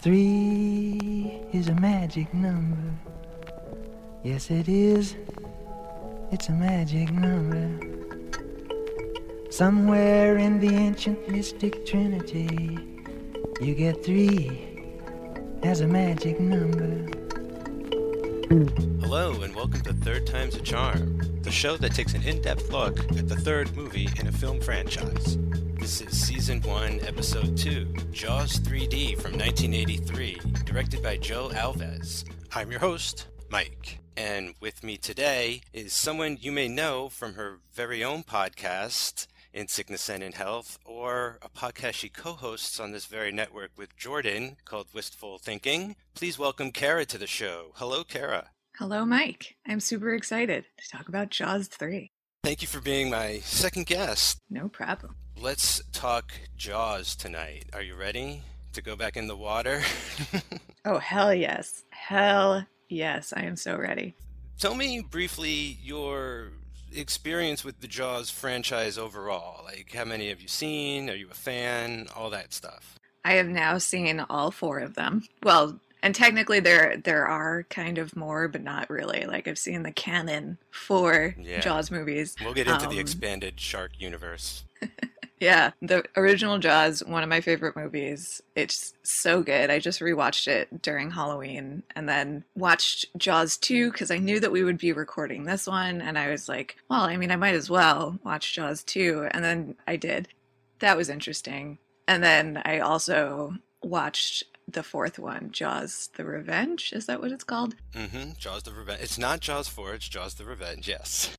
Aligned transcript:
Three 0.00 1.42
is 1.52 1.66
a 1.66 1.74
magic 1.74 2.32
number. 2.32 2.94
Yes, 4.22 4.48
it 4.48 4.68
is. 4.68 5.16
It's 6.30 6.48
a 6.48 6.52
magic 6.52 7.10
number. 7.10 7.68
Somewhere 9.50 10.36
in 10.36 10.60
the 10.60 10.68
ancient 10.68 11.28
mystic 11.28 11.84
trinity, 11.84 12.78
you 13.60 13.74
get 13.74 14.04
three 14.04 14.84
as 15.64 15.80
a 15.80 15.88
magic 15.88 16.38
number. 16.38 17.08
Hello, 19.00 19.42
and 19.42 19.52
welcome 19.52 19.80
to 19.80 19.92
Third 19.94 20.28
Time's 20.28 20.54
a 20.54 20.60
Charm, 20.60 21.18
the 21.42 21.50
show 21.50 21.76
that 21.76 21.92
takes 21.92 22.14
an 22.14 22.22
in 22.22 22.40
depth 22.40 22.70
look 22.70 23.00
at 23.18 23.26
the 23.28 23.34
third 23.34 23.74
movie 23.74 24.08
in 24.20 24.28
a 24.28 24.32
film 24.32 24.60
franchise. 24.60 25.38
This 25.78 26.00
is 26.00 26.26
Season 26.26 26.60
1, 26.62 27.00
Episode 27.06 27.56
2, 27.56 27.84
Jaws 28.12 28.58
3D 28.60 29.20
from 29.20 29.32
1983, 29.32 30.40
directed 30.64 31.02
by 31.02 31.16
Joe 31.16 31.48
Alves. 31.50 32.24
I'm 32.54 32.70
your 32.70 32.80
host, 32.80 33.28
Mike. 33.50 34.00
And 34.16 34.54
with 34.60 34.82
me 34.82 34.96
today 34.96 35.62
is 35.72 35.92
someone 35.92 36.36
you 36.40 36.52
may 36.52 36.68
know 36.68 37.08
from 37.08 37.34
her 37.34 37.60
very 37.72 38.02
own 38.04 38.22
podcast, 38.22 39.26
In 39.52 39.68
Sickness 39.68 40.08
and 40.08 40.22
in 40.22 40.32
Health, 40.32 40.78
or 40.84 41.38
a 41.42 41.48
podcast 41.48 41.94
she 41.94 42.08
co 42.08 42.32
hosts 42.32 42.78
on 42.80 42.92
this 42.92 43.06
very 43.06 43.32
network 43.32 43.70
with 43.76 43.96
Jordan 43.96 44.56
called 44.64 44.88
Wistful 44.92 45.38
Thinking. 45.38 45.96
Please 46.14 46.38
welcome 46.38 46.72
Kara 46.72 47.04
to 47.06 47.18
the 47.18 47.26
show. 47.26 47.72
Hello, 47.76 48.04
Kara. 48.04 48.50
Hello, 48.78 49.04
Mike. 49.04 49.56
I'm 49.66 49.80
super 49.80 50.14
excited 50.14 50.64
to 50.78 50.96
talk 50.96 51.08
about 51.08 51.30
Jaws 51.30 51.68
3. 51.68 52.10
Thank 52.44 52.62
you 52.62 52.68
for 52.68 52.80
being 52.80 53.10
my 53.10 53.40
second 53.40 53.86
guest. 53.86 54.38
No 54.48 54.68
problem. 54.68 55.16
Let's 55.40 55.80
talk 55.92 56.32
Jaws 56.56 57.14
tonight. 57.14 57.66
Are 57.72 57.80
you 57.80 57.94
ready 57.94 58.42
to 58.72 58.82
go 58.82 58.96
back 58.96 59.16
in 59.16 59.28
the 59.28 59.36
water? 59.36 59.82
oh, 60.84 60.98
hell 60.98 61.32
yes. 61.32 61.84
Hell 61.90 62.66
yes. 62.88 63.32
I 63.36 63.42
am 63.42 63.54
so 63.54 63.76
ready. 63.76 64.16
Tell 64.58 64.74
me 64.74 65.00
briefly 65.00 65.78
your 65.80 66.48
experience 66.92 67.64
with 67.64 67.80
the 67.80 67.86
Jaws 67.86 68.30
franchise 68.30 68.98
overall. 68.98 69.62
Like, 69.64 69.92
how 69.92 70.04
many 70.04 70.28
have 70.30 70.40
you 70.40 70.48
seen? 70.48 71.08
Are 71.08 71.14
you 71.14 71.28
a 71.30 71.34
fan? 71.34 72.08
All 72.16 72.30
that 72.30 72.52
stuff. 72.52 72.98
I 73.24 73.34
have 73.34 73.48
now 73.48 73.78
seen 73.78 74.18
all 74.28 74.50
four 74.50 74.80
of 74.80 74.94
them. 74.94 75.22
Well, 75.44 75.78
and 76.02 76.16
technically 76.16 76.58
there 76.58 76.96
there 76.96 77.26
are 77.26 77.64
kind 77.70 77.98
of 77.98 78.16
more, 78.16 78.48
but 78.48 78.62
not 78.62 78.90
really. 78.90 79.24
Like 79.26 79.46
I've 79.46 79.58
seen 79.58 79.84
the 79.84 79.92
canon 79.92 80.58
for 80.70 81.36
yeah. 81.40 81.60
Jaws 81.60 81.92
movies. 81.92 82.34
We'll 82.42 82.54
get 82.54 82.66
into 82.66 82.86
um, 82.86 82.92
the 82.92 82.98
expanded 82.98 83.60
shark 83.60 83.92
universe. 83.98 84.64
Yeah, 85.40 85.70
the 85.80 86.04
original 86.16 86.58
Jaws, 86.58 87.02
one 87.04 87.22
of 87.22 87.28
my 87.28 87.40
favorite 87.40 87.76
movies. 87.76 88.42
It's 88.54 88.94
so 89.02 89.42
good. 89.42 89.70
I 89.70 89.78
just 89.78 90.00
rewatched 90.00 90.48
it 90.48 90.82
during 90.82 91.10
Halloween 91.10 91.82
and 91.94 92.08
then 92.08 92.44
watched 92.56 93.06
Jaws 93.16 93.56
2 93.56 93.92
because 93.92 94.10
I 94.10 94.18
knew 94.18 94.40
that 94.40 94.52
we 94.52 94.64
would 94.64 94.78
be 94.78 94.92
recording 94.92 95.44
this 95.44 95.66
one. 95.66 96.00
And 96.00 96.18
I 96.18 96.30
was 96.30 96.48
like, 96.48 96.76
well, 96.88 97.02
I 97.02 97.16
mean, 97.16 97.30
I 97.30 97.36
might 97.36 97.54
as 97.54 97.70
well 97.70 98.18
watch 98.24 98.54
Jaws 98.54 98.82
2. 98.84 99.28
And 99.30 99.44
then 99.44 99.76
I 99.86 99.96
did. 99.96 100.28
That 100.80 100.96
was 100.96 101.08
interesting. 101.08 101.78
And 102.06 102.22
then 102.22 102.62
I 102.64 102.80
also 102.80 103.54
watched 103.82 104.44
the 104.66 104.82
fourth 104.82 105.18
one, 105.18 105.50
Jaws 105.50 106.10
the 106.16 106.24
Revenge. 106.24 106.92
Is 106.92 107.06
that 107.06 107.20
what 107.20 107.32
it's 107.32 107.44
called? 107.44 107.74
Mm-hmm. 107.94 108.32
Jaws 108.38 108.64
the 108.64 108.72
Revenge. 108.72 109.00
It's 109.02 109.18
not 109.18 109.40
Jaws 109.40 109.68
4, 109.68 109.94
it's 109.94 110.08
Jaws 110.08 110.34
the 110.34 110.44
Revenge, 110.44 110.88
yes. 110.88 111.36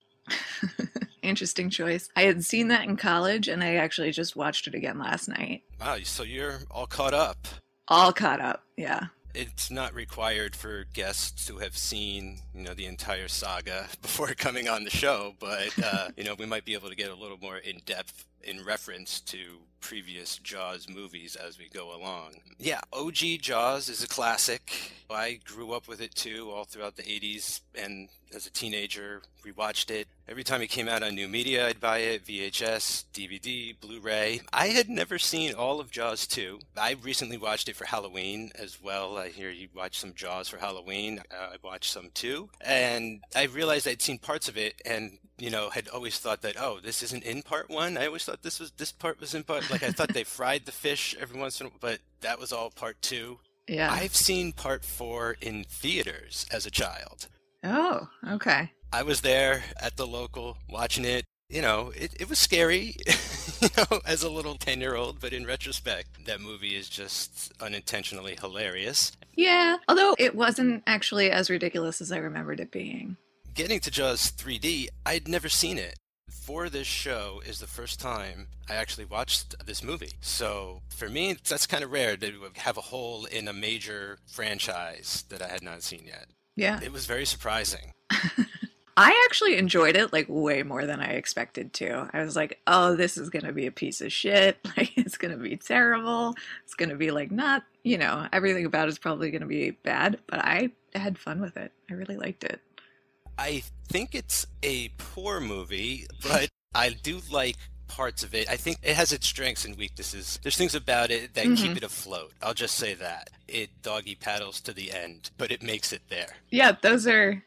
Interesting 1.22 1.70
choice. 1.70 2.10
I 2.16 2.24
had 2.24 2.44
seen 2.44 2.70
that 2.70 2.88
in 2.88 2.98
college 2.98 3.48
and 3.48 3.64
I 3.64 3.76
actually 3.76 4.12
just 4.12 4.36
watched 4.36 4.68
it 4.68 4.76
again 4.76 5.00
last 5.00 5.28
night. 5.28 5.64
Wow, 5.80 5.98
so 6.04 6.24
you're 6.24 6.60
all 6.72 6.88
caught 6.88 7.14
up. 7.14 7.48
All 7.88 8.14
caught 8.14 8.40
up, 8.40 8.64
yeah. 8.78 9.08
It's 9.36 9.70
not 9.70 9.94
required 9.94 10.56
for 10.56 10.86
guests 10.94 11.46
to 11.48 11.58
have 11.58 11.78
seen, 11.78 12.40
you 12.54 12.64
know, 12.64 12.74
the 12.74 12.86
entire 12.86 13.28
saga 13.28 13.88
before 14.02 14.34
coming 14.34 14.68
on 14.68 14.84
the 14.84 14.90
show, 14.90 15.36
but 15.40 15.72
uh, 15.84 16.10
you 16.18 16.24
know, 16.24 16.36
we 16.36 16.46
might 16.46 16.66
be 16.66 16.74
able 16.74 16.90
to 16.90 16.96
get 16.96 17.12
a 17.12 17.16
little 17.16 17.38
more 17.38 17.58
in 17.58 17.80
depth 17.86 18.26
in 18.44 18.64
reference 18.64 19.20
to 19.22 19.60
previous 19.82 20.38
Jaws 20.38 20.88
movies 20.90 21.36
as 21.36 21.58
we 21.58 21.70
go 21.70 21.96
along. 21.96 22.42
Yeah, 22.58 22.82
OG 22.92 23.16
Jaws 23.42 23.90
is 23.90 24.04
a 24.04 24.08
classic. 24.08 24.94
I 25.10 25.40
grew 25.46 25.72
up 25.72 25.88
with 25.88 26.02
it 26.02 26.14
too, 26.14 26.52
all 26.52 26.66
throughout 26.66 26.96
the 26.96 27.04
80s, 27.04 27.62
and 27.76 28.10
as 28.36 28.46
a 28.46 28.52
teenager, 28.52 29.22
rewatched 29.44 29.90
it. 29.90 30.08
Every 30.28 30.44
time 30.44 30.62
it 30.62 30.68
came 30.68 30.88
out 30.88 31.02
on 31.02 31.16
new 31.16 31.28
media, 31.28 31.68
I'd 31.68 31.80
buy 31.80 32.00
it 32.00 32.26
VHS, 32.26 33.06
DVD, 33.14 33.80
Blu 33.80 34.00
ray. 34.00 34.42
I 34.54 34.68
had 34.68 34.90
never 34.90 35.18
seen 35.18 35.54
all 35.54 35.80
of 35.80 35.90
Jaws 35.90 36.28
2. 36.28 36.60
I 36.78 36.96
recently 37.02 37.38
watched 37.38 37.70
it 37.70 37.76
for 37.76 37.86
Halloween 37.86 38.52
as 38.56 38.82
well. 38.82 39.18
I 39.18 39.30
hear 39.30 39.50
you 39.50 39.70
watch 39.74 39.98
some 39.98 40.14
Jaws 40.14 40.50
for 40.50 40.58
Halloween. 40.58 41.22
Uh, 41.32 41.54
I 41.54 41.56
watched 41.64 41.92
some 41.92 42.12
too. 42.14 42.50
And 42.62 43.22
I 43.36 43.46
realized 43.46 43.88
I'd 43.88 44.02
seen 44.02 44.20
parts 44.20 44.48
of 44.48 44.58
it 44.58 44.80
and 44.86 45.18
you 45.40 45.50
know, 45.50 45.70
had 45.70 45.88
always 45.88 46.20
thought 46.20 46.42
that, 46.42 46.56
oh, 46.60 46.80
this 46.82 47.02
isn't 47.04 47.24
in 47.24 47.42
part 47.42 47.70
one. 47.70 47.98
I 47.98 48.08
always 48.08 48.26
thought 48.26 48.44
this 48.44 48.60
was 48.60 48.72
this 48.72 48.92
part 48.92 49.20
was 49.20 49.34
in 49.34 49.44
part. 49.44 49.70
Like 49.70 49.84
I 49.84 49.92
thought 49.92 50.14
they 50.14 50.24
fried 50.24 50.66
the 50.66 50.72
fish 50.72 51.16
every 51.20 51.40
once 51.40 51.60
in 51.60 51.68
a 51.68 51.70
while, 51.70 51.78
but 51.80 52.00
that 52.22 52.40
was 52.40 52.52
all 52.52 52.70
part 52.70 53.02
two. 53.02 53.40
Yeah, 53.68 53.92
I've 53.92 54.16
seen 54.16 54.52
part 54.52 54.84
four 54.84 55.38
in 55.42 55.64
theaters 55.64 56.46
as 56.52 56.66
a 56.66 56.72
child. 56.72 57.28
Oh, 57.64 58.08
okay. 58.28 58.72
I 58.92 59.04
was 59.04 59.22
there 59.22 59.64
at 59.80 59.98
the 59.98 60.08
local 60.08 60.58
watching 60.70 61.06
it. 61.06 61.26
You 61.50 61.62
know, 61.62 61.92
it, 61.96 62.14
it 62.20 62.30
was 62.30 62.38
scary, 62.38 62.96
you 63.62 63.70
know, 63.76 64.02
as 64.06 64.22
a 64.22 64.30
little 64.30 64.56
10 64.56 64.82
year 64.82 64.96
old, 64.96 65.20
but 65.20 65.34
in 65.34 65.48
retrospect, 65.48 66.26
that 66.26 66.42
movie 66.42 66.76
is 66.76 66.88
just 66.88 67.52
unintentionally 67.60 68.38
hilarious. 68.40 69.12
Yeah, 69.36 69.78
although 69.88 70.16
it 70.20 70.36
wasn't 70.36 70.84
actually 70.86 71.32
as 71.32 71.50
ridiculous 71.50 72.02
as 72.02 72.12
I 72.12 72.18
remembered 72.18 72.60
it 72.60 72.72
being 72.72 73.18
getting 73.54 73.80
to 73.82 73.92
Jaws 73.92 74.32
3D, 74.32 74.88
I'd 75.06 75.28
never 75.28 75.50
seen 75.50 75.78
it. 75.78 75.96
For 76.30 76.70
this 76.70 76.88
show 76.88 77.42
is 77.46 77.60
the 77.60 77.68
first 77.68 78.00
time 78.00 78.48
I 78.70 78.76
actually 78.76 79.06
watched 79.06 79.66
this 79.66 79.84
movie. 79.84 80.12
So 80.22 80.82
for 80.90 81.10
me, 81.10 81.36
that's 81.48 81.68
kind 81.68 81.84
of 81.84 81.92
rare 81.92 82.18
to 82.18 82.52
have 82.56 82.78
a 82.78 82.82
hole 82.82 83.26
in 83.26 83.48
a 83.48 83.54
major 83.54 84.18
franchise 84.28 85.26
that 85.30 85.42
I 85.42 85.48
had 85.48 85.64
not 85.64 85.84
seen 85.84 86.04
yet. 86.06 86.28
Yeah. 86.56 86.80
It 86.82 86.92
was 86.92 87.06
very 87.06 87.26
surprising. 87.26 87.94
I 88.98 89.28
actually 89.30 89.56
enjoyed 89.56 89.96
it 89.96 90.12
like 90.12 90.26
way 90.28 90.62
more 90.62 90.86
than 90.86 91.00
I 91.00 91.12
expected 91.12 91.72
to. 91.76 92.10
I 92.12 92.22
was 92.22 92.36
like, 92.36 92.60
"Oh, 92.68 92.98
this 92.98 93.16
is 93.16 93.30
going 93.30 93.46
to 93.46 93.54
be 93.54 93.66
a 93.66 93.72
piece 93.72 94.02
of 94.02 94.12
shit. 94.12 94.58
Like 94.78 94.92
it's 94.98 95.18
going 95.18 95.32
to 95.32 95.42
be 95.42 95.56
terrible. 95.56 96.36
It's 96.66 96.74
going 96.74 96.90
to 96.90 96.96
be 96.96 97.12
like 97.12 97.32
not, 97.32 97.64
you 97.84 97.98
know, 97.98 98.28
everything 98.34 98.66
about 98.66 98.90
it's 98.90 98.98
probably 98.98 99.32
going 99.32 99.42
to 99.42 99.48
be 99.48 99.72
bad, 99.72 100.20
but 100.28 100.40
I 100.40 100.72
had 100.94 101.18
fun 101.18 101.40
with 101.40 101.56
it. 101.56 101.72
I 101.90 101.94
really 101.94 102.18
liked 102.18 102.44
it. 102.44 102.62
I 103.40 103.64
think 103.88 104.16
it's 104.16 104.46
a 104.64 104.90
poor 104.98 105.40
movie, 105.40 106.06
but 106.22 106.50
I 106.76 106.90
do 106.90 107.22
like 107.32 107.56
parts 107.88 108.22
of 108.22 108.36
it. 108.36 108.50
I 108.50 108.58
think 108.58 108.80
it 108.84 108.98
has 108.98 109.14
its 109.14 109.28
strengths 109.28 109.64
and 109.64 109.78
weaknesses. 109.78 110.42
There's 110.44 110.58
things 110.58 110.76
about 110.76 111.10
it 111.10 111.36
that 111.36 111.46
mm-hmm. 111.46 111.56
keep 111.56 111.78
it 111.78 111.84
afloat. 111.84 112.34
I'll 112.42 112.54
just 112.54 112.76
say 112.76 112.96
that. 112.96 113.30
It 113.48 113.82
doggy 113.82 114.16
paddles 114.16 114.60
to 114.62 114.74
the 114.74 114.92
end, 114.92 115.32
but 115.38 115.54
it 115.54 115.64
makes 115.64 115.94
it 115.94 116.02
there. 116.10 116.36
Yeah, 116.52 116.74
those 116.82 117.08
are 117.08 117.42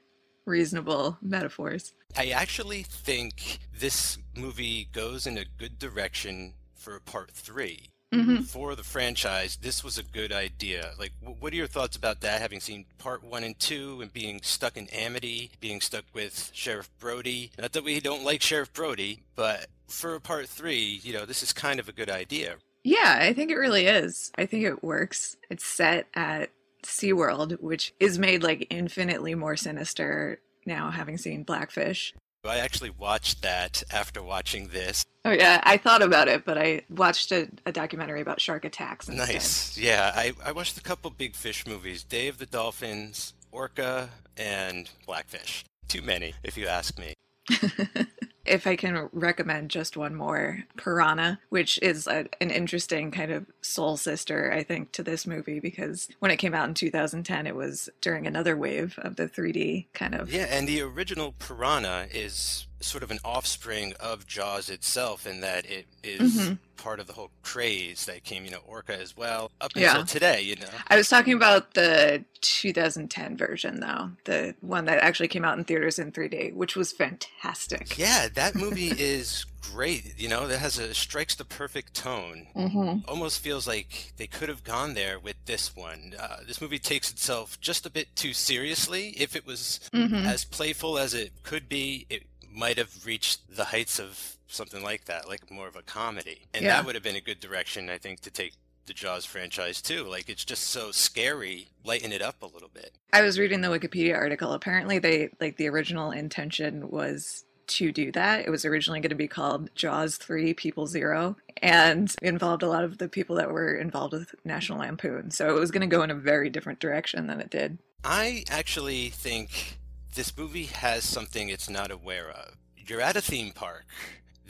reasonable 0.47 1.19
metaphors. 1.21 1.93
I 2.17 2.31
actually 2.31 2.85
think 2.85 3.59
this 3.79 4.17
movie 4.35 4.89
goes 4.93 5.27
in 5.27 5.37
a 5.37 5.45
good 5.59 5.79
direction 5.79 6.55
for 6.75 6.99
part 7.01 7.33
three 7.33 7.92
mm-hmm. 8.13 8.43
for 8.43 8.75
the 8.75 8.83
franchise, 8.83 9.57
this 9.57 9.83
was 9.83 9.99
a 9.99 10.03
good 10.03 10.33
idea. 10.33 10.93
Like, 10.99 11.13
what 11.21 11.53
are 11.53 11.57
your 11.57 11.67
thoughts 11.67 11.97
about 11.97 12.21
that? 12.21 12.41
Having 12.41 12.61
seen 12.61 12.85
part 12.99 13.25
one 13.25 13.45
and 13.45 13.59
two, 13.59 14.01
and 14.01 14.13
being 14.13 14.41
stuck 14.43 14.77
in 14.77 14.89
Amity, 14.89 15.51
being 15.61 15.81
stuck 15.81 16.05
with 16.13 16.51
Sheriff 16.53 16.91
Brody. 16.99 17.51
Not 17.59 17.73
that 17.73 17.85
we 17.85 18.01
don't 18.01 18.25
like 18.25 18.43
Sheriff 18.43 18.73
Brody, 18.73 19.23
but 19.35 19.67
for 19.89 20.19
part 20.21 20.49
three, 20.49 21.01
you 21.03 21.13
know, 21.13 21.25
this 21.27 21.43
is 21.43 21.53
kind 21.53 21.81
of 21.81 21.89
a 21.89 21.93
good 21.93 22.11
idea. 22.11 22.57
Yeah, 22.85 23.19
I 23.21 23.33
think 23.33 23.51
it 23.51 23.57
really 23.57 23.87
is. 23.87 24.33
I 24.37 24.47
think 24.47 24.65
it 24.65 24.83
works. 24.83 25.37
It's 25.51 25.65
set 25.65 26.07
at 26.15 26.51
SeaWorld, 26.85 27.61
which 27.61 27.95
is 28.01 28.19
made 28.19 28.43
like 28.43 28.67
infinitely 28.71 29.35
more 29.35 29.57
sinister 29.57 30.41
now 30.67 30.91
having 30.91 31.17
seen 31.17 31.45
Blackfish. 31.45 32.15
I 32.45 32.59
actually 32.59 32.91
watched 32.91 33.43
that 33.43 33.85
after 33.93 34.23
watching 34.23 34.69
this. 34.69 35.05
Oh 35.25 35.31
yeah, 35.31 35.61
I 35.63 35.77
thought 35.77 36.03
about 36.03 36.27
it, 36.27 36.45
but 36.45 36.59
I 36.59 36.83
watched 36.91 37.31
a, 37.31 37.49
a 37.65 37.71
documentary 37.71 38.21
about 38.21 38.41
shark 38.41 38.65
attacks. 38.65 39.09
Instead. 39.09 39.29
Nice. 39.29 39.79
Yeah, 39.79 40.11
I, 40.15 40.33
I 40.45 40.51
watched 40.51 40.77
a 40.77 40.83
couple 40.83 41.11
big 41.11 41.37
fish 41.37 41.67
movies: 41.67 42.03
Day 42.03 42.27
of 42.27 42.39
the 42.39 42.47
Dolphins, 42.47 43.35
Orca, 43.53 44.11
and 44.37 44.91
Blackfish. 45.07 45.65
Too 45.87 46.03
many, 46.03 46.35
if 46.43 46.57
you 46.57 46.67
ask 46.67 46.99
me. 46.99 47.15
if 48.45 48.67
I 48.67 48.77
can 48.77 49.09
recommend 49.13 49.71
just 49.71 49.97
one 49.97 50.15
more, 50.15 50.65
Piranha, 50.77 51.41
which 51.49 51.79
is 51.83 52.07
a, 52.07 52.27
an 52.41 52.51
interesting 52.51 53.11
kind 53.11 53.31
of 53.31 53.47
soul 53.61 53.97
sister, 53.97 54.53
I 54.53 54.63
think, 54.63 54.93
to 54.93 55.03
this 55.03 55.27
movie 55.27 55.61
because 55.61 56.09
when 56.19 56.31
it 56.31 56.37
came 56.37 56.55
out 56.55 56.69
in 56.69 56.75
2010, 56.75 57.47
it 57.47 57.55
was 57.55 57.89
during 58.01 58.27
another 58.27 58.57
wave 58.57 58.99
of 58.99 59.17
the 59.17 59.29
3D 59.29 59.87
kind 59.93 60.15
of. 60.15 60.33
Yeah, 60.33 60.47
and 60.51 60.69
the 60.69 60.83
original 60.83 61.33
Piranha 61.39 62.07
is 62.13 62.67
sort 62.83 63.03
of 63.03 63.11
an 63.11 63.19
offspring 63.25 63.95
of 64.01 64.27
Jaws 64.27 64.69
itself 64.69 65.27
in 65.27 65.41
that 65.41 65.65
it 65.67 65.87
is 66.03 66.33
Mhm. 66.37 66.59
part 66.77 66.99
of 67.01 67.07
the 67.07 67.13
whole 67.13 67.31
craze 67.43 68.07
that 68.07 68.25
came, 68.25 68.45
you 68.45 68.51
know, 68.51 68.63
Orca 68.67 68.99
as 68.99 69.17
well, 69.17 69.51
up 69.61 69.71
Yeah. 69.77 69.91
until 69.91 70.07
today, 70.07 70.41
you 70.43 70.57
know. 70.57 70.69
I 70.89 70.97
was 70.97 71.09
talking 71.09 71.33
about 71.35 71.75
the 71.75 72.25
2010 72.41 73.37
version, 73.37 73.81
though, 73.81 74.11
the 74.25 74.55
one 74.61 74.85
that 74.87 74.99
actually 74.99 75.29
came 75.29 75.45
out 75.45 75.57
in 75.59 75.65
theaters 75.65 75.99
in 75.99 76.11
3D, 76.13 76.51
which 76.53 76.75
was 76.77 76.93
fantastic. 76.93 77.97
Yeah, 77.99 78.29
that 78.35 78.55
movie 78.57 78.91
is 78.99 79.45
great. 79.61 80.15
You 80.19 80.29
know, 80.29 80.49
that 80.49 80.59
has 80.59 80.79
a 80.79 80.93
strikes 80.93 81.37
the 81.37 81.45
perfect 81.45 81.95
tone. 81.95 82.49
Mm-hmm. 82.57 83.09
Almost 83.09 83.41
feels 83.41 83.67
like 83.67 84.13
they 84.17 84.27
could 84.27 84.49
have 84.49 84.65
gone 84.65 84.95
there 84.95 85.21
with 85.21 85.37
this 85.47 85.77
one. 85.77 86.15
Uh, 86.19 86.39
this 86.47 86.61
movie 86.61 86.81
takes 86.81 87.11
itself 87.13 87.61
just 87.61 87.87
a 87.87 87.91
bit 87.91 88.15
too 88.17 88.33
seriously. 88.33 89.11
If 89.11 89.37
it 89.37 89.47
was 89.47 89.81
Mm-hmm. 89.95 90.27
as 90.27 90.45
playful 90.45 90.99
as 90.99 91.15
it 91.15 91.33
could 91.45 91.69
be, 91.69 92.07
it 92.11 92.25
might 92.53 92.79
have 92.79 93.05
reached 93.07 93.55
the 93.57 93.65
heights 93.67 93.99
of 93.99 94.37
something 94.47 94.83
like 94.83 95.07
that, 95.07 95.29
like 95.29 95.51
more 95.51 95.67
of 95.69 95.77
a 95.77 95.83
comedy. 95.83 96.43
And 96.53 96.65
Yeah. 96.65 96.77
that 96.77 96.87
would 96.87 96.95
have 96.95 97.05
been 97.05 97.17
a 97.17 97.21
good 97.21 97.41
direction, 97.41 97.89
I 97.89 97.99
think, 97.99 98.21
to 98.21 98.31
take 98.31 98.53
the 98.87 98.93
Jaws 98.93 99.25
franchise 99.25 99.81
too. 99.81 100.05
Like 100.05 100.29
it's 100.29 100.45
just 100.45 100.65
so 100.65 100.91
scary. 100.91 101.69
Lighten 101.85 102.13
it 102.13 102.21
up 102.21 102.43
a 102.43 102.47
little 102.47 102.69
bit. 102.69 102.93
I 103.13 103.23
was 103.23 103.39
reading 103.39 103.61
the 103.61 103.69
Wikipedia 103.69 104.15
article. 104.17 104.53
Apparently, 104.53 104.99
they 104.99 105.31
like 105.41 105.57
the 105.57 105.69
original 105.69 106.11
intention 106.11 106.91
was 106.91 107.45
to 107.69 107.93
do 107.93 108.11
that. 108.13 108.45
It 108.45 108.51
was 108.51 108.65
originally 108.65 109.01
going 109.01 109.11
to 109.11 109.15
be 109.17 109.29
called 109.29 109.71
Jaws 109.77 110.17
3 110.17 110.53
People 110.55 110.87
Zero 110.89 111.37
and 111.63 112.13
involved 112.21 112.65
a 112.65 112.69
lot 112.69 112.83
of 112.85 112.99
the 112.99 113.09
people 113.09 113.37
that 113.37 113.51
were 113.53 113.75
involved 113.77 114.13
with 114.15 114.35
National 114.45 114.81
Lampoon. 114.81 115.31
So 115.31 115.57
it 115.57 115.59
was 115.61 115.71
going 115.71 115.89
to 115.89 115.97
go 115.97 116.03
in 116.03 116.11
a 116.11 116.15
very 116.17 116.51
different 116.51 116.81
direction 116.81 117.29
than 117.29 117.41
it 117.41 117.51
did. 117.51 117.79
I 118.05 118.43
actually 118.51 119.11
think 119.11 119.79
this 120.15 120.37
movie 120.37 120.65
has 120.67 121.05
something 121.05 121.49
it's 121.49 121.71
not 121.71 121.91
aware 121.91 122.31
of. 122.31 122.57
You're 122.77 123.01
at 123.01 123.17
a 123.17 123.23
theme 123.23 123.53
park. 123.53 123.87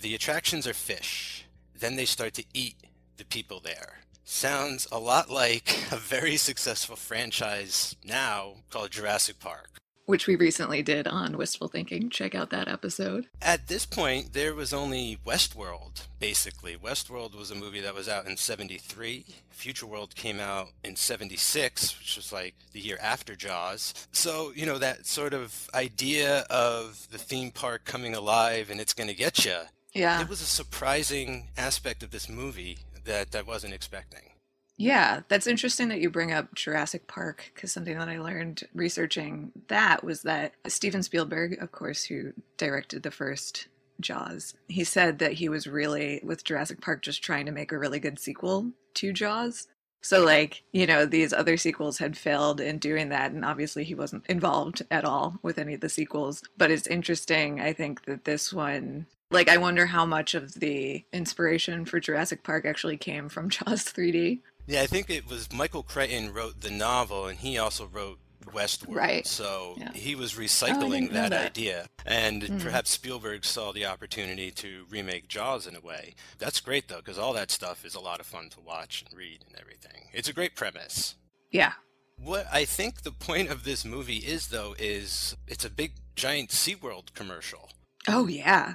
The 0.01 0.15
attractions 0.15 0.67
are 0.67 0.75
fish. 0.75 1.45
Then 1.79 1.97
they 1.97 2.05
start 2.05 2.35
to 2.35 2.45
eat 2.53 2.77
the 3.17 3.25
people 3.25 3.61
there. 3.61 4.01
Sounds 4.25 4.89
a 4.91 4.99
lot 4.99 5.31
like 5.31 5.87
a 5.93 5.97
very 5.97 6.37
successful 6.37 6.97
franchise 6.97 7.95
now 8.05 8.55
called 8.71 8.91
Jurassic 8.91 9.39
Park. 9.39 9.82
Which 10.05 10.27
we 10.27 10.35
recently 10.35 10.83
did 10.83 11.07
on 11.07 11.39
Wistful 11.39 11.69
Thinking. 11.69 12.11
Check 12.11 12.35
out 12.35 12.51
that 12.51 12.67
episode. 12.67 13.27
At 13.41 13.69
this 13.69 13.87
point, 13.87 14.33
there 14.33 14.55
was 14.55 14.73
only 14.73 15.19
Westworld, 15.25 16.07
basically. 16.19 16.77
Westworld 16.77 17.37
was 17.37 17.53
a 17.53 17.55
movie 17.55 17.81
that 17.81 17.95
was 17.95 18.09
out 18.09 18.27
in 18.27 18.37
73. 18.37 19.25
Future 19.51 19.87
World 19.87 20.17
came 20.17 20.41
out 20.41 20.71
in 20.83 20.97
76, 20.97 21.99
which 21.99 22.17
was 22.17 22.33
like 22.33 22.55
the 22.73 22.81
year 22.81 22.99
after 23.01 23.37
Jaws. 23.37 23.95
So, 24.11 24.53
you 24.57 24.67
know, 24.67 24.79
that 24.79 25.07
sort 25.07 25.35
of 25.35 25.71
idea 25.73 26.41
of 26.51 27.07
the 27.13 27.19
theme 27.19 27.53
park 27.53 27.85
coming 27.85 28.15
alive 28.15 28.71
and 28.71 28.81
it's 28.81 28.95
going 28.95 29.09
to 29.09 29.15
get 29.15 29.45
you. 29.45 29.59
Yeah. 29.93 30.21
It 30.21 30.29
was 30.29 30.41
a 30.41 30.47
surprising 30.47 31.49
aspect 31.57 32.03
of 32.03 32.11
this 32.11 32.29
movie 32.29 32.79
that 33.05 33.37
I 33.37 33.43
wasn't 33.43 33.75
expecting. 33.75 34.32
Yeah, 34.79 35.21
that's 35.29 35.47
interesting 35.47 35.89
that 35.89 36.01
you 36.01 36.11
bring 36.11 36.33
up 36.33 36.55
Jurassic 36.55 37.07
Park 37.07 37.51
because 37.55 37.73
something 37.73 37.97
that 37.99 38.09
I 38.09 38.19
learned 38.19 38.65
researching 38.75 39.53
that 39.69 40.03
was 40.03 40.23
that 40.23 40.55
Steven 40.67 41.03
Spielberg, 41.03 41.63
of 41.63 41.73
course, 41.73 42.05
who 42.05 42.33
directed 42.57 43.03
the 43.03 43.11
first 43.11 43.69
Jaws, 44.01 44.55
he 44.69 44.85
said 44.85 45.19
that 45.19 45.35
he 45.35 45.49
was 45.49 45.67
really, 45.67 46.21
with 46.25 46.45
Jurassic 46.45 46.81
Park, 46.81 47.03
just 47.03 47.23
trying 47.23 47.47
to 47.47 47.53
make 47.53 47.71
a 47.71 47.79
really 47.79 48.01
good 48.01 48.19
sequel 48.19 48.73
to 48.95 49.13
Jaws. 49.13 49.69
So, 50.05 50.25
like, 50.25 50.65
you 50.73 50.87
know, 50.87 51.07
these 51.07 51.33
other 51.33 51.57
sequels 51.57 51.99
had 51.99 52.17
failed 52.17 52.61
in 52.61 52.79
doing 52.79 53.11
that, 53.11 53.31
and 53.31 53.45
obviously 53.45 53.85
he 53.85 53.95
wasn't 53.95 54.27
involved 54.27 54.83
at 54.91 55.05
all 55.05 55.39
with 55.43 55.59
any 55.59 55.75
of 55.75 55.81
the 55.81 55.89
sequels. 55.89 56.43
But 56.59 56.73
it's 56.73 56.89
interesting, 56.89 57.61
I 57.61 57.73
think, 57.73 58.05
that 58.07 58.25
this 58.25 58.53
one, 58.53 59.07
like, 59.31 59.49
I 59.49 59.59
wonder 59.59 59.87
how 59.87 60.05
much 60.05 60.35
of 60.35 60.55
the 60.55 61.05
inspiration 61.13 61.85
for 61.85 62.01
Jurassic 62.01 62.43
Park 62.43 62.67
actually 62.67 62.97
came 62.97 63.29
from 63.29 63.49
Jaws 63.49 63.85
3D. 63.85 64.41
Yeah, 64.67 64.83
I 64.83 64.87
think 64.87 65.11
it 65.11 65.27
was 65.29 65.53
Michael 65.53 65.83
Crichton 65.83 66.33
wrote 66.33 66.61
the 66.61 66.71
novel, 66.71 67.27
and 67.27 67.39
he 67.39 67.59
also 67.59 67.87
wrote 67.87 68.19
Westworld. 68.47 68.95
Right. 68.97 69.27
So 69.27 69.77
Yeah. 69.79 69.93
he 69.93 70.15
was 70.15 70.37
Oh, 70.37 70.41
recycling 70.41 70.91
didn't 70.91 71.13
that, 71.15 71.31
that. 71.31 71.47
idea, 71.47 71.89
and 72.05 72.43
Hmm. 72.43 72.59
perhaps 72.59 72.91
Spielberg 72.91 73.45
saw 73.45 73.73
the 73.73 73.87
opportunity 73.87 74.51
to 74.53 74.85
remake 74.91 75.29
Jaws 75.29 75.67
in 75.67 75.77
a 75.77 75.81
way. 75.81 76.15
That's 76.39 76.61
great 76.61 76.89
though, 76.89 76.97
because 76.99 77.19
all 77.19 77.33
that 77.35 77.51
stuff 77.51 77.85
is 77.85 77.95
a 77.95 78.01
lot 78.01 78.19
of 78.21 78.27
fun 78.27 78.51
to 78.51 78.61
watch 78.61 79.03
and 79.09 79.17
read 79.17 79.45
and 79.47 79.57
everything. 79.59 80.09
It's 80.13 80.29
a 80.29 80.33
great 80.33 80.57
premise. 80.57 81.15
Yeah. 81.51 81.75
What 82.19 82.47
I 82.53 82.65
think 82.65 83.03
the 83.03 83.13
point 83.13 83.49
of 83.51 83.65
this 83.65 83.85
movie 83.85 84.19
is, 84.19 84.49
though, 84.49 84.75
is 84.79 85.37
it's 85.49 85.65
a 85.65 85.71
big 85.71 85.93
giant 86.17 86.51
SeaWorld 86.51 87.15
commercial. 87.15 87.71
Oh 88.09 88.27
yeah. 88.27 88.75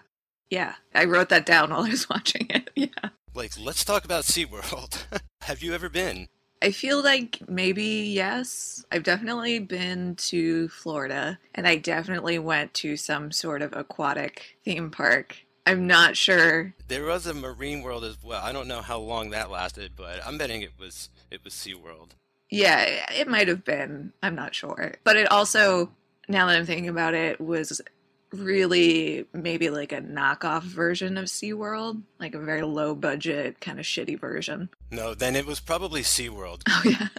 Yeah. 0.49 0.75
I 0.95 1.03
wrote 1.05 1.29
that 1.29 1.45
down 1.45 1.71
while 1.71 1.83
I 1.83 1.89
was 1.89 2.09
watching 2.09 2.47
it. 2.49 2.69
Yeah. 2.75 3.09
Like, 3.37 3.53
let's 3.59 3.85
talk 3.85 4.03
about 4.03 4.23
SeaWorld. 4.23 5.03
Have 5.43 5.61
you 5.61 5.75
ever 5.75 5.89
been? 5.89 6.27
I 6.63 6.71
feel 6.71 7.03
like 7.03 7.47
maybe 7.47 7.83
yes. 7.83 8.83
I've 8.91 9.03
definitely 9.03 9.59
been 9.59 10.15
to 10.15 10.69
Florida 10.69 11.37
and 11.53 11.67
I 11.67 11.75
definitely 11.75 12.39
went 12.39 12.73
to 12.75 12.97
some 12.97 13.31
sort 13.31 13.61
of 13.61 13.73
aquatic 13.73 14.57
theme 14.65 14.89
park. 14.89 15.37
I'm 15.67 15.85
not 15.85 16.17
sure. 16.17 16.73
There 16.87 17.05
was 17.05 17.27
a 17.27 17.33
Marine 17.35 17.83
World 17.83 18.05
as 18.05 18.17
well. 18.23 18.43
I 18.43 18.51
don't 18.51 18.67
know 18.67 18.81
how 18.81 18.97
long 18.97 19.29
that 19.29 19.51
lasted, 19.51 19.91
but 19.95 20.19
I'm 20.25 20.39
betting 20.39 20.63
it 20.63 20.71
was 20.79 21.11
it 21.29 21.43
was 21.43 21.53
SeaWorld. 21.53 22.13
Yeah, 22.49 23.05
it 23.11 23.27
might 23.27 23.49
have 23.49 23.63
been. 23.63 24.13
I'm 24.23 24.33
not 24.33 24.55
sure. 24.55 24.95
But 25.03 25.15
it 25.15 25.31
also, 25.31 25.91
now 26.27 26.47
that 26.47 26.57
I'm 26.57 26.65
thinking 26.65 26.89
about 26.89 27.13
it, 27.13 27.39
was 27.39 27.83
really 28.33 29.25
maybe 29.33 29.69
like 29.69 29.91
a 29.91 30.01
knockoff 30.01 30.63
version 30.63 31.17
of 31.17 31.25
SeaWorld, 31.25 32.01
like 32.19 32.35
a 32.35 32.39
very 32.39 32.63
low 32.63 32.95
budget, 32.95 33.59
kind 33.59 33.79
of 33.79 33.85
shitty 33.85 34.19
version. 34.19 34.69
No, 34.91 35.13
then 35.13 35.35
it 35.35 35.45
was 35.45 35.59
probably 35.59 36.01
SeaWorld. 36.01 36.61
Oh, 36.67 36.81
yeah. 36.85 37.07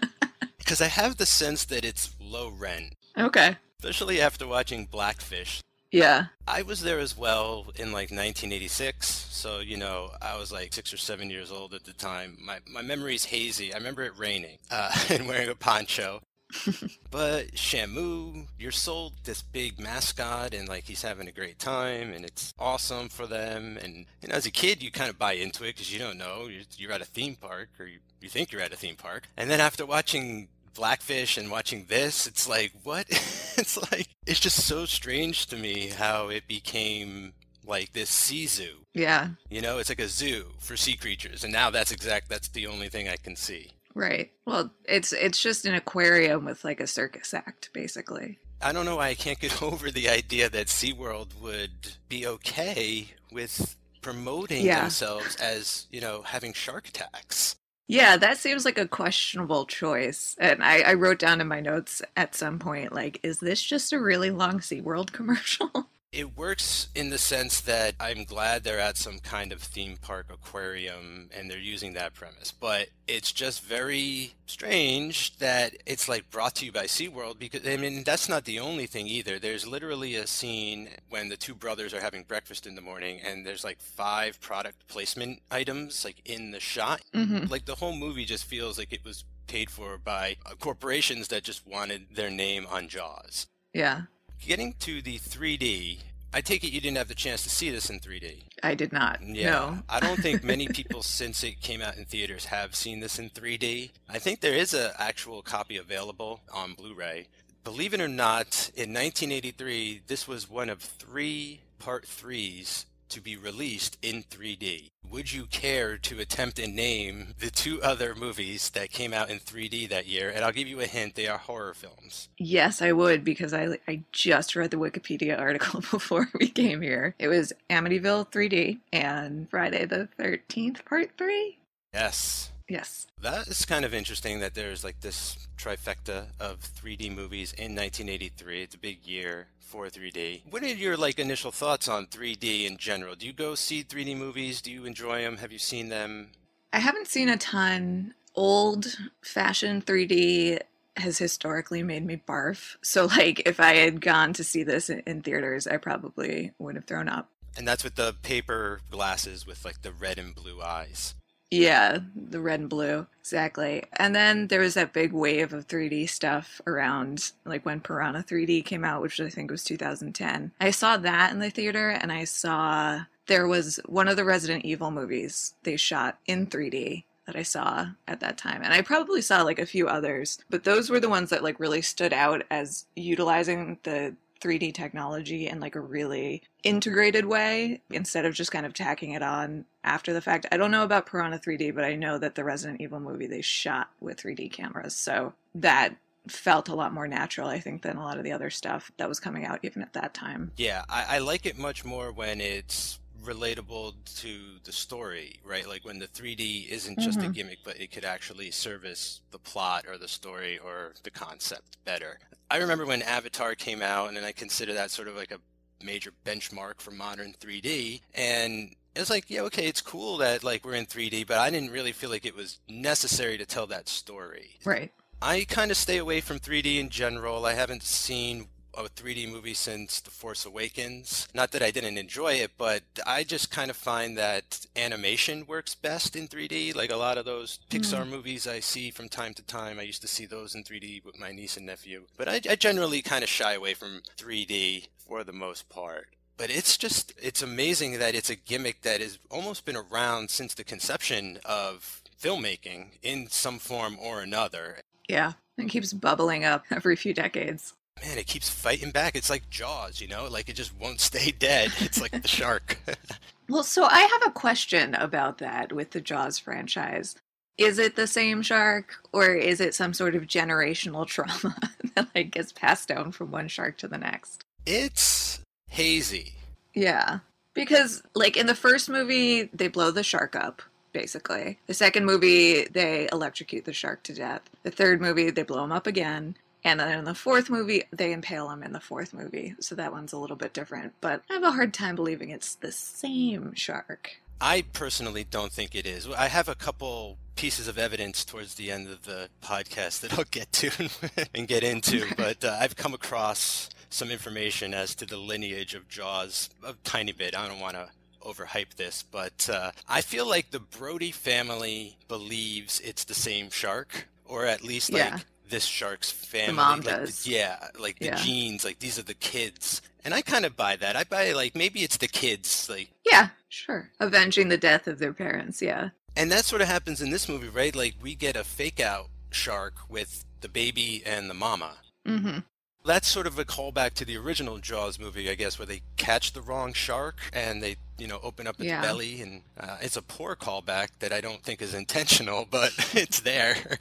Because 0.59 0.83
I 0.83 0.89
have 0.89 1.17
the 1.17 1.25
sense 1.25 1.65
that 1.65 1.83
it's 1.83 2.15
low 2.21 2.51
rent, 2.51 2.93
okay. 3.17 3.57
especially 3.79 4.21
after 4.21 4.47
watching 4.47 4.85
Blackfish. 4.85 5.63
Yeah. 5.91 6.27
I 6.47 6.63
was 6.63 6.83
there 6.83 6.99
as 6.99 7.17
well 7.17 7.67
in 7.77 7.87
like 7.93 8.11
1986, 8.11 9.07
so 9.07 9.61
you 9.61 9.79
know 9.79 10.11
I 10.21 10.37
was 10.37 10.53
like 10.53 10.75
six 10.75 10.93
or 10.93 10.99
seven 10.99 11.31
years 11.31 11.51
old 11.51 11.73
at 11.73 11.85
the 11.85 11.95
time. 11.95 12.37
My 12.45 12.59
my 12.71 12.83
memory's 12.83 13.25
hazy. 13.25 13.73
I 13.73 13.79
remember 13.79 14.03
it 14.03 14.13
raining 14.19 14.59
uh, 14.71 14.91
and 15.09 15.27
wearing 15.27 15.49
a 15.49 15.55
poncho. 15.55 16.21
but 17.11 17.53
Shamu, 17.53 18.47
you're 18.59 18.73
sold 18.73 19.13
this 19.25 19.43
big 19.43 19.79
mascot, 19.79 20.55
and 20.55 20.69
like 20.69 20.85
he's 20.85 21.03
having 21.03 21.29
a 21.29 21.33
great 21.33 21.59
time, 21.59 22.13
and 22.13 22.25
it's 22.25 22.53
awesome 22.59 23.09
for 23.09 23.27
them. 23.27 23.79
And 23.83 24.07
you 24.23 24.29
know, 24.29 24.35
as 24.35 24.47
a 24.47 24.51
kid, 24.51 24.83
you 24.83 24.91
kind 24.91 25.11
of 25.11 25.19
buy 25.19 25.33
into 25.33 25.65
it 25.65 25.75
because 25.75 25.93
you 25.93 25.99
don't 25.99 26.19
know 26.19 26.49
you're, 26.49 26.63
you're 26.77 26.93
at 26.93 27.03
a 27.03 27.07
theme 27.07 27.37
park, 27.37 27.69
or 27.79 27.87
you, 27.87 27.99
you 28.21 28.29
think 28.29 28.53
you're 28.53 28.63
at 28.63 28.73
a 28.73 28.77
theme 28.77 28.97
park. 28.97 29.29
And 29.37 29.51
then 29.51 29.61
after 29.61 29.85
watching 29.85 30.49
Blackfish 30.75 31.37
and 31.37 31.51
watching 31.51 31.87
this, 31.89 32.27
it's 32.27 32.49
like 32.49 32.73
what? 32.83 33.07
it's 33.11 33.77
like 33.93 34.09
it's 34.27 34.41
just 34.41 34.65
so 34.65 34.87
strange 34.87 35.47
to 35.47 35.57
me 35.57 35.89
how 35.89 36.29
it 36.29 36.49
became 36.49 37.35
like 37.67 37.93
this 37.93 38.11
sea 38.11 38.47
zoo. 38.47 38.87
Yeah. 38.95 39.29
You 39.51 39.61
know, 39.61 39.79
it's 39.79 39.91
like 39.91 40.01
a 40.01 40.09
zoo 40.09 40.47
for 40.59 40.77
sea 40.77 40.97
creatures, 40.97 41.45
and 41.45 41.53
now 41.53 41.71
that's 41.71 41.93
exact. 41.93 42.29
That's 42.29 42.49
the 42.49 42.67
only 42.67 42.89
thing 42.89 43.09
I 43.09 43.17
can 43.17 43.37
see. 43.37 43.73
Right. 43.95 44.31
Well, 44.47 44.73
it's 44.85 45.13
it's 45.13 45.41
just 45.43 45.65
an 45.67 45.75
aquarium 45.75 46.45
with 46.45 46.65
like 46.65 46.81
a 46.81 46.87
circus 46.87 47.35
act, 47.35 47.71
basically. 47.73 48.39
I 48.61 48.73
don't 48.73 48.85
know 48.87 48.97
why 48.97 49.09
I 49.09 49.15
can't 49.15 49.39
get 49.41 49.63
over 49.63 49.91
the 49.91 50.09
idea 50.09 50.49
that 50.51 50.67
SeaWorld 50.67 51.41
would 51.41 51.95
be 52.09 52.27
okay 52.27 53.09
with 53.33 53.77
promoting 54.03 54.65
Yeah. 54.65 54.81
themselves 54.83 55.37
as, 55.37 55.87
you 55.91 56.01
know, 56.01 56.23
having 56.23 56.53
shark 56.53 56.89
attacks. 56.89 57.57
Yeah, 57.91 58.17
that 58.19 58.37
seems 58.37 58.65
like 58.65 58.77
a 58.77 58.87
questionable 58.87 59.65
choice. 59.65 60.37
And 60.39 60.63
I, 60.63 60.81
I 60.81 60.95
wrote 60.95 61.19
down 61.19 61.41
in 61.41 61.49
my 61.49 61.61
notes 61.61 62.03
at 62.17 62.35
some 62.35 62.59
point, 62.59 62.93
like, 62.93 63.19
is 63.23 63.39
this 63.41 63.63
just 63.63 63.93
a 63.93 63.99
really 64.01 64.31
long 64.31 64.59
SeaWorld 64.61 65.13
commercial? 65.13 65.89
It 66.11 66.39
works 66.39 66.89
in 66.95 67.11
the 67.11 67.19
sense 67.19 67.61
that 67.61 67.95
I'm 68.01 68.25
glad 68.25 68.65
they're 68.65 68.81
at 68.81 68.97
some 68.97 69.19
kind 69.19 69.53
of 69.53 69.61
theme 69.61 69.99
park 70.01 70.27
aquarium 70.33 71.29
and 71.37 71.51
they're 71.51 71.59
using 71.59 71.93
that 71.93 72.15
premise. 72.15 72.51
But 72.51 72.89
it's 73.07 73.31
just 73.31 73.63
very 73.63 74.33
strange 74.47 75.37
that 75.37 75.75
it's 75.85 76.09
like 76.09 76.31
brought 76.31 76.55
to 76.57 76.65
you 76.65 76.73
by 76.73 76.85
SeaWorld 76.85 77.39
because, 77.39 77.67
I 77.67 77.77
mean, 77.77 78.05
that's 78.05 78.29
not 78.29 78.47
the 78.47 78.59
only 78.59 78.87
thing 78.87 79.07
either. 79.07 79.39
There's 79.39 79.67
literally 79.67 80.15
a 80.15 80.27
scene 80.27 80.89
when 81.11 81.29
the 81.29 81.37
two 81.37 81.55
brothers 81.55 81.93
are 81.93 82.01
having 82.01 82.23
breakfast 82.23 82.67
in 82.67 82.75
the 82.75 82.81
morning 82.81 83.21
and 83.23 83.45
there's 83.45 83.65
like 83.65 83.81
five 83.81 84.41
product 84.41 84.89
placement 84.89 85.41
items 85.51 86.07
like 86.07 86.23
in 86.25 86.53
the 86.53 86.61
shot. 86.61 87.03
mm-hmm. 87.15 87.51
Like 87.51 87.67
the 87.67 87.75
whole 87.75 87.95
movie 87.95 88.25
just 88.25 88.45
feels 88.45 88.79
like 88.79 88.95
it 88.95 89.05
was 89.05 89.25
paid 89.47 89.69
for 89.69 89.99
by 89.99 90.37
uh, 90.47 90.55
corporations 90.59 91.29
that 91.29 91.43
just 91.43 91.67
wanted 91.67 92.07
their 92.15 92.31
name 92.31 92.67
on 92.71 92.89
Jaws. 92.89 93.47
Yeah, 93.75 94.03
Getting 94.41 94.75
to 94.81 95.03
the 95.03 95.19
3D, 95.19 95.99
I 96.33 96.41
take 96.41 96.65
it 96.65 96.73
you 96.73 96.81
didn't 96.81 96.97
have 96.97 97.09
the 97.09 97.15
chance 97.15 97.43
to 97.43 97.51
see 97.51 97.71
this 97.71 97.91
in 97.91 98.01
3D. 98.01 98.45
I 98.63 98.75
did 98.75 98.93
not. 98.93 99.21
Yeah. 99.23 99.51
No. 99.51 99.79
I 99.89 100.01
don't 100.01 100.21
think 100.21 100.45
many 100.45 100.69
people 100.73 101.03
since 101.03 101.43
it 101.43 101.61
came 101.61 101.83
out 101.83 101.97
in 101.97 102.05
theaters 102.05 102.47
have 102.47 102.75
seen 102.75 103.01
this 103.01 103.19
in 103.19 103.31
3D. 103.31 103.91
I 104.09 104.19
think 104.19 104.41
there 104.41 104.55
is 104.55 104.75
an 104.75 104.93
actual 104.99 105.43
copy 105.43 105.77
available 105.77 106.41
on 106.53 106.75
Blu 106.75 106.95
ray. 106.95 107.29
Believe 107.65 107.93
it 107.93 108.01
or 108.01 108.09
not, 108.09 108.71
in 108.75 108.95
1983, 108.95 110.03
this 110.07 110.27
was 110.27 110.49
one 110.49 110.71
of 110.71 110.81
three 110.81 111.61
Part 111.79 112.07
3s 112.07 112.87
to 113.11 113.21
be 113.21 113.37
released 113.37 113.99
in 114.03 114.25
3D. 114.25 114.91
Would 115.11 115.33
you 115.33 115.47
care 115.47 115.97
to 115.99 116.21
attempt 116.21 116.59
and 116.59 116.75
name 116.75 117.35
the 117.39 117.51
two 117.51 117.83
other 117.83 118.15
movies 118.15 118.71
that 118.71 118.91
came 118.91 119.15
out 119.15 119.31
in 119.31 119.39
3D 119.39 119.89
that 119.89 120.07
year? 120.07 120.31
And 120.35 120.45
I'll 120.45 120.53
give 120.53 120.69
you 120.69 120.81
a 120.81 120.87
hint, 120.87 121.15
they 121.15 121.27
are 121.27 121.39
horror 121.39 121.75
films. 121.75 122.29
Yes, 122.39 122.83
I 122.83 122.93
would 122.93 123.25
because 123.25 123.55
I 123.55 123.79
I 123.87 124.03
just 124.13 124.55
read 124.55 124.71
the 124.71 124.77
Wikipedia 124.77 125.39
article 125.41 125.81
before 125.91 126.29
we 126.39 126.49
came 126.49 126.83
here. 126.83 127.15
It 127.19 127.29
was 127.29 127.53
Amityville 127.71 128.31
3D 128.31 128.79
and 128.93 129.49
Friday 129.51 129.87
the 129.87 130.09
13th 130.19 130.85
Part 130.85 131.11
3. 131.17 131.59
Yes. 131.95 132.51
Yes. 132.69 133.07
That 133.23 133.49
is 133.49 133.65
kind 133.65 133.85
of 133.85 133.95
interesting 133.95 134.41
that 134.41 134.55
there's 134.55 134.85
like 134.85 135.01
this 135.01 135.49
trifecta 135.57 136.27
of 136.39 136.61
3D 136.61 137.15
movies 137.15 137.53
in 137.53 137.75
1983. 137.75 138.63
It's 138.63 138.75
a 138.75 138.79
big 138.79 139.07
year 139.07 139.47
for 139.59 139.87
3D. 139.87 140.43
What 140.51 140.63
are 140.63 140.69
your 140.69 140.97
like 140.97 141.19
initial 141.19 141.51
thoughts 141.51 141.89
on 141.89 142.07
3D 142.07 142.67
in 142.67 142.77
general? 142.77 143.15
Do 143.15 143.27
you 143.27 143.33
go 143.33 143.55
see 143.55 143.83
3D 143.83 144.17
movies? 144.17 144.61
Do 144.61 144.71
you 144.71 144.85
enjoy 144.85 145.23
them? 145.23 145.39
Have 145.39 145.53
you 145.53 145.59
seen 145.59 145.89
them? 145.89 146.29
I 146.73 146.79
haven't 146.79 147.07
seen 147.07 147.29
a 147.29 147.37
ton. 147.37 148.15
Old 148.35 148.99
fashioned 149.23 149.87
3D 149.87 150.61
has 150.97 151.19
historically 151.19 151.83
made 151.83 152.05
me 152.05 152.21
barf. 152.29 152.77
So 152.83 153.07
like 153.07 153.43
if 153.47 153.61
I 153.61 153.77
had 153.77 154.01
gone 154.01 154.33
to 154.35 154.45
see 154.45 154.63
this 154.63 154.91
in 154.91 155.23
theaters, 155.23 155.67
I 155.67 155.79
probably 155.79 156.53
would 156.59 156.75
have 156.75 156.85
thrown 156.85 157.09
up. 157.09 157.31
And 157.57 157.67
that's 157.67 157.83
with 157.83 157.95
the 157.95 158.15
paper 158.23 158.81
glasses 158.91 159.47
with 159.47 159.65
like 159.65 159.83
the 159.83 159.93
red 159.93 160.19
and 160.19 160.35
blue 160.35 160.63
eyes. 160.63 161.15
Yeah, 161.51 162.01
the 162.15 162.41
red 162.41 162.61
and 162.61 162.69
blue. 162.69 163.07
Exactly. 163.21 163.85
And 163.95 164.15
then 164.15 164.49
there 164.49 164.61
was 164.61 164.75
that 164.75 164.93
big 164.93 165.13
wave 165.13 165.53
of 165.53 165.67
3D 165.67 166.09
stuff 166.09 166.61
around 166.67 167.33
like 167.45 167.65
when 167.65 167.81
Piranha 167.81 168.23
3D 168.23 168.65
came 168.65 168.85
out, 168.85 169.03
which 169.03 169.21
I 169.21 169.29
think 169.29 169.51
was 169.51 169.65
2010. 169.65 170.53
I 170.61 170.71
saw 170.71 170.97
that 170.99 171.33
in 171.33 171.39
the 171.39 171.51
theater 171.51 171.91
and 171.91 172.13
I 172.13 172.25
saw 172.25 173.03
there 173.27 173.47
was 173.47 173.81
one 173.87 174.09
of 174.09 174.17
the 174.17 174.25
Resident 174.25 174.65
Evil 174.65 174.91
movies 174.91 175.55
they 175.63 175.77
shot 175.77 176.19
in 176.27 176.47
3D 176.47 177.05
that 177.27 177.37
I 177.37 177.43
saw 177.43 177.89
at 178.07 178.21
that 178.21 178.39
time. 178.39 178.63
And 178.63 178.73
I 178.73 178.81
probably 178.81 179.21
saw 179.21 179.43
like 179.43 179.59
a 179.59 179.67
few 179.67 179.87
others, 179.87 180.39
but 180.49 180.65
those 180.65 180.89
were 180.89 181.01
the 181.01 181.11
ones 181.11 181.29
that 181.29 181.45
like 181.45 181.61
really 181.61 181.83
stood 181.83 182.15
out 182.15 182.43
as 182.51 182.87
utilizing 182.97 183.79
the 183.83 184.15
3D 184.41 184.75
technology 184.75 185.49
in 185.49 185.61
like 185.61 185.75
a 185.75 185.81
really 185.81 186.43
integrated 186.63 187.27
way 187.27 187.83
instead 187.91 188.25
of 188.25 188.35
just 188.35 188.53
kind 188.53 188.67
of 188.67 188.75
tacking 188.75 189.13
it 189.13 189.23
on 189.23 189.65
after 189.85 190.13
the 190.13 190.21
fact. 190.21 190.47
I 190.53 190.57
don't 190.57 190.71
know 190.71 190.85
about 190.85 191.07
Piranha 191.07 191.39
3D, 191.39 191.75
but 191.75 191.85
I 191.85 191.95
know 191.95 192.19
that 192.19 192.35
the 192.35 192.45
Resident 192.45 192.81
Evil 192.81 193.01
movie 193.01 193.27
they 193.27 193.41
shot 193.41 193.91
with 194.01 194.19
3D 194.19 194.53
cameras. 194.53 194.95
So 194.95 195.35
that 195.55 195.97
felt 196.29 196.69
a 196.69 196.75
lot 196.75 196.93
more 196.93 197.09
natural, 197.09 197.49
I 197.49 197.61
think, 197.61 197.83
than 197.83 197.97
a 197.97 198.05
lot 198.05 198.19
of 198.19 198.25
the 198.25 198.33
other 198.33 198.51
stuff 198.51 198.93
that 198.99 199.09
was 199.09 199.21
coming 199.21 199.45
out 199.45 199.61
even 199.63 199.83
at 199.83 199.95
that 199.95 200.15
time. 200.15 200.53
Yeah, 200.57 200.85
I, 200.89 201.17
I 201.17 201.19
like 201.19 201.47
it 201.47 201.59
much 201.59 201.85
more 201.85 202.13
when 202.13 202.41
it's 202.41 203.01
relatable 203.25 203.95
to 204.21 204.39
the 204.65 204.73
story, 204.73 205.41
right? 205.45 205.69
Like 205.69 205.85
when 205.85 205.99
the 205.99 206.07
3D 206.07 206.69
isn't 206.69 206.99
just 206.99 207.19
mm-hmm. 207.19 207.31
a 207.31 207.33
gimmick, 207.33 207.59
but 207.65 207.81
it 207.81 207.91
could 207.91 208.05
actually 208.05 208.51
service 208.51 209.21
the 209.31 209.39
plot 209.39 209.85
or 209.89 209.99
the 209.99 210.09
story 210.09 210.59
or 210.59 210.95
the 211.03 211.11
concept 211.11 211.77
better. 211.85 212.19
I 212.51 212.59
remember 212.59 212.87
when 212.87 213.03
Avatar 213.03 213.55
came 213.55 213.83
out, 213.83 214.09
and 214.09 214.25
I 214.25 214.33
consider 214.33 214.73
that 214.75 214.91
sort 214.91 215.09
of 215.09 215.17
like 215.17 215.33
a 215.33 215.41
major 215.85 216.13
benchmark 216.25 216.81
for 216.81 216.91
modern 216.91 217.35
3D. 217.39 218.01
And 218.15 218.75
it 218.95 219.01
was 219.01 219.11
like, 219.11 219.29
yeah, 219.29 219.43
okay, 219.43 219.67
it's 219.67 219.81
cool 219.81 220.17
that 220.19 220.43
like 220.43 220.65
we're 220.65 220.75
in 220.75 220.87
3D, 220.87 221.27
but 221.27 221.39
I 221.39 221.51
didn't 221.51 221.71
really 221.71 221.93
feel 221.93 222.11
like 222.11 222.25
it 222.25 222.37
was 222.37 222.59
necessary 222.69 223.39
to 223.39 223.47
tell 223.47 223.67
that 223.69 223.89
story. 223.89 224.59
Right. 224.65 224.93
I 225.21 225.45
kind 225.49 225.71
of 225.71 225.77
stay 225.77 225.99
away 225.99 226.21
from 226.21 226.39
3D 226.39 226.79
in 226.79 226.91
general. 226.91 227.45
I 227.45 227.55
haven't 227.55 227.83
seen 227.83 228.47
a 228.75 228.85
3D 228.85 229.31
movie 229.31 229.55
since 229.55 230.01
The 230.01 230.11
Force 230.11 230.47
Awakens. 230.47 231.29
Not 231.35 231.53
that 231.53 231.63
I 231.63 231.71
didn't 231.71 231.99
enjoy 231.99 232.35
it, 232.35 232.53
but 232.57 232.83
I 233.07 233.25
just 233.25 233.51
kind 233.51 233.71
of 233.71 233.77
find 233.77 234.17
that 234.17 234.67
animation 234.77 235.47
works 235.47 235.75
best 235.75 236.15
in 236.15 236.29
3D. 236.29 236.75
Like 236.75 236.93
a 236.93 236.97
lot 236.97 237.19
of 237.19 237.25
those 237.25 237.59
Pixar 237.71 238.05
mm. 238.05 238.11
movies 238.11 238.47
I 238.47 238.61
see 238.61 238.91
from 238.91 239.09
time 239.09 239.35
to 239.35 239.43
time, 239.43 239.79
I 239.79 239.83
used 239.83 240.03
to 240.03 240.09
see 240.09 240.27
those 240.27 240.55
in 240.55 240.65
3D 240.65 241.05
with 241.05 241.19
my 241.19 241.33
niece 241.33 241.57
and 241.57 241.67
nephew. 241.67 242.05
But 242.17 242.29
I, 242.29 242.41
I 242.49 242.57
generally 242.57 243.03
kind 243.03 243.23
of 243.23 243.29
shy 243.29 243.55
away 243.55 243.75
from 243.75 244.03
3D 244.17 244.89
for 244.97 245.25
the 245.25 245.33
most 245.33 245.69
part 245.69 246.09
but 246.39 246.51
it's 246.51 246.79
just 246.79 247.13
it's 247.21 247.43
amazing 247.43 247.99
that 247.99 248.15
it's 248.15 248.31
a 248.31 248.37
gimmick 248.37 248.81
that 248.83 249.01
has 249.03 249.19
almost 249.31 249.67
been 249.67 249.77
around 249.77 250.31
since 250.31 250.55
the 250.55 250.65
conception 250.65 251.39
of 251.45 252.01
filmmaking 252.23 252.87
in 253.03 253.29
some 253.29 253.59
form 253.59 253.99
or 254.01 254.23
another 254.23 254.79
yeah 255.09 255.33
it 255.59 255.69
keeps 255.69 255.93
bubbling 255.93 256.45
up 256.45 256.65
every 256.71 256.97
few 256.97 257.13
decades 257.13 257.75
man, 258.05 258.19
it 258.19 258.27
keeps 258.27 258.49
fighting 258.49 258.91
back. 258.91 259.17
It's 259.17 259.31
like 259.31 259.49
Jaws, 259.51 260.01
you 260.01 260.09
know, 260.09 260.27
like 260.29 260.49
it 260.49 260.57
just 260.57 260.79
won't 260.79 261.01
stay 261.11 261.31
dead. 261.31 261.73
It's 261.79 262.01
like 262.01 262.11
the 262.11 262.29
shark. 262.29 262.79
well, 263.49 263.63
so 263.63 263.85
I 263.85 264.01
have 264.01 264.23
a 264.27 264.33
question 264.33 264.95
about 264.95 265.39
that 265.39 265.73
with 265.73 265.91
the 265.91 266.01
Jaws 266.01 266.39
franchise. 266.39 267.17
Is 267.57 267.79
it 267.79 267.97
the 267.97 268.07
same 268.07 268.43
shark, 268.43 268.95
or 269.13 269.35
is 269.35 269.61
it 269.61 269.75
some 269.75 269.93
sort 269.93 270.15
of 270.15 270.23
generational 270.23 271.07
trauma 271.09 271.57
that 271.95 272.09
like 272.15 272.31
gets 272.31 272.53
passed 272.53 272.89
down 272.89 273.13
from 273.13 273.31
one 273.31 273.49
shark 273.49 273.77
to 273.79 273.89
the 273.89 273.99
next? 273.99 274.45
It's 274.65 275.41
hazy. 275.69 276.35
Yeah, 276.75 277.19
because 277.55 278.03
like 278.15 278.37
in 278.37 278.47
the 278.47 278.55
first 278.55 278.89
movie, 278.89 279.51
they 279.53 279.69
blow 279.69 279.91
the 279.91 280.05
shark 280.05 280.37
up 280.37 280.63
basically. 280.93 281.59
The 281.67 281.75
second 281.75 282.07
movie, 282.07 282.65
they 282.65 283.09
electrocute 283.13 283.65
the 283.65 283.73
shark 283.73 284.03
to 284.05 284.15
death. 284.15 284.43
The 284.63 284.71
third 284.71 285.01
movie, 285.01 285.31
they 285.31 285.43
blow 285.43 285.65
him 285.65 285.73
up 285.73 285.87
again. 285.87 286.37
And 286.65 286.81
then 286.81 286.99
in 286.99 287.05
the 287.05 287.15
fourth 287.15 287.51
movie, 287.51 287.85
they 287.93 288.13
impale 288.13 288.51
him 288.51 288.63
in 288.63 288.73
the 288.73 288.81
fourth 288.81 289.15
movie. 289.15 289.55
So 289.61 289.75
that 289.77 289.93
one's 289.93 290.13
a 290.13 290.19
little 290.19 290.37
bit 290.37 290.53
different. 290.53 290.95
But 291.01 291.23
I 291.31 291.35
have 291.35 291.45
a 291.45 291.53
hard 291.53 291.73
time 291.73 291.97
believing 291.97 292.31
it's 292.31 292.57
the 292.57 292.73
same 292.73 293.55
shark. 293.55 294.21
I 294.41 294.63
personally 294.73 295.25
don't 295.25 295.53
think 295.53 295.75
it 295.75 295.87
is. 295.87 296.09
I 296.09 296.29
have 296.29 296.49
a 296.49 296.55
couple 296.55 297.19
pieces 297.35 297.69
of 297.69 297.79
evidence 297.79 298.25
towards 298.25 298.55
the 298.55 298.71
end 298.71 298.89
of 298.89 299.05
the 299.05 299.29
podcast 299.43 300.01
that 300.01 300.17
I'll 300.19 300.25
get 300.31 300.53
to 300.53 300.89
and 301.35 301.47
get 301.47 301.65
into, 301.65 302.05
but 302.17 302.45
uh, 302.45 302.57
I've 302.61 302.77
come 302.77 302.95
across 302.95 303.69
some 303.91 304.11
information 304.11 304.75
as 304.75 304.95
to 304.97 305.07
the 305.07 305.17
lineage 305.17 305.75
of 305.75 305.89
Jaws 305.89 306.51
a 306.65 306.75
tiny 306.85 307.13
bit. 307.13 307.37
I 307.37 307.49
don't 307.49 307.61
want 307.61 307.75
to 307.75 307.89
overhype 308.25 308.75
this, 308.77 309.03
but 309.03 309.49
uh, 309.53 309.73
I 309.89 310.03
feel 310.03 310.29
like 310.29 310.51
the 310.51 310.61
Brody 310.61 311.11
family 311.11 311.97
believes 312.07 312.81
it's 312.81 313.05
the 313.05 313.15
same 313.15 313.51
shark, 313.51 314.09
or 314.25 314.45
at 314.45 314.63
least 314.63 314.93
like 314.93 315.03
yeah 315.03 315.19
this 315.49 315.65
shark's 315.65 316.11
family. 316.11 316.49
The 316.49 316.53
mom 316.55 316.81
like, 316.81 316.85
does. 316.87 317.27
Yeah, 317.27 317.59
like 317.79 317.99
the 317.99 318.07
yeah. 318.07 318.17
genes, 318.17 318.65
like 318.65 318.79
these 318.79 318.99
are 318.99 319.03
the 319.03 319.15
kids. 319.15 319.83
And 320.05 320.15
I 320.15 320.23
kind 320.23 320.45
of 320.45 320.57
buy 320.57 320.77
that. 320.77 320.97
I 320.97 321.05
buy 321.05 321.33
like 321.33 321.55
maybe 321.55 321.81
it's 321.81 321.97
the 321.97 322.09
kids, 322.09 322.69
like 322.71 322.91
Yeah, 323.05 323.29
sure. 323.49 323.91
Avenging 324.01 324.49
the 324.49 324.59
death 324.59 324.87
of 324.87 324.99
their 324.99 325.13
parents, 325.13 325.61
yeah. 325.61 325.91
And 326.17 326.33
that 326.33 326.45
sort 326.45 326.63
of 326.63 326.69
happens 326.69 327.01
in 327.01 327.11
this 327.11 327.29
movie, 327.29 327.49
right? 327.49 327.75
Like 327.75 327.95
we 328.01 328.15
get 328.15 328.37
a 328.37 328.45
fake 328.45 328.81
out 328.81 329.09
shark 329.31 329.75
with 329.89 330.25
the 330.41 330.49
baby 330.49 331.03
and 331.05 331.29
the 331.29 331.35
mama. 331.35 331.77
Mm-hmm. 332.07 332.39
That's 332.85 333.09
sort 333.09 333.27
of 333.27 333.39
a 333.39 333.45
callback 333.45 333.93
to 333.95 334.05
the 334.05 334.17
original 334.17 334.59
Jaws 334.59 334.99
movie, 334.99 335.29
I 335.29 335.35
guess, 335.35 335.59
where 335.59 335.67
they 335.67 335.83
catch 335.97 336.33
the 336.33 336.41
wrong 336.41 336.73
shark 336.73 337.17
and 337.33 337.63
they, 337.63 337.77
you 337.99 338.07
know, 338.07 338.19
open 338.23 338.47
up 338.47 338.55
its 338.59 338.69
yeah. 338.69 338.81
belly, 338.81 339.21
and 339.21 339.43
uh, 339.61 339.77
it's 339.83 339.97
a 339.97 340.03
poor 340.03 340.35
callback 340.37 340.89
that 341.01 341.13
I 341.13 341.21
don't 341.21 341.43
think 341.43 341.61
is 341.61 341.75
intentional, 341.75 342.47
but 342.51 342.73
it's 342.95 343.21
there. 343.21 343.79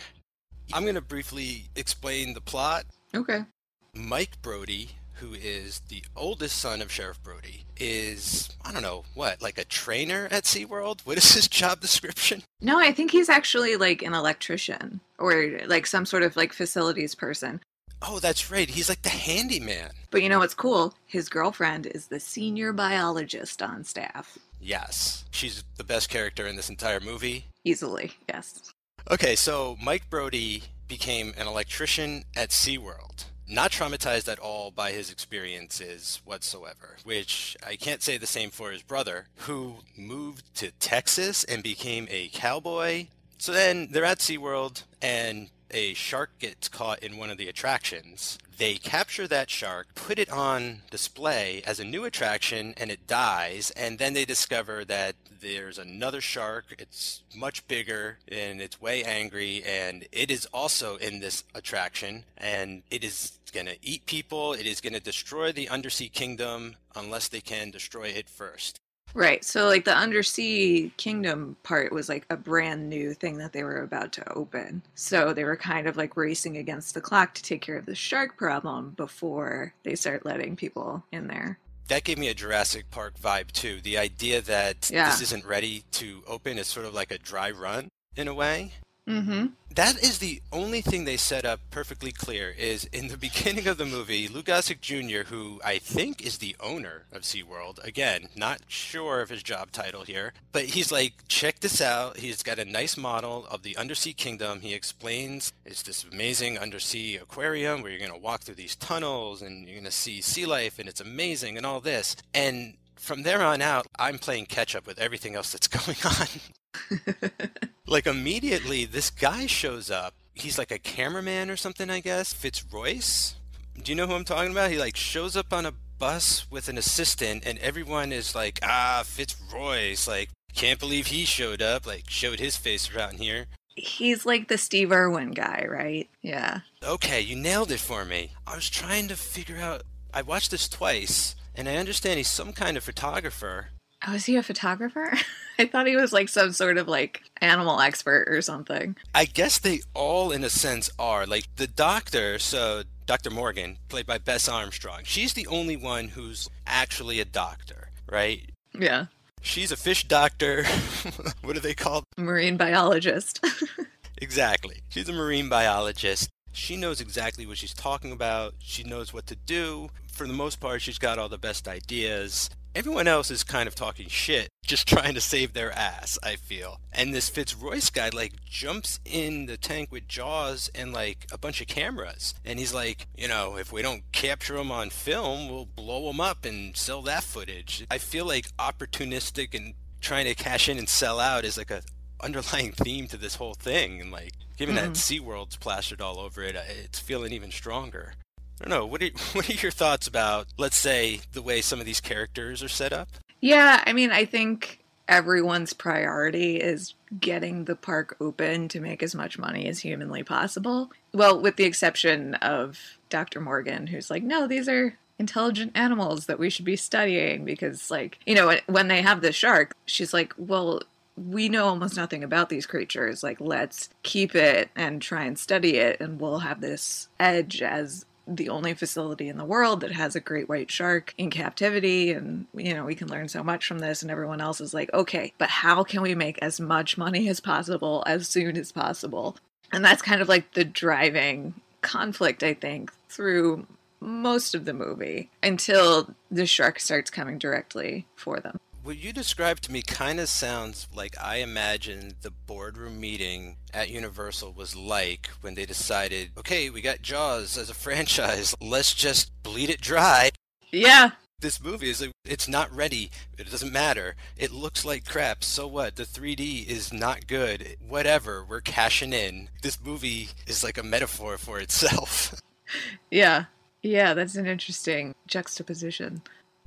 I'm 0.74 0.84
going 0.84 0.96
to 0.96 1.02
briefly 1.02 1.70
explain 1.76 2.34
the 2.34 2.42
plot. 2.42 2.86
Okay. 3.16 3.46
Mike 3.94 4.42
Brody, 4.42 4.92
who 5.16 5.34
is 5.34 5.82
the 5.90 6.04
oldest 6.16 6.58
son 6.58 6.82
of 6.82 6.92
Sheriff 6.92 7.22
Brody, 7.24 7.66
is, 7.78 8.50
I 8.64 8.72
don't 8.72 8.82
know, 8.84 9.04
what, 9.14 9.42
like 9.42 9.58
a 9.58 9.66
trainer 9.66 10.28
at 10.30 10.44
SeaWorld? 10.44 11.02
What 11.06 11.18
is 11.18 11.34
his 11.34 11.48
job 11.50 11.80
description? 11.80 12.44
No, 12.62 12.80
I 12.80 12.92
think 12.92 13.12
he's 13.12 13.30
actually 13.30 13.76
like 13.76 14.02
an 14.02 14.14
electrician 14.14 15.00
or 15.18 15.60
like 15.68 15.88
some 15.88 16.06
sort 16.06 16.24
of 16.24 16.36
like 16.36 16.54
facilities 16.54 17.16
person. 17.16 17.62
Oh, 18.02 18.20
that's 18.20 18.52
right. 18.52 18.70
He's 18.70 18.90
like 18.90 19.02
the 19.02 19.10
handyman. 19.10 19.90
But 20.12 20.22
you 20.22 20.30
know 20.30 20.40
what's 20.40 20.54
cool? 20.54 20.94
His 21.08 21.30
girlfriend 21.30 21.88
is 21.88 22.08
the 22.08 22.20
senior 22.20 22.72
biologist 22.72 23.62
on 23.64 23.84
staff. 23.84 24.38
Yes. 24.62 25.26
She's 25.32 25.64
the 25.78 25.84
best 25.84 26.10
character 26.10 26.46
in 26.46 26.56
this 26.56 26.70
entire 26.70 27.00
movie. 27.00 27.46
Easily, 27.64 28.12
yes. 28.30 28.74
Okay, 29.10 29.38
so 29.38 29.78
Mike 29.82 30.10
Brody 30.10 30.64
became 30.90 31.34
an 31.38 31.48
electrician 31.48 32.26
at 32.36 32.50
SeaWorld. 32.50 33.24
Not 33.48 33.72
traumatized 33.72 34.30
at 34.30 34.38
all 34.38 34.70
by 34.70 34.92
his 34.92 35.10
experiences 35.10 36.20
whatsoever, 36.26 36.98
which 37.06 37.56
I 37.66 37.78
can't 37.78 38.04
say 38.04 38.18
the 38.18 38.28
same 38.28 38.50
for 38.50 38.70
his 38.72 38.82
brother, 38.82 39.28
who 39.38 39.76
moved 39.96 40.54
to 40.56 40.72
Texas 40.72 41.46
and 41.46 41.64
became 41.64 42.08
a 42.10 42.28
cowboy. 42.34 43.08
So 43.38 43.54
then 43.54 43.88
they're 43.92 44.04
at 44.04 44.20
SeaWorld, 44.20 44.84
and 45.02 45.52
a 45.72 45.94
shark 45.94 46.32
gets 46.40 46.70
caught 46.70 47.00
in 47.00 47.18
one 47.18 47.30
of 47.30 47.38
the 47.38 47.48
attractions. 47.48 48.38
They 48.58 48.76
capture 48.76 49.28
that 49.28 49.50
shark, 49.50 49.94
put 49.94 50.18
it 50.18 50.32
on 50.32 50.82
display 50.90 51.62
as 51.66 51.80
a 51.80 51.86
new 51.86 52.06
attraction, 52.06 52.74
and 52.78 52.90
it 52.90 53.06
dies. 53.06 53.72
And 53.72 54.00
then 54.00 54.14
they 54.14 54.26
discover 54.26 54.84
that 54.86 55.16
there's 55.40 55.78
another 55.78 56.22
shark. 56.22 56.66
It's 56.80 57.22
much 57.36 57.68
bigger 57.68 58.18
and 58.28 58.60
it's 58.60 58.82
way 58.82 59.04
angry, 59.04 59.64
and 59.64 60.08
it 60.12 60.32
is 60.32 60.48
also 60.48 60.96
in 60.96 61.20
this 61.20 61.44
attraction. 61.54 62.24
And 62.38 62.82
it 62.90 63.04
is 63.04 63.38
going 63.54 63.68
to 63.68 63.78
eat 63.84 64.08
people. 64.08 64.54
It 64.54 64.66
is 64.66 64.82
going 64.82 64.94
to 64.94 65.00
destroy 65.00 65.52
the 65.52 65.70
undersea 65.70 66.10
kingdom 66.10 66.78
unless 66.96 67.28
they 67.28 67.42
can 67.42 67.70
destroy 67.70 68.08
it 68.08 68.28
first. 68.28 68.80
Right. 69.14 69.44
So 69.44 69.68
like 69.68 69.86
the 69.86 69.96
undersea 69.96 70.92
kingdom 70.98 71.58
part 71.64 71.92
was 71.92 72.08
like 72.08 72.26
a 72.30 72.38
brand 72.38 72.90
new 72.90 73.14
thing 73.14 73.38
that 73.40 73.52
they 73.54 73.64
were 73.64 73.82
about 73.82 74.12
to 74.14 74.34
open. 74.34 74.84
So 74.96 75.34
they 75.34 75.44
were 75.44 75.58
kind 75.58 75.88
of 75.88 75.98
like 75.98 76.16
racing 76.16 76.58
against 76.58 76.94
the 76.94 77.02
clock 77.02 77.34
to 77.36 77.44
take 77.44 77.62
care 77.62 77.78
of 77.78 77.86
the 77.86 77.96
shark 77.96 78.38
problem 78.38 78.92
before 78.98 79.74
they 79.84 79.96
start 79.96 80.26
letting 80.26 80.56
people 80.56 81.04
in 81.12 81.28
there. 81.28 81.58
That 81.88 82.04
gave 82.04 82.18
me 82.18 82.28
a 82.28 82.34
Jurassic 82.34 82.92
Park 82.92 83.18
vibe 83.20 83.52
too. 83.52 83.80
The 83.82 83.98
idea 83.98 84.42
that 84.42 84.90
Yeah. 84.94 85.10
this 85.10 85.22
isn't 85.22 85.46
ready 85.46 85.84
to 85.94 86.22
open 86.28 86.58
is 86.60 86.68
sort 86.68 86.86
of 86.86 86.94
like 86.94 87.12
a 87.12 87.18
dry 87.18 87.50
run 87.50 87.88
in 88.16 88.28
a 88.28 88.34
way. 88.34 88.74
Mhm. 89.08 89.54
That 89.74 90.04
is 90.04 90.18
the 90.18 90.42
only 90.52 90.82
thing 90.82 91.06
they 91.06 91.18
set 91.18 91.46
up 91.46 91.60
perfectly 91.70 92.12
clear 92.12 92.50
is 92.50 92.86
in 92.86 93.08
the 93.10 93.18
beginning 93.28 93.68
of 93.68 93.78
the 93.78 93.86
movie, 93.86 94.28
Lou 94.28 94.42
Gossett 94.42 94.82
Jr., 94.82 95.22
who 95.28 95.62
I 95.64 95.78
think 95.78 96.22
is 96.26 96.40
the 96.40 96.56
owner 96.60 97.04
of 97.12 97.22
SeaWorld, 97.22 97.82
again, 97.84 98.30
not 98.36 98.62
sure 98.68 99.22
of 99.22 99.30
his 99.30 99.44
job 99.44 99.72
title 99.72 100.04
here, 100.04 100.34
but 100.52 100.66
he's 100.66 100.92
like, 100.92 101.14
check 101.28 101.60
this 101.60 101.80
out. 101.80 102.18
He's 102.18 102.44
got 102.44 102.60
a 102.60 102.66
nice 102.66 102.98
model 102.98 103.46
of 103.50 103.62
the 103.62 103.78
undersea 103.78 104.14
kingdom. 104.14 104.62
He 104.62 104.74
explains 104.74 105.54
it's 105.64 105.84
this 105.84 106.04
amazing 106.12 106.58
undersea 106.58 107.18
aquarium 107.18 107.82
where 107.82 107.92
you're 107.92 108.00
going 108.00 108.12
to 108.12 108.18
walk 108.18 108.42
through 108.42 108.56
these 108.56 108.76
tunnels 108.76 109.42
and 109.42 109.66
you're 109.66 109.76
going 109.76 109.86
to 109.86 109.92
see 109.92 110.22
sea 110.22 110.46
life 110.46 110.80
and 110.80 110.90
it's 110.90 111.02
amazing 111.02 111.56
and 111.56 111.66
all 111.66 111.80
this. 111.80 112.16
And 112.34 112.74
from 113.00 113.24
there 113.24 113.42
on 113.42 113.62
out, 113.62 113.88
I'm 113.98 114.18
playing 114.18 114.48
catch 114.48 114.76
up 114.76 114.86
with 114.88 115.00
everything 115.00 115.36
else 115.36 115.52
that's 115.52 115.68
going 115.68 115.98
on. 116.06 117.50
like 117.88 118.08
immediately 118.08 118.86
this 118.86 119.10
guy 119.10 119.46
shows 119.46 119.90
up. 119.90 120.14
He's 120.34 120.58
like 120.58 120.72
a 120.72 120.78
cameraman 120.78 121.50
or 121.50 121.58
something 121.58 121.90
i 121.90 122.00
guess. 122.00 122.34
Fitzroyce? 122.34 123.36
Do 123.82 123.92
you 123.92 123.96
know 123.96 124.08
who 124.08 124.14
i'm 124.14 124.26
talking 124.26 124.52
about? 124.52 124.72
He 124.72 124.78
like 124.78 124.96
shows 124.96 125.36
up 125.36 125.52
on 125.54 125.66
a 125.66 125.74
bus 126.00 126.46
with 126.52 126.70
an 126.70 126.78
assistant 126.78 127.44
and 127.46 127.58
everyone 127.60 128.12
is 128.12 128.36
like 128.36 128.60
ah 128.64 129.04
fitzroyce. 129.06 130.08
Like 130.08 130.30
can't 130.54 130.80
believe 130.80 131.08
he 131.08 131.26
showed 131.26 131.62
up. 131.62 131.88
Like 131.88 132.10
showed 132.10 132.40
his 132.40 132.58
face 132.58 132.94
around 132.94 133.16
here. 133.20 133.48
He's 133.76 134.26
like 134.26 134.48
the 134.48 134.58
Steve 134.58 134.92
Irwin 134.92 135.32
guy, 135.32 135.66
right? 135.70 136.10
Yeah. 136.22 136.62
okay 136.84 137.22
you 137.22 137.36
nailed 137.36 137.72
it 137.72 137.80
for 137.80 138.06
me. 138.06 138.32
I 138.46 138.56
was 138.56 138.70
trying 138.70 139.08
to 139.08 139.16
figure 139.16 139.58
out 139.58 139.84
i 140.14 140.22
watched 140.22 140.52
this 140.52 140.70
twice 140.70 141.36
and 141.58 141.68
i 141.68 141.76
understand 141.76 142.18
he's 142.18 142.30
some 142.30 142.54
kind 142.54 142.78
of 142.78 142.84
photographer 142.84 143.68
Oh, 144.08 144.14
is 144.14 144.26
he 144.26 144.36
a 144.36 144.44
photographer? 144.44 145.12
I 145.60 145.66
thought 145.66 145.88
he 145.88 145.96
was 145.96 146.14
like 146.14 146.30
some 146.30 146.54
sort 146.54 146.78
of 146.78 146.88
like 146.88 147.24
animal 147.42 147.82
expert 147.82 148.28
or 148.28 148.44
something. 148.44 148.96
I 149.16 149.26
guess 149.26 149.58
they 149.58 149.82
all, 149.96 150.32
in 150.32 150.44
a 150.44 150.52
sense, 150.52 150.92
are. 151.00 151.26
Like 151.26 151.48
the 151.56 151.66
doctor, 151.66 152.38
so 152.38 152.84
Dr. 153.08 153.32
Morgan, 153.32 153.78
played 153.90 154.06
by 154.06 154.20
Bess 154.20 154.48
Armstrong, 154.48 155.00
she's 155.04 155.34
the 155.34 155.48
only 155.48 155.76
one 155.76 156.10
who's 156.10 156.48
actually 156.68 157.20
a 157.20 157.26
doctor, 157.26 157.90
right? 158.08 158.48
Yeah. 158.78 159.08
She's 159.42 159.72
a 159.72 159.78
fish 159.78 160.08
doctor. 160.08 160.64
what 161.42 161.58
are 161.58 161.62
they 161.62 161.74
called? 161.74 162.04
Marine 162.18 162.56
biologist. 162.56 163.44
Exactly. 164.20 164.82
She's 164.90 165.08
a 165.10 165.14
marine 165.14 165.50
biologist. 165.50 166.30
She 166.52 166.76
knows 166.76 167.00
exactly 167.00 167.46
what 167.46 167.58
she's 167.58 167.74
talking 167.74 168.12
about. 168.12 168.56
She 168.60 168.84
knows 168.84 169.14
what 169.14 169.28
to 169.28 169.36
do. 169.36 169.90
For 170.18 170.26
the 170.26 170.34
most 170.34 170.60
part, 170.60 170.82
she's 170.82 170.98
got 170.98 171.20
all 171.20 171.30
the 171.30 171.38
best 171.38 171.68
ideas. 171.68 172.50
Everyone 172.74 173.08
else 173.08 173.30
is 173.30 173.44
kind 173.44 173.68
of 173.68 173.76
talking 173.76 174.08
shit, 174.08 174.50
just 174.66 174.88
trying 174.90 175.14
to 175.14 175.22
save 175.22 175.54
their 175.54 175.72
ass, 175.72 176.18
I 176.24 176.38
feel. 176.38 176.80
And 176.92 177.14
this 177.14 177.30
Fitzroyce 177.30 177.92
guy, 177.92 178.10
like, 178.12 178.44
jumps 178.44 179.00
in 179.06 179.46
the 179.46 179.58
tank 179.58 179.92
with 179.92 180.08
Jaws 180.08 180.72
and, 180.74 180.92
like, 180.92 181.28
a 181.32 181.38
bunch 181.38 181.62
of 181.62 181.68
cameras. 181.68 182.34
And 182.44 182.58
he's 182.58 182.74
like, 182.74 183.06
you 183.16 183.28
know, 183.28 183.58
if 183.58 183.72
we 183.72 183.84
don't 183.84 184.12
capture 184.12 184.56
them 184.56 184.72
on 184.72 184.90
film, 184.90 185.50
we'll 185.50 185.68
blow 185.68 186.08
them 186.08 186.20
up 186.20 186.46
and 186.46 186.76
sell 186.76 187.04
that 187.04 187.24
footage. 187.24 187.86
I 187.92 188.00
feel 188.00 188.26
like 188.26 188.48
opportunistic 188.58 189.54
and 189.54 189.76
trying 190.02 190.26
to 190.26 190.34
cash 190.34 190.68
in 190.68 190.80
and 190.80 190.90
sell 190.90 191.20
out 191.20 191.46
is 191.46 191.60
like 191.60 191.70
a 191.70 191.84
underlying 192.24 192.72
theme 192.76 193.08
to 193.10 193.18
this 193.18 193.36
whole 193.36 193.54
thing 193.54 194.02
and 194.02 194.12
like 194.12 194.32
given 194.58 194.74
that 194.74 194.94
mm-hmm. 194.94 195.30
SeaWorld's 195.30 195.56
plastered 195.58 196.02
all 196.02 196.18
over 196.18 196.42
it, 196.42 196.56
it's 196.56 196.98
feeling 196.98 197.32
even 197.32 197.52
stronger. 197.52 198.14
I 198.60 198.66
don't 198.66 198.80
know. 198.80 198.86
What 198.86 199.02
are 199.04 199.08
what 199.34 199.50
are 199.50 199.54
your 199.54 199.72
thoughts 199.72 200.08
about 200.08 200.48
let's 200.58 200.78
say 200.78 201.22
the 201.34 201.42
way 201.42 201.62
some 201.62 201.80
of 201.80 201.86
these 201.86 202.02
characters 202.02 202.64
are 202.64 202.70
set 202.70 202.94
up? 202.94 203.10
yeah, 203.42 203.84
I 203.86 203.94
mean, 203.94 204.12
I 204.12 204.26
think 204.26 204.80
everyone's 205.08 205.74
priority 205.74 206.58
is 206.58 206.94
getting 207.20 207.66
the 207.66 207.76
park 207.76 208.18
open 208.20 208.68
to 208.70 208.82
make 208.82 209.02
as 209.02 209.16
much 209.16 209.38
money 209.38 209.68
as 209.68 209.80
humanly 209.80 210.24
possible. 210.24 210.92
Well, 211.14 211.40
with 211.40 211.56
the 211.56 211.64
exception 211.64 212.36
of 212.36 212.98
Dr. 213.10 213.40
Morgan, 213.40 213.88
who's 213.88 214.10
like, 214.10 214.24
no, 214.24 214.48
these 214.48 214.68
are 214.68 214.98
intelligent 215.20 215.72
animals 215.76 216.26
that 216.26 216.40
we 216.40 216.50
should 216.50 216.66
be 216.66 216.76
studying 216.76 217.46
because, 217.46 217.90
like, 217.90 218.20
you 218.26 218.36
know, 218.36 218.58
when 218.68 218.88
they 218.88 219.02
have 219.02 219.22
the 219.22 219.32
shark, 219.32 219.74
she's 219.86 220.14
like, 220.14 220.34
well, 220.38 220.82
we 221.16 221.50
know 221.50 221.66
almost 221.66 221.96
nothing 221.96 222.24
about 222.24 222.50
these 222.50 222.68
creatures. 222.68 223.24
Like, 223.24 223.40
let's 223.40 223.90
keep 224.04 224.36
it 224.36 224.70
and 224.76 225.02
try 225.02 225.24
and 225.24 225.40
study 225.40 225.78
it, 225.78 226.00
and 226.02 226.20
we'll 226.20 226.40
have 226.40 226.60
this 226.60 227.08
edge 227.20 227.62
as 227.62 228.06
the 228.28 228.50
only 228.50 228.74
facility 228.74 229.30
in 229.30 229.38
the 229.38 229.46
world 229.46 229.82
that 229.82 229.92
has 229.92 230.16
a 230.16 230.20
great 230.20 230.50
white 230.50 230.70
shark 230.70 231.14
in 231.18 231.30
captivity. 231.30 232.12
And, 232.12 232.46
you 232.54 232.74
know, 232.74 232.86
we 232.86 232.96
can 232.96 233.08
learn 233.08 233.30
so 233.30 233.44
much 233.44 233.66
from 233.66 233.80
this. 233.80 234.02
And 234.02 234.12
everyone 234.12 234.42
else 234.42 234.60
is 234.60 234.74
like, 234.74 234.94
okay, 234.94 235.34
but 235.38 235.50
how 235.50 235.84
can 235.84 236.02
we 236.02 236.14
make 236.14 236.38
as 236.42 236.60
much 236.60 236.98
money 236.98 237.30
as 237.30 237.40
possible 237.40 238.04
as 238.06 238.28
soon 238.28 238.58
as 238.58 238.72
possible? 238.72 239.38
And 239.72 239.84
that's 239.84 240.02
kind 240.02 240.22
of 240.22 240.30
like 240.30 240.54
the 240.54 240.66
driving 240.66 241.56
conflict, 241.82 242.44
I 242.44 242.54
think, 242.54 242.92
through 243.10 243.66
most 244.00 244.54
of 244.54 244.66
the 244.66 244.74
movie 244.74 245.30
until 245.42 246.14
the 246.30 246.46
shark 246.46 246.80
starts 246.80 247.10
coming 247.10 247.38
directly 247.38 248.06
for 248.16 248.40
them. 248.40 248.60
What 248.88 249.04
you 249.04 249.12
described 249.12 249.64
to 249.64 249.72
me 249.74 249.82
kind 249.82 250.18
of 250.18 250.30
sounds 250.30 250.88
like 250.96 251.22
I 251.22 251.40
imagined 251.40 252.16
the 252.22 252.32
boardroom 252.32 253.02
meeting 253.02 253.58
at 253.74 253.90
Universal 253.90 254.54
was 254.54 254.78
like 254.78 255.28
when 255.42 255.56
they 255.56 255.66
decided, 255.66 256.32
okay, 256.38 256.70
we 256.70 256.80
got 256.80 257.02
Jaws 257.02 257.58
as 257.58 257.70
a 257.70 257.74
franchise, 257.84 258.56
let's 258.62 258.94
just 258.94 259.30
bleed 259.44 259.70
it 259.70 259.82
dry. 259.82 260.32
Yeah, 260.72 261.12
This 261.42 261.62
movie 261.62 261.90
is 261.90 262.00
like, 262.00 262.12
it's 262.24 262.48
not 262.48 262.74
ready. 262.74 263.12
It 263.38 263.52
doesn't 263.52 263.74
matter. 263.74 264.16
It 264.38 264.52
looks 264.52 264.86
like 264.86 265.04
crap. 265.04 265.44
So 265.44 265.68
what? 265.68 265.98
The 265.98 266.04
3D 266.04 266.66
is 266.66 266.94
not 266.94 267.28
good. 267.28 267.76
Whatever. 267.86 268.46
We're 268.48 268.62
cashing 268.62 269.12
in. 269.12 269.50
This 269.64 269.84
movie 269.84 270.30
is 270.48 270.64
like 270.64 270.78
a 270.78 270.84
metaphor 270.84 271.38
for 271.38 271.60
itself. 271.60 272.42
yeah, 273.12 273.48
yeah, 273.82 274.14
that's 274.14 274.36
an 274.36 274.46
interesting 274.46 275.14
juxtaposition. 275.28 276.22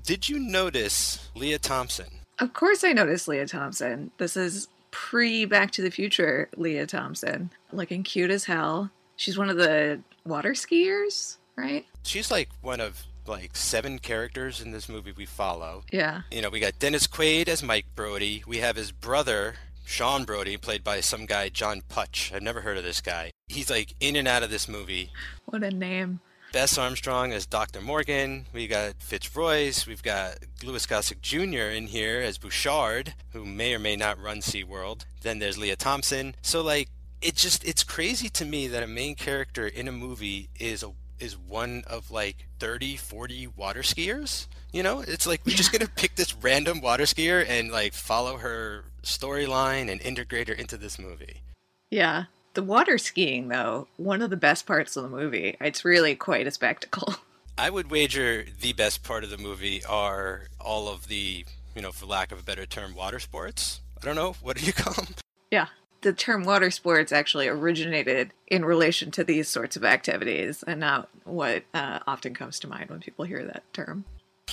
Did 0.05 0.29
you 0.29 0.39
notice 0.39 1.29
Lea 1.35 1.59
Thompson? 1.59 2.07
Of 2.39 2.53
course, 2.55 2.85
I 2.85 2.93
noticed 2.93 3.29
Lea 3.29 3.45
Thompson. 3.45 4.11
This 4.19 4.37
is 4.37 4.69
pre 4.91 5.45
Back 5.45 5.71
to 5.73 5.83
the 5.83 5.91
Future 5.91 6.49
Lea 6.57 6.87
Thompson. 6.87 7.51
Looking 7.73 8.03
cute 8.03 8.31
as 8.31 8.45
hell. 8.45 8.91
She's 9.17 9.37
one 9.39 9.51
of 9.51 9.57
the 9.57 10.01
water 10.25 10.53
skiers, 10.53 11.37
right? 11.57 11.85
She's 12.03 12.31
like 12.31 12.49
one 12.63 12.81
of 12.81 13.05
like 13.27 13.55
seven 13.55 13.99
characters 13.99 14.61
in 14.61 14.73
this 14.73 14.89
movie 14.89 15.13
we 15.13 15.27
follow. 15.27 15.85
Yeah. 15.93 16.23
You 16.31 16.43
know, 16.43 16.51
we 16.51 16.61
got 16.61 16.79
Dennis 16.79 17.07
Quaid 17.07 17.49
as 17.49 17.63
Mike 17.63 17.87
Brody. 17.95 18.43
We 18.47 18.59
have 18.59 18.77
his 18.77 18.93
brother, 18.93 19.57
Sean 19.85 20.25
Brody, 20.25 20.57
played 20.57 20.83
by 20.83 21.01
some 21.01 21.27
guy, 21.27 21.51
John 21.51 21.83
Putch. 21.89 22.33
I've 22.35 22.43
never 22.43 22.63
heard 22.63 22.79
of 22.79 22.85
this 22.85 23.01
guy. 23.03 23.33
He's 23.49 23.71
like 23.71 23.95
in 24.01 24.17
and 24.17 24.27
out 24.27 24.43
of 24.43 24.51
this 24.51 24.67
movie. 24.67 25.11
What 25.45 25.63
a 25.63 25.71
name. 25.71 26.21
Bess 26.53 26.77
Armstrong 26.77 27.33
as 27.33 27.47
Dr. 27.47 27.81
Morgan. 27.81 28.47
We 28.53 28.67
got 28.67 28.95
Fitzroyce. 29.01 29.87
We've 29.87 30.03
got 30.03 30.39
Louis 30.65 30.85
Gossett 30.85 31.23
Jr. 31.23 31.71
in 31.71 31.87
here 31.87 32.21
as 32.21 32.39
Bouchard, 32.39 33.15
who 33.33 33.45
may 33.45 33.75
or 33.75 33.79
may 33.79 33.95
not 33.95 34.21
run 34.21 34.39
SeaWorld. 34.39 35.05
Then 35.23 35.39
there's 35.39 35.59
Lea 35.59 35.77
Thompson. 35.77 36.35
So 36.43 36.61
like 36.63 36.89
it 37.23 37.37
just 37.37 37.65
it's 37.65 37.85
crazy 37.85 38.29
to 38.31 38.45
me 38.45 38.67
that 38.69 38.83
a 38.83 38.89
main 38.89 39.15
character 39.15 39.67
in 39.67 39.87
a 39.87 39.93
movie 39.93 40.49
is 40.59 40.83
a 40.83 40.93
is 41.21 41.37
one 41.37 41.85
of 41.87 42.11
like 42.11 42.47
30, 42.59 42.97
40 42.97 43.49
water 43.49 43.83
skiers. 43.83 44.47
You 44.73 44.83
know, 44.83 45.01
it's 45.01 45.27
like 45.27 45.45
we're 45.45 45.57
just 45.57 45.71
gonna 45.71 45.91
pick 45.95 46.17
this 46.17 46.35
random 46.35 46.81
water 46.81 47.05
skier 47.05 47.45
and 47.49 47.71
like 47.71 47.93
follow 47.93 48.39
her 48.39 48.85
storyline 49.03 49.91
and 49.91 50.01
integrate 50.01 50.49
her 50.49 50.55
into 50.55 50.77
this 50.77 50.99
movie. 50.99 51.43
Yeah. 51.91 52.25
The 52.55 52.63
water 52.63 52.99
skiing, 52.99 53.49
though, 53.49 53.87
one 53.97 54.23
of 54.23 54.31
the 54.31 54.37
best 54.37 54.67
parts 54.67 54.97
of 54.97 55.05
the 55.05 55.09
movie. 55.09 55.57
It's 55.61 55.85
really 55.85 56.15
quite 56.17 56.47
a 56.47 56.51
spectacle. 56.51 57.15
I 57.59 57.71
would 57.71 57.91
wager 57.91 58.47
the 58.61 58.73
best 58.73 59.03
part 59.03 59.23
of 59.23 59.31
the 59.31 59.39
movie 59.39 59.85
are 59.85 60.45
all 60.61 60.89
of 60.89 61.09
the, 61.09 61.45
you 61.77 61.83
know, 61.83 61.93
for 61.93 62.07
lack 62.07 62.33
of 62.33 62.41
a 62.41 62.43
better 62.43 62.67
term, 62.67 62.95
water 62.95 63.19
sports. 63.21 63.81
I 64.01 64.05
don't 64.07 64.17
know. 64.17 64.35
What 64.41 64.57
do 64.57 64.65
you 64.65 64.73
call 64.75 64.95
them? 64.95 65.15
Yeah. 65.51 65.67
the 66.01 66.13
term 66.13 66.45
water 66.45 66.71
sports 66.71 67.13
actually 67.13 67.47
originated 67.49 68.33
in 68.47 68.65
relation 68.65 69.11
to 69.13 69.25
these 69.25 69.49
sorts 69.49 69.77
of 69.77 69.85
activities 69.85 70.65
and 70.67 70.81
not 70.81 71.09
what 71.25 71.65
uh, 71.75 71.99
often 72.07 72.33
comes 72.35 72.59
to 72.61 72.69
mind 72.69 72.89
when 72.91 73.01
people 73.01 73.27
hear 73.27 73.45
that 73.45 73.63
term. 73.75 74.05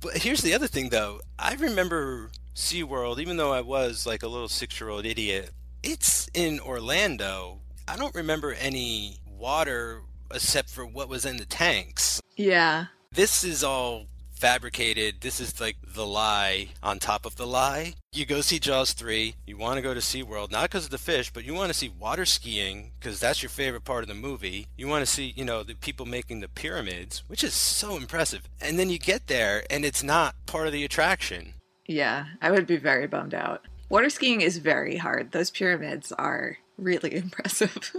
but 0.00 0.16
here's 0.18 0.42
the 0.42 0.52
other 0.54 0.66
thing, 0.66 0.88
though. 0.90 1.20
I 1.38 1.54
remember 1.54 2.30
SeaWorld, 2.54 3.20
even 3.20 3.36
though 3.36 3.52
I 3.52 3.60
was 3.60 4.04
like 4.06 4.22
a 4.22 4.28
little 4.28 4.48
six 4.48 4.80
year 4.80 4.90
old 4.90 5.06
idiot, 5.06 5.50
it's 5.88 6.28
in 6.34 6.60
Orlando. 6.60 7.60
I 7.88 7.96
don't 7.96 8.14
remember 8.14 8.52
any 8.52 9.20
water 9.38 10.02
except 10.32 10.68
for 10.68 10.84
what 10.84 11.08
was 11.08 11.24
in 11.24 11.38
the 11.38 11.46
tanks. 11.46 12.20
Yeah. 12.36 12.86
This 13.10 13.42
is 13.42 13.64
all 13.64 14.04
fabricated. 14.32 15.22
This 15.22 15.40
is 15.40 15.58
like 15.58 15.76
the 15.94 16.06
lie 16.06 16.68
on 16.82 16.98
top 16.98 17.24
of 17.24 17.36
the 17.36 17.46
lie. 17.46 17.94
You 18.12 18.26
go 18.26 18.42
see 18.42 18.58
Jaws 18.58 18.92
3, 18.92 19.34
you 19.46 19.56
want 19.56 19.76
to 19.76 19.82
go 19.82 19.94
to 19.94 20.00
SeaWorld, 20.00 20.50
not 20.50 20.64
because 20.64 20.84
of 20.84 20.90
the 20.90 20.98
fish, 20.98 21.32
but 21.32 21.44
you 21.44 21.54
want 21.54 21.72
to 21.72 21.78
see 21.78 21.88
water 21.88 22.26
skiing 22.26 22.92
because 23.00 23.18
that's 23.18 23.42
your 23.42 23.50
favorite 23.50 23.84
part 23.84 24.04
of 24.04 24.08
the 24.08 24.14
movie. 24.14 24.66
You 24.76 24.88
want 24.88 25.06
to 25.06 25.10
see, 25.10 25.32
you 25.36 25.44
know, 25.44 25.62
the 25.62 25.74
people 25.74 26.04
making 26.04 26.40
the 26.40 26.48
pyramids, 26.48 27.24
which 27.28 27.42
is 27.42 27.54
so 27.54 27.96
impressive. 27.96 28.42
And 28.60 28.78
then 28.78 28.90
you 28.90 28.98
get 28.98 29.26
there 29.26 29.64
and 29.70 29.86
it's 29.86 30.02
not 30.02 30.34
part 30.44 30.66
of 30.66 30.74
the 30.74 30.84
attraction. 30.84 31.54
Yeah, 31.86 32.26
I 32.42 32.50
would 32.50 32.66
be 32.66 32.76
very 32.76 33.06
bummed 33.06 33.32
out. 33.32 33.62
Water 33.88 34.10
skiing 34.10 34.40
is 34.40 34.58
very 34.58 34.96
hard. 34.96 35.32
Those 35.32 35.50
pyramids 35.50 36.12
are 36.12 36.58
really 36.76 37.14
impressive. 37.24 37.92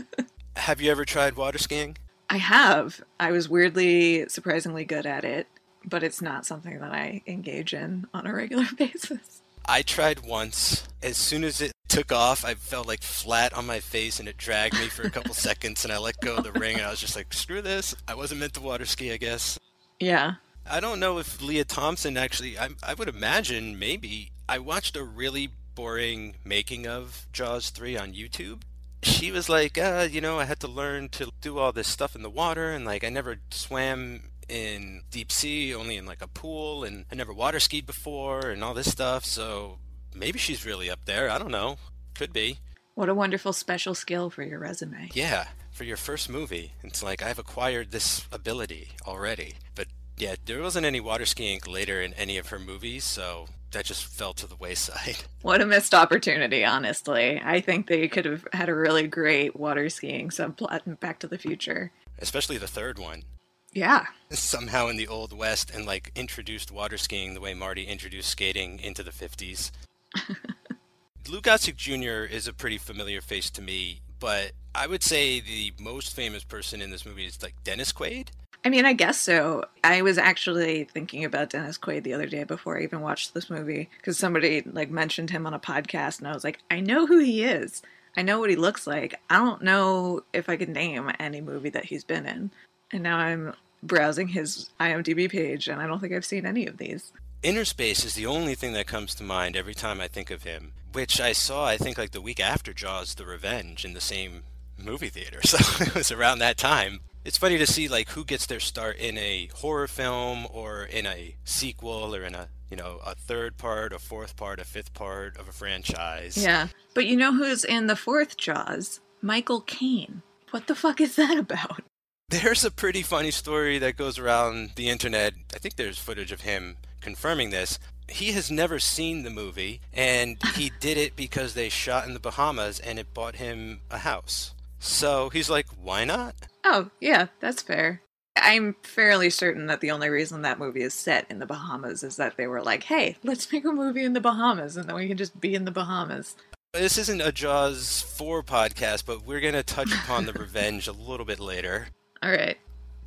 Have 0.56 0.82
you 0.82 0.92
ever 0.92 1.06
tried 1.06 1.36
water 1.36 1.58
skiing? 1.58 1.98
I 2.30 2.38
have. 2.38 3.02
I 3.20 3.32
was 3.32 3.50
weirdly, 3.50 4.30
surprisingly 4.30 4.86
good 4.86 5.06
at 5.06 5.26
it 5.26 5.48
but 5.86 6.04
it's 6.04 6.22
not 6.22 6.46
something 6.46 6.80
that 6.80 6.92
I 6.92 7.22
engage 7.28 7.74
in 7.74 8.08
on 8.14 8.28
a 8.28 8.34
regular 8.34 8.66
basis. 8.78 9.42
I 9.66 9.82
tried 9.82 10.26
once. 10.26 10.88
As 11.02 11.18
soon 11.18 11.44
as 11.44 11.62
it 11.62 11.72
took 11.88 12.12
off, 12.12 12.44
I 12.44 12.56
felt 12.56 12.88
like 12.88 13.04
flat 13.04 13.54
on 13.54 13.66
my 13.66 13.80
face 13.80 14.20
and 14.20 14.28
it 14.28 14.38
dragged 14.38 14.80
me 14.80 14.88
for 14.88 15.04
a 15.04 15.10
couple 15.10 15.34
seconds 15.34 15.84
and 15.84 15.94
I 15.94 15.98
let 15.98 16.20
go 16.22 16.38
of 16.38 16.44
the 16.44 16.52
ring 16.52 16.78
and 16.78 16.86
I 16.86 16.90
was 16.90 17.00
just 17.00 17.16
like, 17.16 17.34
screw 17.34 17.62
this. 17.62 17.96
I 18.08 18.16
wasn't 18.16 18.40
meant 18.40 18.54
to 18.56 18.62
water 18.62 18.86
ski, 18.86 19.12
I 19.12 19.18
guess. 19.18 19.60
Yeah. 20.00 20.36
I 20.70 20.80
don't 20.80 21.00
know 21.00 21.18
if 21.18 21.42
Lea 21.42 21.64
Thompson 21.64 22.18
actually, 22.18 22.58
I, 22.58 22.70
I 22.84 22.94
would 22.94 23.10
imagine 23.10 23.80
maybe. 23.80 24.32
I 24.48 24.60
watched 24.60 24.96
a 24.96 25.04
really 25.04 25.50
boring 25.80 26.36
making 26.44 26.86
of 26.86 27.26
Jaws 27.32 27.70
3 27.70 27.96
on 27.96 28.12
YouTube. 28.12 28.64
She 29.02 29.32
was 29.32 29.48
like, 29.48 29.78
uh, 29.78 30.10
you 30.12 30.20
know, 30.20 30.38
I 30.38 30.44
had 30.44 30.60
to 30.60 30.68
learn 30.68 31.08
to 31.10 31.32
do 31.40 31.58
all 31.58 31.72
this 31.72 31.88
stuff 31.88 32.18
in 32.18 32.22
the 32.22 32.30
water 32.30 32.72
and 32.72 32.84
like 32.84 33.06
I 33.06 33.08
never 33.08 33.38
swam 33.50 34.24
in 34.50 35.04
deep 35.10 35.32
sea, 35.32 35.74
only 35.74 35.96
in 35.96 36.06
like 36.06 36.22
a 36.22 36.28
pool, 36.28 36.84
and 36.84 37.06
I 37.10 37.16
never 37.16 37.32
water 37.32 37.62
skied 37.62 37.86
before, 37.86 38.50
and 38.50 38.62
all 38.62 38.74
this 38.74 38.92
stuff. 38.92 39.24
So 39.24 39.78
maybe 40.14 40.38
she's 40.38 40.66
really 40.66 40.90
up 40.90 41.06
there. 41.06 41.30
I 41.30 41.38
don't 41.38 41.52
know. 41.52 41.78
Could 42.14 42.34
be. 42.34 42.60
What 42.96 43.08
a 43.08 43.16
wonderful 43.16 43.54
special 43.54 43.96
skill 43.96 44.30
for 44.30 44.44
your 44.44 44.60
resume. 44.60 45.10
Yeah, 45.14 45.48
for 45.72 45.86
your 45.86 45.96
first 45.96 46.30
movie. 46.30 46.74
It's 46.84 47.02
like 47.02 47.22
I've 47.22 47.40
acquired 47.40 47.92
this 47.92 48.28
ability 48.34 48.90
already. 49.08 49.54
But 49.76 49.88
yeah, 50.18 50.36
there 50.44 50.62
wasn't 50.62 50.86
any 50.86 51.00
water 51.00 51.26
skiing 51.26 51.62
later 51.66 52.02
in 52.02 52.14
any 52.16 52.38
of 52.38 52.50
her 52.50 52.60
movies, 52.60 53.06
so 53.06 53.46
that 53.72 53.86
just 53.86 54.06
fell 54.06 54.34
to 54.34 54.48
the 54.48 54.56
wayside. 54.56 55.18
What 55.42 55.62
a 55.62 55.66
missed 55.66 55.94
opportunity, 55.94 56.66
honestly. 56.66 57.42
I 57.42 57.62
think 57.62 57.88
they 57.88 58.10
could 58.10 58.26
have 58.26 58.46
had 58.52 58.68
a 58.68 58.76
really 58.76 59.08
great 59.08 59.56
water 59.56 59.90
skiing 59.90 60.30
subplot 60.30 60.86
in 60.86 60.96
Back 60.96 61.20
to 61.20 61.28
the 61.28 61.38
Future. 61.38 61.94
Especially 62.20 62.58
the 62.58 62.68
third 62.68 63.00
one. 63.00 63.24
Yeah. 63.72 64.08
Somehow 64.32 64.88
in 64.88 64.98
the 64.98 65.08
Old 65.08 65.32
West 65.32 65.72
and 65.74 65.86
like 65.86 66.12
introduced 66.14 66.72
water 66.72 66.98
skiing 66.98 67.34
the 67.34 67.40
way 67.40 67.54
Marty 67.54 67.84
introduced 67.84 68.30
skating 68.30 68.80
into 68.80 69.02
the 69.02 69.12
50s. 69.12 69.72
Lou 71.30 71.42
Gossett 71.42 71.78
Jr. 71.78 72.26
is 72.26 72.48
a 72.48 72.54
pretty 72.54 72.78
familiar 72.78 73.22
face 73.22 73.50
to 73.52 73.62
me, 73.62 74.02
but 74.20 74.52
I 74.74 74.88
would 74.88 75.04
say 75.04 75.40
the 75.40 75.74
most 75.80 76.16
famous 76.16 76.44
person 76.44 76.82
in 76.82 76.90
this 76.90 77.06
movie 77.06 77.26
is 77.26 77.42
like 77.42 77.56
Dennis 77.64 77.94
Quaid. 77.94 78.30
I 78.66 78.70
mean, 78.70 78.86
I 78.86 78.94
guess 78.94 79.20
so. 79.20 79.66
I 79.84 80.02
was 80.02 80.18
actually 80.18 80.84
thinking 80.84 81.24
about 81.24 81.50
Dennis 81.50 81.78
Quaid 81.78 82.04
the 82.04 82.14
other 82.14 82.28
day 82.28 82.44
before 82.44 82.78
I 82.78 82.84
even 82.84 83.02
watched 83.02 83.34
this 83.34 83.50
movie 83.50 83.90
because 83.98 84.18
somebody 84.18 84.62
like 84.62 84.90
mentioned 84.92 85.30
him 85.30 85.48
on 85.48 85.54
a 85.54 85.60
podcast, 85.60 86.20
and 86.20 86.28
I 86.28 86.34
was 86.34 86.44
like, 86.44 86.60
I 86.70 86.80
know 86.80 87.06
who 87.06 87.20
he 87.20 87.44
is. 87.44 87.82
I 88.18 88.22
know 88.22 88.40
what 88.40 88.50
he 88.50 88.56
looks 88.56 88.86
like. 88.86 89.16
I 89.30 89.38
don't 89.38 89.62
know 89.62 90.24
if 90.34 90.50
I 90.50 90.58
can 90.58 90.74
name 90.74 91.10
any 91.20 91.42
movie 91.42 91.70
that 91.70 91.86
he's 91.86 92.04
been 92.04 92.26
in. 92.26 92.52
And 92.92 93.04
now 93.04 93.18
I'm 93.18 93.54
browsing 93.82 94.28
his 94.28 94.70
IMDb 94.80 95.30
page, 95.30 95.68
and 95.68 95.82
I 95.82 95.88
don't 95.88 96.00
think 96.00 96.14
I've 96.14 96.26
seen 96.26 96.46
any 96.46 96.66
of 96.66 96.78
these. 96.78 97.14
Innerspace 97.44 98.04
is 98.04 98.16
the 98.16 98.26
only 98.26 98.56
thing 98.56 98.74
that 98.74 98.88
comes 98.88 99.16
to 99.16 99.24
mind 99.24 99.56
every 99.56 99.74
time 99.74 100.02
I 100.02 100.10
think 100.10 100.32
of 100.32 100.44
him, 100.44 100.74
which 100.92 101.22
I 101.22 101.32
saw, 101.32 101.66
I 101.66 101.78
think, 101.78 101.98
like 101.98 102.12
the 102.12 102.20
week 102.20 102.42
after 102.42 102.74
Jaws 102.74 103.16
The 103.16 103.26
Revenge 103.26 103.86
in 103.86 103.94
the 103.94 104.02
same 104.02 104.44
movie 104.78 105.10
theater. 105.10 105.40
So 105.46 105.58
it 105.84 105.96
was 105.96 106.12
around 106.12 106.40
that 106.40 106.58
time. 106.58 107.00
It's 107.26 107.38
funny 107.38 107.58
to 107.58 107.68
see 107.68 107.88
like 107.88 108.10
who 108.10 108.24
gets 108.24 108.46
their 108.46 108.60
start 108.60 108.98
in 108.98 109.18
a 109.18 109.50
horror 109.56 109.88
film 109.88 110.48
or 110.52 110.84
in 110.84 111.06
a 111.06 111.36
sequel 111.44 112.16
or 112.16 112.24
in 112.24 112.34
a 112.34 112.48
you 112.70 112.78
know 112.78 113.00
a 113.06 113.16
third 113.16 113.58
part, 113.58 113.94
a 113.94 114.00
fourth 114.00 114.36
part, 114.36 114.60
a 114.60 114.66
fifth 114.66 114.94
part 114.94 115.38
of 115.38 115.48
a 115.48 115.52
franchise. 115.52 116.38
Yeah, 116.38 116.68
but 116.94 117.06
you 117.06 117.18
know 117.18 117.34
who's 117.34 117.66
in 117.66 117.88
the 117.88 117.96
fourth 117.96 118.38
Jaws? 118.38 119.02
Michael 119.22 119.62
Caine. 119.62 120.22
What 120.52 120.68
the 120.68 120.76
fuck 120.76 121.02
is 121.02 121.16
that 121.18 121.38
about? 121.38 121.84
There's 122.30 122.64
a 122.64 122.72
pretty 122.72 123.02
funny 123.02 123.32
story 123.32 123.80
that 123.80 123.98
goes 123.98 124.18
around 124.18 124.72
the 124.76 124.90
internet. 124.90 125.34
I 125.54 125.58
think 125.58 125.78
there's 125.78 125.98
footage 125.98 126.32
of 126.32 126.42
him 126.42 126.78
confirming 127.02 127.50
this. 127.50 127.80
He 128.08 128.34
has 128.34 128.52
never 128.52 128.78
seen 128.78 129.24
the 129.24 129.32
movie, 129.32 129.82
and 129.92 130.38
he 130.56 130.72
did 130.80 130.98
it 130.98 131.16
because 131.16 131.56
they 131.56 131.70
shot 131.70 132.08
in 132.08 132.14
the 132.14 132.20
Bahamas 132.20 132.80
and 132.80 133.00
it 133.00 133.16
bought 133.16 133.38
him 133.38 133.82
a 133.90 133.98
house. 133.98 134.54
So 134.78 135.30
he's 135.30 135.50
like, 135.50 135.66
why 135.82 136.06
not? 136.06 136.36
Oh, 136.72 136.92
yeah, 137.02 137.30
that's 137.40 137.64
fair. 137.64 138.04
I'm 138.36 138.76
fairly 138.84 139.32
certain 139.32 139.66
that 139.66 139.82
the 139.82 139.90
only 139.90 140.08
reason 140.10 140.44
that 140.44 140.60
movie 140.60 140.84
is 140.84 140.94
set 140.94 141.26
in 141.28 141.40
the 141.40 141.48
Bahamas 141.48 142.04
is 142.04 142.16
that 142.18 142.38
they 142.38 142.46
were 142.46 142.62
like, 142.62 142.84
hey, 142.84 143.18
let's 143.24 143.52
make 143.52 143.66
a 143.66 143.72
movie 143.72 144.04
in 144.04 144.14
the 144.14 144.22
Bahamas 144.22 144.78
and 144.78 144.88
then 144.88 144.96
we 144.96 145.08
can 145.08 145.18
just 145.18 145.42
be 145.42 145.56
in 145.56 145.66
the 145.66 145.72
Bahamas. 145.72 146.36
This 146.74 147.00
isn't 147.00 147.22
a 147.22 147.32
Jaws 147.32 148.04
4 148.16 148.44
podcast, 148.44 149.08
but 149.08 149.26
we're 149.26 149.40
going 149.40 149.56
to 149.56 149.64
touch 149.64 149.92
upon 149.92 150.28
the 150.28 150.34
revenge 150.40 150.88
a 150.88 150.92
little 150.92 151.26
bit 151.26 151.40
later. 151.40 151.88
All 152.22 152.30
right. 152.30 152.60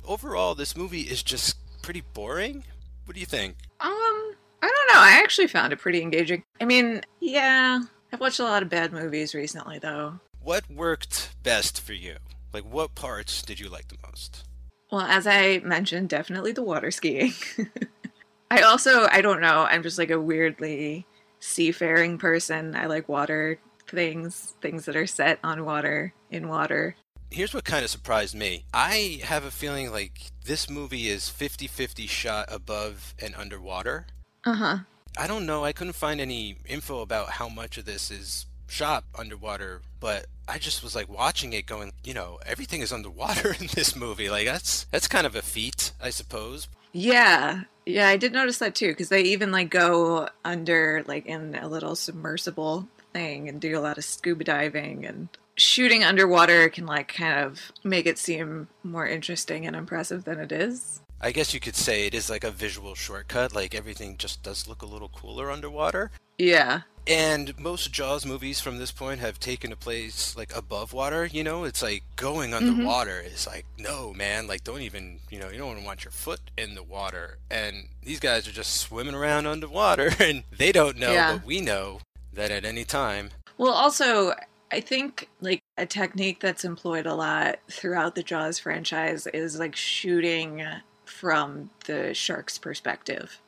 Overall, 0.05 0.55
this 0.55 0.75
movie 0.75 1.03
is 1.03 1.23
just 1.23 1.55
pretty 1.81 2.03
boring. 2.13 2.65
What 3.05 3.13
do 3.13 3.21
you 3.21 3.25
think? 3.25 3.55
Um, 3.79 3.89
I 3.89 4.35
don't 4.61 4.93
know. 4.93 4.99
I 4.99 5.21
actually 5.23 5.47
found 5.47 5.71
it 5.71 5.79
pretty 5.79 6.01
engaging. 6.01 6.43
I 6.59 6.65
mean, 6.65 7.01
yeah, 7.21 7.79
I've 8.11 8.19
watched 8.19 8.39
a 8.39 8.43
lot 8.43 8.61
of 8.61 8.67
bad 8.67 8.91
movies 8.91 9.33
recently, 9.33 9.79
though. 9.79 10.19
What 10.41 10.69
worked 10.69 11.33
best 11.43 11.79
for 11.79 11.93
you? 11.93 12.17
Like, 12.53 12.63
what 12.63 12.95
parts 12.95 13.41
did 13.41 13.59
you 13.59 13.69
like 13.69 13.87
the 13.87 13.97
most? 14.05 14.43
Well, 14.91 15.01
as 15.01 15.25
I 15.25 15.59
mentioned, 15.59 16.09
definitely 16.09 16.51
the 16.51 16.63
water 16.63 16.91
skiing. 16.91 17.33
I 18.51 18.61
also, 18.61 19.07
I 19.07 19.21
don't 19.21 19.41
know, 19.41 19.65
I'm 19.67 19.81
just 19.81 19.97
like 19.97 20.11
a 20.11 20.21
weirdly 20.21 21.07
seafaring 21.39 22.19
person. 22.19 22.75
I 22.75 22.85
like 22.85 23.09
water 23.09 23.59
things, 23.87 24.53
things 24.61 24.85
that 24.85 24.95
are 24.95 25.07
set 25.07 25.39
on 25.43 25.65
water, 25.65 26.13
in 26.29 26.47
water 26.47 26.95
here's 27.33 27.53
what 27.53 27.65
kind 27.65 27.83
of 27.83 27.89
surprised 27.89 28.35
me. 28.35 28.63
I 28.73 29.19
have 29.23 29.43
a 29.43 29.51
feeling 29.51 29.91
like 29.91 30.31
this 30.45 30.69
movie 30.69 31.09
is 31.09 31.29
50 31.29 31.67
50 31.67 32.07
shot 32.07 32.45
above 32.49 33.15
and 33.19 33.35
underwater. 33.35 34.05
Uh 34.45 34.53
huh. 34.53 34.77
I 35.17 35.27
don't 35.27 35.45
know. 35.45 35.63
I 35.63 35.73
couldn't 35.73 35.93
find 35.93 36.21
any 36.21 36.57
info 36.65 37.01
about 37.01 37.31
how 37.31 37.49
much 37.49 37.77
of 37.77 37.85
this 37.85 38.09
is 38.09 38.45
shot 38.73 39.03
underwater, 39.17 39.81
but 39.99 40.25
I 40.47 40.57
just 40.57 40.83
was 40.83 40.95
like 40.95 41.07
watching 41.07 41.53
it 41.53 41.67
going, 41.67 41.93
you 42.03 42.13
know, 42.13 42.39
everything 42.45 42.81
is 42.81 42.91
underwater 42.91 43.53
in 43.59 43.67
this 43.67 43.95
movie. 43.95 44.29
Like 44.29 44.45
that's 44.45 44.85
that's 44.85 45.07
kind 45.07 45.27
of 45.27 45.35
a 45.35 45.41
feat, 45.41 45.91
I 46.01 46.09
suppose. 46.09 46.67
Yeah. 46.91 47.63
Yeah, 47.85 48.07
I 48.07 48.17
did 48.17 48.33
notice 48.33 48.57
that 48.57 48.75
too 48.75 48.95
cuz 48.95 49.09
they 49.09 49.21
even 49.21 49.51
like 49.51 49.69
go 49.69 50.27
under 50.43 51.03
like 51.07 51.25
in 51.25 51.55
a 51.55 51.67
little 51.67 51.95
submersible 51.95 52.87
thing 53.13 53.47
and 53.47 53.61
do 53.61 53.77
a 53.77 53.81
lot 53.81 53.97
of 53.97 54.05
scuba 54.05 54.43
diving 54.43 55.05
and 55.05 55.29
shooting 55.55 56.03
underwater 56.03 56.67
can 56.69 56.87
like 56.87 57.13
kind 57.13 57.39
of 57.45 57.71
make 57.83 58.07
it 58.07 58.17
seem 58.17 58.67
more 58.83 59.05
interesting 59.07 59.67
and 59.67 59.75
impressive 59.75 60.23
than 60.23 60.39
it 60.39 60.51
is. 60.51 60.99
I 61.21 61.31
guess 61.31 61.53
you 61.53 61.59
could 61.59 61.75
say 61.75 62.05
it 62.05 62.13
is 62.13 62.29
like 62.29 62.43
a 62.43 62.51
visual 62.51 62.95
shortcut, 62.95 63.53
like 63.53 63.75
everything 63.75 64.17
just 64.17 64.43
does 64.43 64.67
look 64.67 64.81
a 64.81 64.87
little 64.87 65.09
cooler 65.09 65.51
underwater. 65.51 66.11
Yeah. 66.37 66.81
And 67.05 67.57
most 67.59 67.91
Jaws 67.91 68.25
movies 68.25 68.61
from 68.61 68.77
this 68.77 68.91
point 68.91 69.19
have 69.19 69.39
taken 69.39 69.71
a 69.71 69.75
place 69.75 70.37
like 70.37 70.55
above 70.55 70.93
water, 70.93 71.25
you 71.25 71.43
know? 71.43 71.65
It's 71.65 71.81
like 71.81 72.03
going 72.15 72.51
mm-hmm. 72.51 72.69
underwater 72.69 73.21
mm-hmm. 73.23 73.33
is 73.33 73.45
like, 73.45 73.65
no, 73.77 74.13
man, 74.13 74.47
like 74.47 74.63
don't 74.63 74.81
even, 74.81 75.19
you 75.29 75.39
know, 75.39 75.49
you 75.49 75.57
don't 75.57 75.67
want 75.67 75.79
to 75.79 75.85
want 75.85 76.05
your 76.05 76.11
foot 76.11 76.39
in 76.57 76.75
the 76.75 76.83
water. 76.83 77.37
And 77.51 77.89
these 78.03 78.19
guys 78.19 78.47
are 78.47 78.51
just 78.51 78.77
swimming 78.77 79.15
around 79.15 79.47
underwater 79.47 80.11
and 80.19 80.43
they 80.57 80.71
don't 80.71 80.97
know, 80.97 81.11
yeah. 81.11 81.33
but 81.33 81.45
we 81.45 81.61
know 81.61 81.99
that 82.33 82.51
at 82.51 82.65
any 82.65 82.85
time. 82.85 83.31
Well, 83.57 83.73
also, 83.73 84.33
I 84.71 84.79
think 84.79 85.29
like 85.41 85.61
a 85.77 85.85
technique 85.85 86.39
that's 86.39 86.65
employed 86.65 87.05
a 87.05 87.13
lot 87.13 87.59
throughout 87.69 88.15
the 88.15 88.23
Jaws 88.23 88.59
franchise 88.59 89.27
is 89.27 89.59
like 89.59 89.75
shooting 89.75 90.65
from 91.05 91.69
the 91.85 92.13
shark's 92.13 92.57
perspective. 92.57 93.39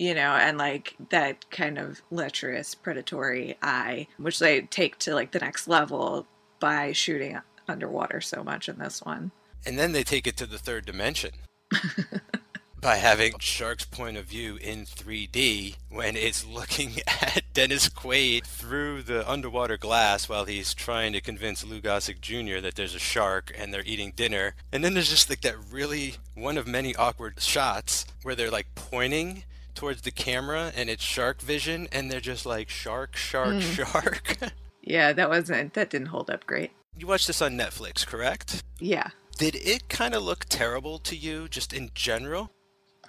You 0.00 0.14
know, 0.14 0.30
and 0.32 0.56
like 0.56 0.96
that 1.10 1.50
kind 1.50 1.76
of 1.76 2.00
lecherous, 2.10 2.74
predatory 2.74 3.58
eye, 3.60 4.06
which 4.16 4.38
they 4.38 4.62
take 4.62 4.98
to 5.00 5.14
like 5.14 5.32
the 5.32 5.38
next 5.38 5.68
level 5.68 6.26
by 6.58 6.90
shooting 6.92 7.38
underwater 7.68 8.22
so 8.22 8.42
much 8.42 8.66
in 8.66 8.78
this 8.78 9.02
one. 9.02 9.30
And 9.66 9.78
then 9.78 9.92
they 9.92 10.02
take 10.02 10.26
it 10.26 10.38
to 10.38 10.46
the 10.46 10.56
third 10.56 10.86
dimension. 10.86 11.32
by 12.80 12.96
having 12.96 13.38
Shark's 13.40 13.84
point 13.84 14.16
of 14.16 14.24
view 14.24 14.56
in 14.56 14.86
3D 14.86 15.76
when 15.90 16.16
it's 16.16 16.46
looking 16.46 16.92
at 17.06 17.42
Dennis 17.52 17.90
Quaid 17.90 18.46
through 18.46 19.02
the 19.02 19.30
underwater 19.30 19.76
glass 19.76 20.30
while 20.30 20.46
he's 20.46 20.72
trying 20.72 21.12
to 21.12 21.20
convince 21.20 21.62
Lou 21.62 21.82
Gossett 21.82 22.22
Jr. 22.22 22.60
that 22.60 22.74
there's 22.74 22.94
a 22.94 22.98
shark 22.98 23.52
and 23.54 23.72
they're 23.74 23.82
eating 23.84 24.14
dinner. 24.16 24.54
And 24.72 24.82
then 24.82 24.94
there's 24.94 25.10
just 25.10 25.28
like 25.28 25.42
that 25.42 25.56
really 25.70 26.14
one 26.34 26.56
of 26.56 26.66
many 26.66 26.96
awkward 26.96 27.38
shots 27.42 28.06
where 28.22 28.34
they're 28.34 28.50
like 28.50 28.74
pointing 28.74 29.44
towards 29.74 30.02
the 30.02 30.10
camera 30.10 30.72
and 30.74 30.90
it's 30.90 31.02
shark 31.02 31.40
vision 31.40 31.88
and 31.92 32.10
they're 32.10 32.20
just 32.20 32.46
like 32.46 32.68
shark, 32.68 33.16
shark, 33.16 33.56
mm. 33.56 33.62
shark. 33.62 34.38
yeah, 34.82 35.12
that 35.12 35.28
wasn't 35.28 35.74
that 35.74 35.90
didn't 35.90 36.08
hold 36.08 36.30
up 36.30 36.46
great. 36.46 36.70
You 36.96 37.06
watched 37.06 37.26
this 37.26 37.40
on 37.40 37.56
Netflix, 37.56 38.06
correct? 38.06 38.62
Yeah. 38.78 39.10
Did 39.38 39.54
it 39.56 39.88
kind 39.88 40.14
of 40.14 40.22
look 40.22 40.44
terrible 40.48 40.98
to 41.00 41.16
you 41.16 41.48
just 41.48 41.72
in 41.72 41.90
general? 41.94 42.50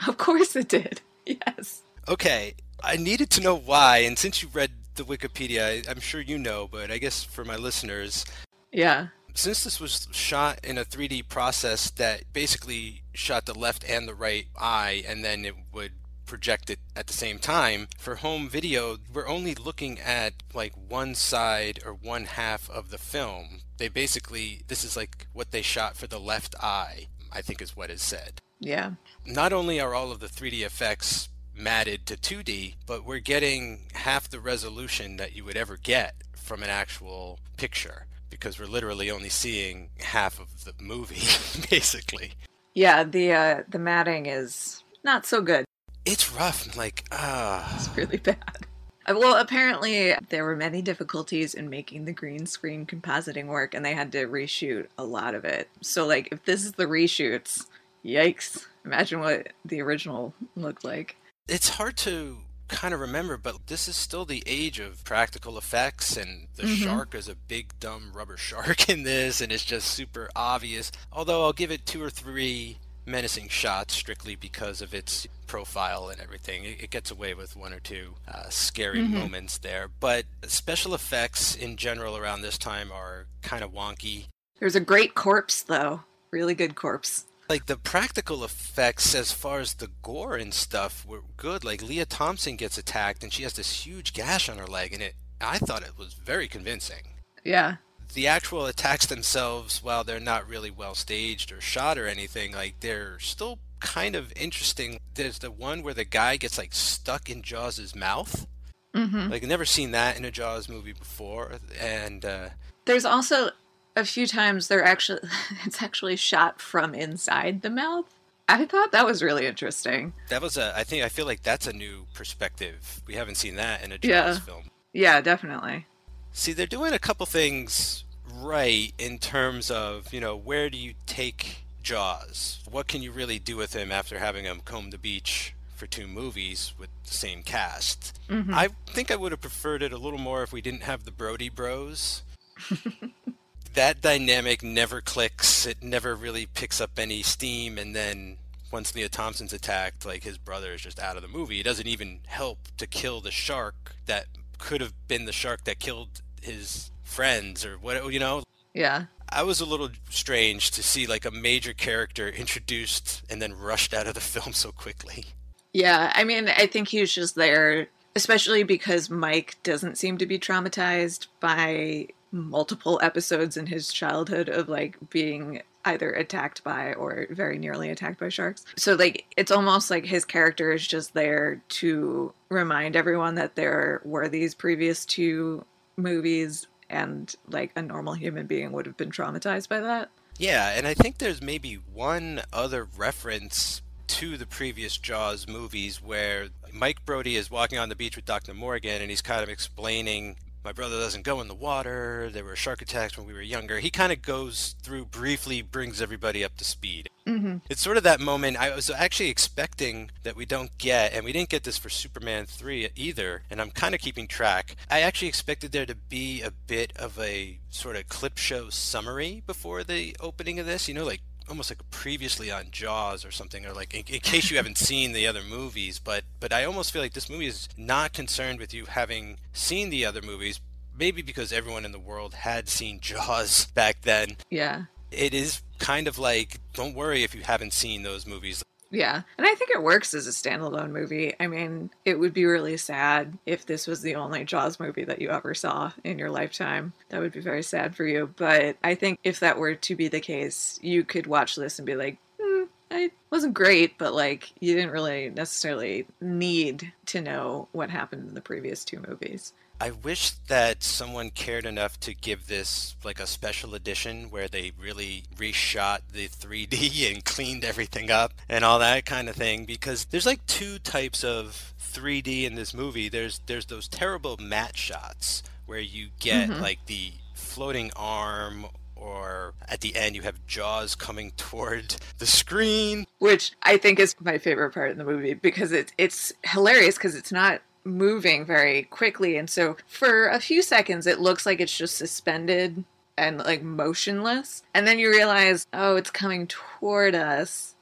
Of 0.08 0.18
course 0.18 0.56
it 0.56 0.68
did. 0.68 1.02
Yes. 1.24 1.84
Okay. 2.08 2.56
I 2.84 2.98
needed 2.98 3.30
to 3.32 3.42
know 3.42 3.56
why, 3.56 4.00
and 4.00 4.18
since 4.18 4.42
you 4.42 4.50
read 4.52 4.72
the 4.96 5.04
Wikipedia, 5.04 5.88
I'm 5.88 6.00
sure 6.00 6.20
you 6.20 6.40
know, 6.40 6.68
but 6.70 6.90
I 6.90 6.98
guess 6.98 7.24
for 7.24 7.46
my 7.46 7.56
listeners. 7.56 8.26
Yeah. 8.72 9.08
Since 9.36 9.64
this 9.64 9.80
was 9.80 10.08
shot 10.12 10.60
in 10.64 10.80
a 10.80 10.84
3D 10.84 11.30
process 11.30 11.92
that 11.92 12.24
basically 12.34 13.04
shot 13.14 13.46
the 13.46 13.54
left 13.54 13.88
and 13.88 14.08
the 14.08 14.16
right 14.16 14.48
eye, 14.60 15.04
and 15.08 15.24
then 15.24 15.46
it 15.46 15.54
would 15.72 15.92
project 16.32 16.70
it 16.70 16.80
at 16.96 17.08
the 17.08 17.14
same 17.14 17.38
time. 17.38 17.90
For 17.98 18.16
home 18.16 18.48
video, 18.48 18.98
we're 19.14 19.28
only 19.28 19.54
looking 19.54 20.00
at 20.00 20.32
like 20.54 20.72
one 20.88 21.14
side 21.14 21.82
or 21.86 21.92
one 21.92 22.24
half 22.24 22.70
of 22.70 22.90
the 22.90 22.98
film. 22.98 23.60
They 23.78 23.90
basically, 23.90 24.62
this 24.70 24.86
is 24.86 24.96
like 24.96 25.28
what 25.34 25.52
they 25.52 25.62
shot 25.62 25.98
for 25.98 26.08
the 26.08 26.22
left 26.22 26.56
eye, 26.62 27.08
I 27.34 27.42
think 27.42 27.62
is 27.62 27.76
what 27.76 27.90
is 27.90 28.02
said. 28.02 28.40
Yeah. 28.62 28.92
Not 29.26 29.52
only 29.52 29.82
are 29.82 29.94
all 29.94 30.10
of 30.10 30.22
the 30.22 30.28
3D 30.28 30.62
effects 30.62 31.28
matted 31.54 32.06
to 32.06 32.16
2D, 32.16 32.76
but 32.88 33.04
we're 33.04 33.20
getting 33.20 33.90
half 33.94 34.30
the 34.30 34.40
resolution 34.40 35.18
that 35.18 35.36
you 35.36 35.44
would 35.44 35.58
ever 35.58 35.76
get 35.76 36.16
from 36.34 36.64
an 36.64 36.70
actual 36.70 37.40
picture 37.58 38.06
because 38.30 38.58
we're 38.58 38.68
literally 38.68 39.12
only 39.12 39.28
seeing 39.28 39.90
half 40.00 40.40
of 40.40 40.64
the 40.64 40.74
movie 40.82 41.28
basically. 41.70 42.32
Yeah, 42.74 43.04
the 43.04 43.34
uh 43.34 43.64
the 43.68 43.80
matting 43.80 44.28
is 44.28 44.86
not 45.04 45.26
so 45.26 45.42
good. 45.42 45.66
It's 46.06 46.32
rough, 46.32 46.76
like 46.76 47.06
ah. 47.12 47.74
Uh... 47.74 47.76
It's 47.78 47.98
really 47.98 48.18
bad. 48.18 48.66
Uh, 49.08 49.16
well, 49.18 49.42
apparently 49.42 50.14
there 50.30 50.46
were 50.46 50.56
many 50.56 50.82
difficulties 50.82 51.56
in 51.56 51.70
making 51.70 52.06
the 52.06 52.12
green 52.12 52.46
screen 52.46 52.86
compositing 52.86 53.48
work 53.48 53.74
and 53.74 53.84
they 53.84 53.96
had 53.96 54.12
to 54.12 54.28
reshoot 54.28 54.88
a 54.98 55.04
lot 55.04 55.34
of 55.34 55.44
it. 55.44 55.70
So 55.82 56.06
like 56.06 56.30
if 56.32 56.46
this 56.46 56.64
is 56.64 56.74
the 56.74 56.86
reshoots, 56.86 57.66
Yikes. 58.06 58.68
Imagine 58.86 59.20
what 59.20 59.50
the 59.66 59.82
original 59.82 60.34
looked 60.56 60.84
like. 60.84 61.16
It's 61.48 61.70
hard 61.70 61.98
to 61.98 62.38
kind 62.68 62.94
of 62.94 63.00
remember, 63.00 63.38
but 63.38 63.68
this 63.68 63.88
is 63.88 63.96
still 63.96 64.26
the 64.26 64.44
age 64.46 64.80
of 64.80 65.04
practical 65.04 65.58
effects, 65.58 66.18
and 66.18 66.48
the 66.56 66.64
mm-hmm. 66.64 66.84
shark 66.84 67.14
is 67.14 67.28
a 67.28 67.36
big, 67.36 67.74
dumb 67.80 68.12
rubber 68.14 68.38
shark 68.38 68.90
in 68.90 69.04
this, 69.04 69.42
and 69.42 69.52
it's 69.52 69.66
just 69.66 69.88
super 69.88 70.30
obvious. 70.36 70.92
Although 71.12 71.44
I'll 71.44 71.54
give 71.54 71.72
it 71.72 71.86
two 71.86 72.02
or 72.02 72.10
three 72.10 72.78
menacing 73.06 73.50
shots 73.50 73.94
strictly 73.96 74.36
because 74.36 74.82
of 74.82 74.94
its 74.94 75.28
profile 75.52 76.08
and 76.08 76.22
everything. 76.22 76.64
It, 76.64 76.84
it 76.84 76.90
gets 76.92 77.12
away 77.12 77.34
with 77.34 77.58
one 77.58 77.74
or 77.74 77.82
two 77.82 78.16
uh, 78.26 78.48
scary 78.48 79.00
mm-hmm. 79.00 79.20
moments 79.20 79.58
there, 79.58 79.90
but 80.00 80.24
special 80.48 80.96
effects 80.96 81.56
in 81.56 81.76
general 81.76 82.16
around 82.16 82.42
this 82.42 82.58
time 82.58 82.90
are 82.90 83.28
kind 83.42 83.62
of 83.62 83.74
wonky. 83.74 84.28
There's 84.60 84.78
a 84.78 84.80
great 84.80 85.14
corpse, 85.14 85.62
though. 85.62 86.04
Really 86.32 86.56
good 86.56 86.76
corpse 86.76 87.26
like 87.50 87.66
the 87.66 87.76
practical 87.76 88.46
effects 88.46 89.14
as 89.14 89.34
far 89.34 89.60
as 89.60 89.74
the 89.74 89.90
gore 90.02 90.38
and 90.38 90.54
stuff 90.54 91.06
were 91.06 91.24
good. 91.36 91.66
Like 91.66 91.82
lea 91.82 92.06
Thompson 92.06 92.56
gets 92.56 92.78
attacked 92.78 93.24
and 93.24 93.34
she 93.34 93.44
has 93.44 93.52
this 93.52 93.86
huge 93.86 94.14
gash 94.14 94.48
on 94.48 94.58
her 94.58 94.68
leg, 94.68 94.94
and 94.94 95.02
it 95.02 95.16
I 95.42 95.58
thought 95.58 95.84
it 95.84 95.98
was 95.98 96.14
very 96.14 96.48
convincing. 96.48 97.04
Yeah. 97.44 97.76
The 98.14 98.26
actual 98.26 98.68
attacks 98.68 99.06
themselves, 99.06 99.84
while 99.84 100.06
they're 100.06 100.22
not 100.22 100.48
really 100.48 100.72
well 100.72 100.96
staged 100.96 101.52
or 101.52 101.60
shot 101.60 101.98
or 101.98 102.08
anything, 102.08 102.54
like 102.54 102.80
they're 102.80 103.20
still 103.20 103.60
kind 103.82 104.16
of 104.16 104.32
interesting. 104.36 105.00
There's 105.16 105.40
the 105.40 105.52
one 105.52 105.84
where 105.84 105.94
the 105.94 106.06
guy 106.06 106.38
gets 106.38 106.58
like 106.58 106.74
stuck 106.74 107.30
in 107.30 107.42
Jaws's 107.42 107.96
mouth. 107.96 108.48
Mm-hmm. 108.96 109.30
Like 109.30 109.44
never 109.44 109.66
seen 109.66 109.92
that 109.92 110.18
in 110.18 110.26
a 110.26 110.32
Jaws 110.32 110.70
movie 110.70 110.94
before, 110.94 111.54
and 111.80 112.26
uh, 112.26 112.50
there's 112.86 113.06
also 113.06 113.52
a 113.96 114.06
few 114.06 114.28
times 114.28 114.68
they're 114.68 114.84
actually 114.84 115.22
it's 115.66 115.82
actually 115.82 116.16
shot 116.16 116.62
from 116.62 116.94
inside 116.94 117.62
the 117.62 117.70
mouth. 117.70 118.06
I 118.50 118.66
thought 118.66 118.92
that 118.92 119.06
was 119.06 119.24
really 119.24 119.46
interesting. 119.46 120.14
That 120.30 120.42
was 120.42 120.58
a 120.58 120.74
I 120.76 120.84
think 120.84 121.04
I 121.04 121.10
feel 121.10 121.26
like 121.26 121.42
that's 121.42 121.68
a 121.68 121.74
new 121.74 122.06
perspective. 122.14 123.02
We 123.08 123.16
haven't 123.16 123.36
seen 123.36 123.56
that 123.56 123.84
in 123.84 123.92
a 123.92 123.98
Jaws 123.98 124.38
yeah. 124.38 124.40
film. 124.40 124.64
Yeah, 124.94 125.22
definitely. 125.22 125.86
See, 126.34 126.54
they're 126.54 126.66
doing 126.66 126.94
a 126.94 127.00
couple 127.00 127.26
things 127.26 128.04
right 128.34 128.94
in 128.98 129.20
terms 129.20 129.70
of, 129.70 130.14
you 130.14 130.20
know, 130.20 130.36
where 130.36 130.70
do 130.70 130.78
you 130.78 130.94
take 131.06 131.66
Jaws? 131.82 132.60
What 132.70 132.88
can 132.88 133.02
you 133.02 133.12
really 133.12 133.40
do 133.40 133.58
with 133.58 133.76
him 133.76 133.92
after 133.92 134.20
having 134.20 134.46
him 134.46 134.62
comb 134.64 134.90
the 134.90 134.98
beach 134.98 135.54
for 135.76 135.88
two 135.88 136.08
movies 136.08 136.74
with 136.78 136.90
the 137.06 137.14
same 137.14 137.44
cast? 137.44 138.20
Mm-hmm. 138.30 138.54
I 138.54 138.70
think 138.88 139.12
I 139.12 139.16
would 139.16 139.32
have 139.32 139.42
preferred 139.42 139.82
it 139.82 139.94
a 139.94 139.98
little 139.98 140.20
more 140.20 140.44
if 140.44 140.54
we 140.54 140.62
didn't 140.62 140.84
have 140.84 141.06
the 141.06 141.12
Brody 141.12 141.50
Bros. 141.50 142.24
that 143.74 144.02
dynamic 144.02 144.64
never 144.64 145.02
clicks. 145.02 145.66
It 145.66 145.82
never 145.82 146.16
really 146.16 146.46
picks 146.46 146.82
up 146.82 146.92
any 146.98 147.24
steam. 147.24 147.78
And 147.78 147.96
then 147.96 148.38
once 148.72 148.96
Lea 148.96 149.08
Thompson's 149.08 149.54
attacked, 149.54 150.06
like 150.06 150.24
his 150.24 150.38
brother 150.38 150.74
is 150.74 150.82
just 150.82 151.00
out 151.00 151.16
of 151.16 151.22
the 151.22 151.28
movie. 151.28 151.60
It 151.60 151.64
doesn't 151.64 151.88
even 151.88 152.20
help 152.28 152.60
to 152.78 152.88
kill 152.88 153.22
the 153.22 153.32
shark 153.32 153.96
that 154.06 154.26
could 154.58 154.82
have 154.82 154.94
been 155.08 155.26
the 155.26 155.32
shark 155.32 155.64
that 155.66 155.80
killed 155.80 156.22
his 156.42 156.92
friends 157.04 157.66
or 157.66 157.76
what, 157.76 158.12
you 158.14 158.20
know? 158.20 158.44
Yeah. 158.74 159.06
I 159.32 159.44
was 159.44 159.62
a 159.62 159.66
little 159.66 159.90
strange 160.10 160.72
to 160.72 160.84
see 160.84 161.08
like 161.08 161.26
a 161.26 161.32
major 161.32 161.74
character 161.74 162.28
introduced 162.28 163.24
and 163.30 163.42
then 163.42 163.54
rushed 163.54 163.94
out 163.94 164.08
of 164.08 164.14
the 164.14 164.22
film 164.22 164.54
so 164.54 164.72
quickly. 164.72 165.26
Yeah, 165.74 166.12
I 166.16 166.24
mean, 166.24 166.50
I 166.50 166.68
think 166.68 166.90
he 166.90 167.00
was 167.00 167.14
just 167.14 167.36
there, 167.36 167.88
especially 168.16 168.64
because 168.64 169.10
Mike 169.10 169.56
doesn't 169.64 169.98
seem 169.98 170.18
to 170.18 170.26
be 170.26 170.38
traumatized 170.38 171.28
by 171.40 172.08
multiple 172.32 173.00
episodes 173.02 173.58
in 173.58 173.68
his 173.68 173.92
childhood 173.92 174.50
of 174.50 174.70
like 174.70 174.98
being 175.10 175.62
either 175.86 176.12
attacked 176.12 176.64
by 176.64 176.94
or 176.94 177.28
very 177.32 177.58
nearly 177.58 177.90
attacked 177.90 178.20
by 178.20 178.30
sharks. 178.30 178.66
So 178.78 178.94
like 178.94 179.26
it's 179.36 179.52
almost 179.52 179.90
like 179.90 180.06
his 180.06 180.26
character 180.26 180.72
is 180.72 180.86
just 180.86 181.14
there 181.14 181.62
to 181.70 182.34
remind 182.50 182.96
everyone 182.96 183.36
that 183.36 183.56
there 183.56 184.02
were 184.04 184.28
these 184.28 184.54
previous 184.54 185.06
two 185.06 185.66
movies 185.98 186.68
and 186.92 187.34
like 187.48 187.72
a 187.76 187.82
normal 187.82 188.14
human 188.14 188.46
being 188.46 188.72
would 188.74 188.86
have 188.86 188.98
been 188.98 189.10
traumatized 189.10 189.70
by 189.70 189.80
that. 189.80 190.10
Yeah, 190.38 190.74
and 190.76 190.86
I 190.86 190.94
think 190.94 191.18
there's 191.18 191.42
maybe 191.42 191.76
one 191.76 192.42
other 192.52 192.84
reference 192.84 193.82
to 194.08 194.38
the 194.38 194.46
previous 194.46 194.98
Jaws 194.98 195.48
movies 195.48 196.02
where 196.02 196.50
Mike 196.72 197.06
Brody 197.06 197.36
is 197.38 197.50
walking 197.50 197.80
on 197.80 197.90
the 197.90 197.96
beach 197.96 198.16
with 198.16 198.26
Dr. 198.26 198.54
Morgan 198.54 199.02
and 199.02 199.10
he's 199.10 199.22
kind 199.22 199.42
of 199.42 199.50
explaining 199.50 200.36
my 200.64 200.72
brother 200.72 201.00
doesn't 201.00 201.24
go 201.24 201.42
in 201.42 201.48
the 201.48 201.56
water. 201.56 202.30
There 202.32 202.44
were 202.44 202.56
shark 202.56 202.82
attacks 202.82 203.18
when 203.18 203.28
we 203.28 203.34
were 203.34 203.42
younger. 203.42 203.80
He 203.80 203.90
kind 203.90 204.12
of 204.12 204.22
goes 204.22 204.76
through 204.82 205.06
briefly, 205.06 205.62
brings 205.62 206.02
everybody 206.02 206.44
up 206.44 206.56
to 206.58 206.64
speed. 206.64 207.10
Mm-hmm. 207.28 207.58
It's 207.70 207.82
sort 207.82 207.98
of 207.98 208.04
that 208.04 208.20
moment 208.20 208.58
I 208.58 208.76
was 208.76 208.90
actually 208.90 209.30
expecting 209.30 210.12
that 210.24 210.36
we 210.36 210.46
don't 210.46 210.76
get, 210.78 211.14
and 211.14 211.24
we 211.24 211.32
didn't 211.32 211.50
get 211.50 211.64
this 211.64 211.78
for 211.78 211.90
Superman 211.90 212.46
3 212.46 212.90
either, 212.96 213.44
and 213.50 213.62
I'm 213.62 213.72
kind 213.72 213.96
of 213.96 214.02
keeping 214.02 214.28
track. 214.28 214.76
I 214.90 215.02
actually 215.02 215.28
expected 215.28 215.72
there 215.72 215.86
to 215.86 215.96
be 215.96 216.42
a 216.42 216.52
bit 216.52 216.94
of 216.96 217.20
a 217.20 217.60
sort 217.70 217.96
of 217.96 218.10
clip 218.10 218.38
show 218.38 218.70
summary 218.70 219.44
before 219.46 219.84
the 219.84 220.16
opening 220.20 220.60
of 220.60 220.66
this, 220.66 220.88
you 220.88 220.94
know, 220.94 221.06
like 221.06 221.22
almost 221.52 221.70
like 221.70 221.90
previously 221.92 222.50
on 222.50 222.72
Jaws 222.72 223.24
or 223.24 223.32
something, 223.32 223.66
or 223.66 223.74
like 223.74 223.94
in, 223.94 224.04
in, 224.14 224.22
case 224.22 224.50
you 224.50 224.58
haven't 224.58 224.78
seen 224.78 225.12
the 225.12 225.28
other 225.28 225.44
movies. 225.44 226.00
But 226.00 226.24
but 226.40 226.52
I 226.52 226.64
almost 226.64 226.92
feel 226.92 227.02
like 227.02 227.14
this 227.14 227.30
movie 227.30 227.46
is 227.46 227.70
not 227.78 228.14
concerned 228.14 228.60
with 228.60 228.74
you 228.74 228.86
having 228.86 229.38
seen 229.54 229.90
the 229.90 230.06
other 230.06 230.22
movies. 230.22 230.60
Maybe 230.98 231.22
because 231.22 231.54
everyone 231.54 231.86
in 231.86 231.92
the 231.92 232.00
world 232.00 232.34
had 232.34 232.70
seen 232.70 233.00
Jaws 233.00 233.68
back 233.76 234.02
then. 234.02 234.38
Yeah. 234.50 234.86
It 235.12 235.34
is 235.34 235.62
kind 235.78 236.08
of 236.08 236.18
like, 236.18 236.60
don't 236.74 236.96
worry 236.96 237.24
if 237.24 237.36
you 237.36 237.42
haven't 237.42 237.74
seen 237.74 238.04
those 238.04 238.26
movies. 238.26 238.64
Yeah. 238.92 239.22
And 239.38 239.48
I 239.48 239.56
think 239.56 239.72
it 239.72 239.82
works 239.82 240.14
as 240.14 240.28
a 240.28 240.32
standalone 240.32 240.92
movie. 240.92 241.34
I 241.40 241.48
mean, 241.48 241.90
it 242.04 242.20
would 242.20 242.34
be 242.34 242.46
really 242.46 242.76
sad 242.78 243.38
if 243.46 243.66
this 243.66 243.88
was 243.88 244.02
the 244.02 244.16
only 244.16 244.44
Jaws 244.44 244.80
movie 244.80 245.06
that 245.06 245.22
you 245.22 245.30
ever 245.30 245.54
saw 245.54 245.94
in 246.04 246.20
your 246.20 246.30
lifetime. 246.30 246.92
That 247.10 247.22
would 247.22 247.32
be 247.32 247.40
very 247.40 247.64
sad 247.64 247.96
for 247.96 248.06
you. 248.06 248.34
But 248.36 248.76
I 248.84 248.96
think 248.96 249.20
if 249.24 249.40
that 249.40 249.58
were 249.58 249.76
to 249.76 249.96
be 249.96 250.10
the 250.10 250.20
case, 250.20 250.78
you 250.82 251.06
could 251.06 251.26
watch 251.26 251.56
this 251.56 251.80
and 251.80 251.86
be 251.86 251.96
like, 251.96 252.18
hmm, 252.40 252.64
it 252.92 253.14
wasn't 253.32 253.54
great, 253.54 253.98
but 253.98 254.14
like 254.14 254.52
you 254.60 254.76
didn't 254.76 254.92
really 254.92 255.30
necessarily 255.30 256.06
need 256.20 256.92
to 257.08 257.22
know 257.22 257.70
what 257.72 257.90
happened 257.90 258.28
in 258.28 258.34
the 258.36 258.42
previous 258.42 258.84
two 258.84 259.02
movies. 259.08 259.54
I 259.82 259.90
wish 259.90 260.30
that 260.48 260.84
someone 260.84 261.32
cared 261.32 261.66
enough 261.66 262.00
to 262.02 262.14
give 262.14 262.46
this 262.46 262.96
like 263.04 263.20
a 263.20 263.26
special 263.26 263.74
edition 263.74 264.30
where 264.30 264.48
they 264.48 264.74
really 264.80 265.24
reshot 265.36 266.02
the 266.14 266.28
3D 266.28 267.12
and 267.12 267.26
cleaned 267.26 267.66
everything 267.66 268.12
up 268.12 268.32
and 268.48 268.64
all 268.64 268.78
that 268.78 269.08
kind 269.08 269.28
of 269.28 269.36
thing 269.36 269.66
because 269.66 270.06
there's 270.06 270.28
like 270.28 270.46
two 270.46 270.78
types 270.78 271.24
of 271.24 271.74
3D 271.82 272.44
in 272.44 272.54
this 272.54 272.76
movie. 272.76 273.10
There's 273.10 273.42
there's 273.48 273.66
those 273.66 273.88
terrible 273.88 274.38
matte 274.40 274.78
shots 274.78 275.42
where 275.66 275.80
you 275.80 276.10
get 276.20 276.52
mm-hmm. 276.52 276.62
like 276.62 276.86
the 276.86 277.14
floating 277.34 277.90
arm 277.96 278.68
or 278.96 279.56
at 279.68 279.82
the 279.82 279.96
end 279.96 280.16
you 280.16 280.22
have 280.22 280.46
jaws 280.46 280.94
coming 280.94 281.32
toward 281.38 281.96
the 282.20 282.26
screen 282.28 283.08
which 283.18 283.52
i 283.64 283.76
think 283.76 284.00
is 284.00 284.16
my 284.22 284.38
favorite 284.38 284.72
part 284.72 284.92
in 284.92 285.00
the 285.00 285.04
movie 285.04 285.34
because 285.34 285.72
it, 285.72 285.92
it's 285.98 286.32
hilarious 286.44 286.98
because 286.98 287.16
it's 287.16 287.32
not 287.32 287.62
moving 287.84 288.46
very 288.46 288.84
quickly. 288.84 289.38
And 289.38 289.50
so 289.50 289.78
for 289.88 290.28
a 290.28 290.40
few 290.40 290.62
seconds, 290.62 291.08
it 291.08 291.20
looks 291.20 291.46
like 291.46 291.60
it's 291.60 291.78
just 291.78 291.96
suspended 291.96 292.84
and 293.18 293.40
like 293.40 293.64
motionless. 293.64 294.64
And 294.74 294.88
then 294.88 295.00
you 295.00 295.10
realize, 295.10 295.68
oh, 295.74 295.96
it's 295.96 296.12
coming 296.12 296.48
toward 296.48 297.16
us. 297.16 297.76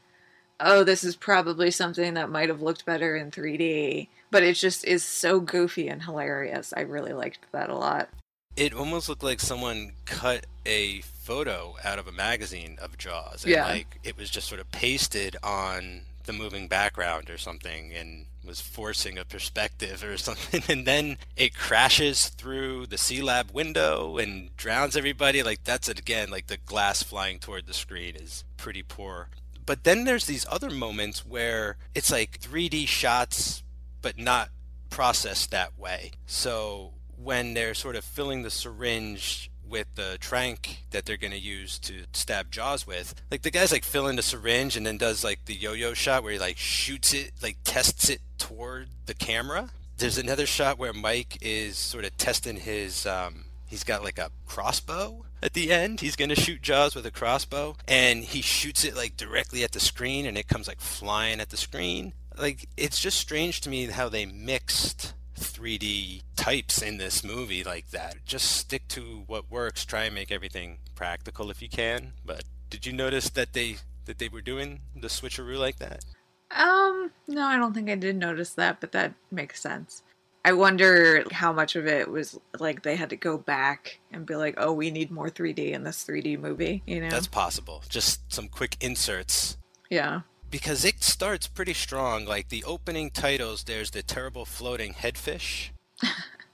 Oh, 0.59 0.83
this 0.83 1.03
is 1.03 1.15
probably 1.15 1.71
something 1.71 2.15
that 2.15 2.29
might 2.29 2.49
have 2.49 2.61
looked 2.61 2.85
better 2.85 3.15
in 3.15 3.31
3D. 3.31 4.07
But 4.31 4.43
it 4.43 4.53
just 4.53 4.85
is 4.85 5.03
so 5.03 5.39
goofy 5.39 5.87
and 5.87 6.03
hilarious. 6.03 6.73
I 6.75 6.81
really 6.81 7.13
liked 7.13 7.39
that 7.51 7.69
a 7.69 7.75
lot. 7.75 8.09
It 8.55 8.73
almost 8.73 9.07
looked 9.07 9.23
like 9.23 9.39
someone 9.39 9.93
cut 10.05 10.45
a 10.65 11.01
photo 11.01 11.75
out 11.83 11.97
of 11.97 12.07
a 12.07 12.11
magazine 12.11 12.77
of 12.81 12.97
Jaws. 12.97 13.43
And 13.43 13.53
yeah. 13.53 13.65
like 13.65 13.99
it 14.03 14.17
was 14.17 14.29
just 14.29 14.47
sort 14.47 14.59
of 14.59 14.69
pasted 14.71 15.37
on 15.41 16.01
the 16.25 16.33
moving 16.33 16.67
background 16.67 17.29
or 17.29 17.37
something 17.37 17.93
and 17.93 18.25
was 18.49 18.59
forcing 18.59 19.19
a 19.19 19.23
perspective 19.23 20.03
or 20.03 20.17
something 20.27 20.63
and 20.67 20.87
then 20.87 21.17
it 21.37 21.55
crashes 21.55 22.29
through 22.29 22.87
the 22.87 22.97
C-Lab 22.97 23.51
window 23.51 24.17
and 24.17 24.55
drowns 24.57 24.97
everybody. 24.97 25.43
Like 25.43 25.63
that's 25.63 25.87
it 25.87 25.99
again 25.99 26.31
like 26.31 26.47
the 26.47 26.57
glass 26.57 27.03
flying 27.03 27.37
toward 27.37 27.67
the 27.67 27.73
screen 27.73 28.15
is 28.15 28.43
pretty 28.57 28.81
poor. 28.81 29.29
But 29.65 29.83
then 29.83 30.03
there's 30.03 30.25
these 30.25 30.47
other 30.49 30.71
moments 30.71 31.23
where 31.23 31.77
it's 31.93 32.11
like 32.11 32.39
3D 32.41 32.87
shots 32.87 33.61
but 34.01 34.17
not 34.17 34.49
processed 34.89 35.51
that 35.51 35.77
way. 35.77 36.11
So 36.25 36.93
when 37.15 37.53
they're 37.53 37.75
sort 37.75 37.95
of 37.95 38.03
filling 38.03 38.41
the 38.41 38.49
syringe 38.49 39.48
with 39.69 39.87
the 39.95 40.17
trank 40.19 40.83
that 40.91 41.05
they're 41.05 41.17
going 41.17 41.31
to 41.31 41.39
use 41.39 41.79
to 41.79 42.03
stab 42.13 42.51
Jaws 42.51 42.85
with. 42.87 43.15
Like 43.31 43.43
the 43.43 43.51
guy's 43.51 43.71
like 43.71 43.83
filling 43.83 44.15
the 44.15 44.21
syringe 44.21 44.75
and 44.75 44.85
then 44.85 44.97
does 44.97 45.23
like 45.23 45.45
the 45.45 45.55
yo-yo 45.55 45.93
shot 45.93 46.23
where 46.23 46.33
he 46.33 46.39
like 46.39 46.57
shoots 46.57 47.13
it, 47.13 47.31
like 47.41 47.57
tests 47.63 48.09
it 48.09 48.21
toward 48.37 48.89
the 49.05 49.13
camera. 49.13 49.69
There's 49.97 50.17
another 50.17 50.45
shot 50.45 50.79
where 50.79 50.93
Mike 50.93 51.37
is 51.41 51.77
sort 51.77 52.05
of 52.05 52.17
testing 52.17 52.57
his 52.57 53.05
um 53.05 53.45
he's 53.67 53.83
got 53.83 54.03
like 54.03 54.17
a 54.17 54.31
crossbow 54.47 55.25
at 55.41 55.53
the 55.53 55.71
end. 55.71 56.01
He's 56.01 56.15
going 56.15 56.29
to 56.29 56.35
shoot 56.35 56.61
Jaws 56.61 56.95
with 56.95 57.05
a 57.05 57.11
crossbow 57.11 57.75
and 57.87 58.23
he 58.23 58.41
shoots 58.41 58.83
it 58.83 58.95
like 58.95 59.17
directly 59.17 59.63
at 59.63 59.71
the 59.71 59.79
screen 59.79 60.25
and 60.25 60.37
it 60.37 60.47
comes 60.47 60.67
like 60.67 60.79
flying 60.81 61.39
at 61.39 61.49
the 61.49 61.57
screen. 61.57 62.13
Like 62.37 62.67
it's 62.77 62.99
just 62.99 63.19
strange 63.19 63.61
to 63.61 63.69
me 63.69 63.85
how 63.85 64.09
they 64.09 64.25
mixed 64.25 65.13
3D 65.39 66.21
types 66.35 66.81
in 66.81 66.97
this 66.97 67.23
movie 67.23 67.63
like 67.63 67.89
that. 67.91 68.17
Just 68.25 68.51
stick 68.51 68.87
to 68.89 69.23
what 69.27 69.49
works. 69.49 69.85
Try 69.85 70.03
and 70.03 70.15
make 70.15 70.31
everything 70.31 70.79
practical 70.95 71.49
if 71.49 71.61
you 71.61 71.69
can. 71.69 72.13
But 72.25 72.43
did 72.69 72.85
you 72.85 72.93
notice 72.93 73.29
that 73.31 73.53
they 73.53 73.77
that 74.05 74.17
they 74.17 74.29
were 74.29 74.41
doing 74.41 74.81
the 74.95 75.07
switcheroo 75.07 75.57
like 75.57 75.77
that? 75.79 76.05
Um, 76.51 77.11
no, 77.27 77.45
I 77.45 77.57
don't 77.57 77.73
think 77.73 77.89
I 77.89 77.95
did 77.95 78.15
notice 78.15 78.51
that, 78.55 78.81
but 78.81 78.91
that 78.93 79.13
makes 79.31 79.61
sense. 79.61 80.01
I 80.43 80.53
wonder 80.53 81.23
how 81.31 81.53
much 81.53 81.75
of 81.75 81.85
it 81.85 82.09
was 82.09 82.39
like 82.59 82.81
they 82.81 82.95
had 82.95 83.09
to 83.11 83.15
go 83.15 83.37
back 83.37 83.99
and 84.11 84.25
be 84.25 84.35
like, 84.35 84.55
"Oh, 84.57 84.71
we 84.73 84.89
need 84.89 85.11
more 85.11 85.29
3D 85.29 85.73
in 85.73 85.83
this 85.83 86.03
3D 86.03 86.39
movie," 86.39 86.81
you 86.87 87.01
know. 87.01 87.09
That's 87.09 87.27
possible. 87.27 87.83
Just 87.89 88.31
some 88.31 88.47
quick 88.47 88.77
inserts. 88.81 89.57
Yeah 89.89 90.21
because 90.49 90.85
it 90.85 91.03
starts 91.03 91.47
pretty 91.47 91.73
strong. 91.73 92.25
Like 92.25 92.49
the 92.49 92.63
opening 92.63 93.09
titles, 93.11 93.63
there's 93.63 93.91
the 93.91 94.03
terrible 94.03 94.45
floating 94.45 94.93
headfish. 94.93 95.69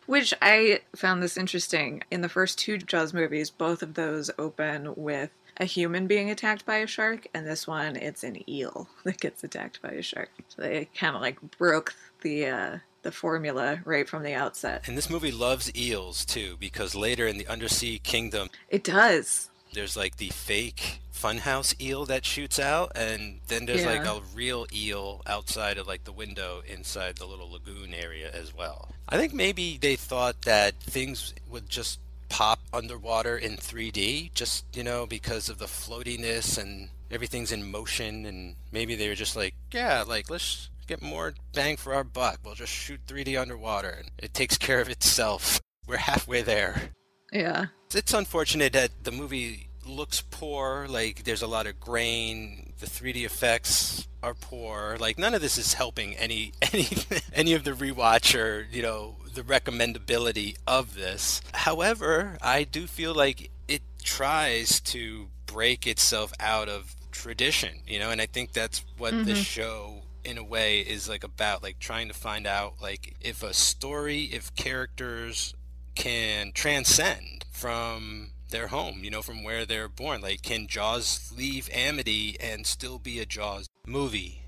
Which 0.06 0.34
I 0.42 0.82
found 0.96 1.24
this 1.24 1.38
interesting. 1.38 2.04
In 2.12 2.22
the 2.22 2.30
first 2.30 2.60
two 2.60 2.78
Jaws 2.78 3.14
movies, 3.14 3.50
both 3.50 3.82
of 3.82 3.96
those 3.96 4.30
open 4.38 4.94
with 4.96 5.32
a 5.58 5.66
human 5.66 6.06
being 6.06 6.30
attacked 6.30 6.66
by 6.66 6.78
a 6.78 6.88
shark, 6.88 7.28
and 7.34 7.48
this 7.48 7.66
one 7.66 7.96
it's 7.96 8.24
an 8.24 8.48
eel 8.50 8.88
that 9.04 9.20
gets 9.20 9.44
attacked 9.44 9.82
by 9.82 9.90
a 9.90 10.02
shark. 10.02 10.30
So 10.50 10.62
they 10.62 10.90
kind 10.96 11.16
of 11.16 11.22
like 11.22 11.40
broke 11.58 11.96
the 12.22 12.48
uh, 12.48 12.78
the 13.02 13.12
formula 13.12 13.80
right 13.86 14.08
from 14.08 14.24
the 14.24 14.34
outset. 14.34 14.88
And 14.88 14.98
this 14.98 15.10
movie 15.10 15.32
loves 15.32 15.76
eels 15.76 16.26
too, 16.26 16.58
because 16.60 16.96
later 16.96 17.28
in 17.28 17.38
the 17.38 17.48
Undersea 17.48 18.00
Kingdom, 18.00 18.50
it 18.70 18.84
does. 18.84 19.50
There's 19.76 19.98
like 19.98 20.18
the 20.18 20.30
fake 20.30 21.02
funhouse 21.14 21.80
eel 21.82 22.06
that 22.06 22.26
shoots 22.26 22.60
out, 22.60 22.94
and 22.96 23.42
then 23.48 23.66
there's 23.66 23.84
yeah. 23.84 23.94
like 23.94 24.06
a 24.06 24.22
real 24.34 24.66
eel 24.74 25.22
outside 25.28 25.78
of 25.78 25.86
like 25.86 26.06
the 26.06 26.12
window 26.12 26.64
inside 26.68 27.18
the 27.18 27.26
little 27.26 27.52
lagoon 27.52 27.94
area 27.94 28.32
as 28.32 28.56
well. 28.56 28.90
I 29.10 29.18
think 29.18 29.34
maybe 29.34 29.78
they 29.78 29.96
thought 29.96 30.44
that 30.44 30.76
things 30.80 31.34
would 31.50 31.70
just 31.70 32.00
pop 32.30 32.60
underwater 32.74 33.38
in 33.38 33.58
3D, 33.58 34.34
just 34.34 34.66
you 34.74 34.84
know 34.84 35.06
because 35.06 35.50
of 35.50 35.58
the 35.58 35.66
floatiness 35.66 36.58
and 36.58 36.90
everything's 37.12 37.52
in 37.52 37.70
motion, 37.70 38.26
and 38.26 38.56
maybe 38.72 38.96
they 38.96 39.10
were 39.10 39.16
just 39.16 39.36
like, 39.36 39.56
yeah, 39.72 40.04
like 40.08 40.30
let's 40.30 40.70
get 40.88 41.02
more 41.02 41.34
bang 41.54 41.76
for 41.76 41.94
our 41.94 42.04
buck. 42.04 42.40
We'll 42.46 42.56
just 42.56 42.74
shoot 42.74 43.00
3D 43.08 43.40
underwater, 43.40 43.90
and 43.90 44.12
it 44.18 44.34
takes 44.34 44.58
care 44.58 44.80
of 44.80 44.90
itself. 44.90 45.60
We're 45.86 45.98
halfway 45.98 46.42
there. 46.42 46.92
Yeah. 47.36 47.68
It's 47.94 48.14
unfortunate 48.14 48.74
that 48.74 48.92
the 49.04 49.12
movie 49.12 49.68
looks 49.86 50.22
poor. 50.22 50.88
Like 50.90 51.24
there's 51.24 51.42
a 51.42 51.48
lot 51.48 51.68
of 51.68 51.80
grain. 51.80 52.74
The 52.80 52.88
3D 52.88 53.26
effects 53.26 54.08
are 54.24 54.34
poor. 54.34 54.98
Like 55.00 55.20
none 55.20 55.34
of 55.34 55.42
this 55.42 55.58
is 55.58 55.74
helping 55.74 56.16
any 56.16 56.54
any 56.62 56.88
any 57.34 57.54
of 57.54 57.64
the 57.64 57.72
rewatch 57.72 58.40
or 58.40 58.68
you 58.72 58.82
know 58.82 59.18
the 59.34 59.42
recommendability 59.42 60.56
of 60.66 60.96
this. 60.96 61.42
However, 61.54 62.38
I 62.42 62.64
do 62.64 62.88
feel 62.88 63.14
like 63.14 63.52
it 63.68 63.82
tries 64.04 64.80
to 64.82 65.28
break 65.46 65.86
itself 65.86 66.34
out 66.40 66.70
of 66.70 66.96
tradition, 67.12 67.80
you 67.88 68.00
know, 68.00 68.12
and 68.12 68.22
I 68.22 68.26
think 68.26 68.54
that's 68.54 68.84
what 68.98 69.14
mm-hmm. 69.14 69.26
this 69.26 69.40
show 69.40 70.04
in 70.24 70.38
a 70.38 70.44
way 70.44 70.80
is 70.80 71.08
like 71.08 71.24
about 71.24 71.62
like 71.62 71.80
trying 71.80 72.08
to 72.08 72.14
find 72.14 72.48
out 72.48 72.74
like 72.82 73.16
if 73.22 73.44
a 73.44 73.54
story 73.54 74.24
if 74.24 74.54
characters 74.56 75.54
can 75.96 76.52
transcend 76.54 77.46
from 77.52 78.32
their 78.50 78.68
home, 78.68 79.02
you 79.04 79.10
know, 79.10 79.22
from 79.22 79.44
where 79.44 79.66
they're 79.66 79.90
born. 79.90 80.22
Like, 80.22 80.42
can 80.42 80.68
Jaws 80.68 81.32
leave 81.36 81.70
Amity 81.74 82.38
and 82.40 82.66
still 82.66 83.00
be 83.00 83.20
a 83.20 83.26
Jaws 83.26 83.68
movie? 83.86 84.44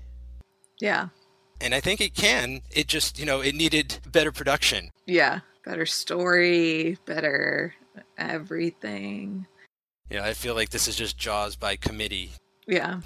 Yeah. 0.80 1.08
And 1.60 1.74
I 1.74 1.80
think 1.80 2.00
it 2.00 2.14
can. 2.14 2.60
It 2.70 2.86
just, 2.86 3.18
you 3.18 3.26
know, 3.26 3.40
it 3.40 3.54
needed 3.54 3.98
better 4.10 4.30
production. 4.30 4.90
Yeah. 5.06 5.40
Better 5.64 5.86
story, 5.86 6.96
better 7.04 7.74
everything. 8.16 9.46
Yeah, 10.08 10.24
I 10.24 10.32
feel 10.32 10.54
like 10.54 10.70
this 10.70 10.88
is 10.88 10.96
just 10.96 11.18
Jaws 11.18 11.56
by 11.56 11.76
committee. 11.76 12.30
Yeah 12.66 13.00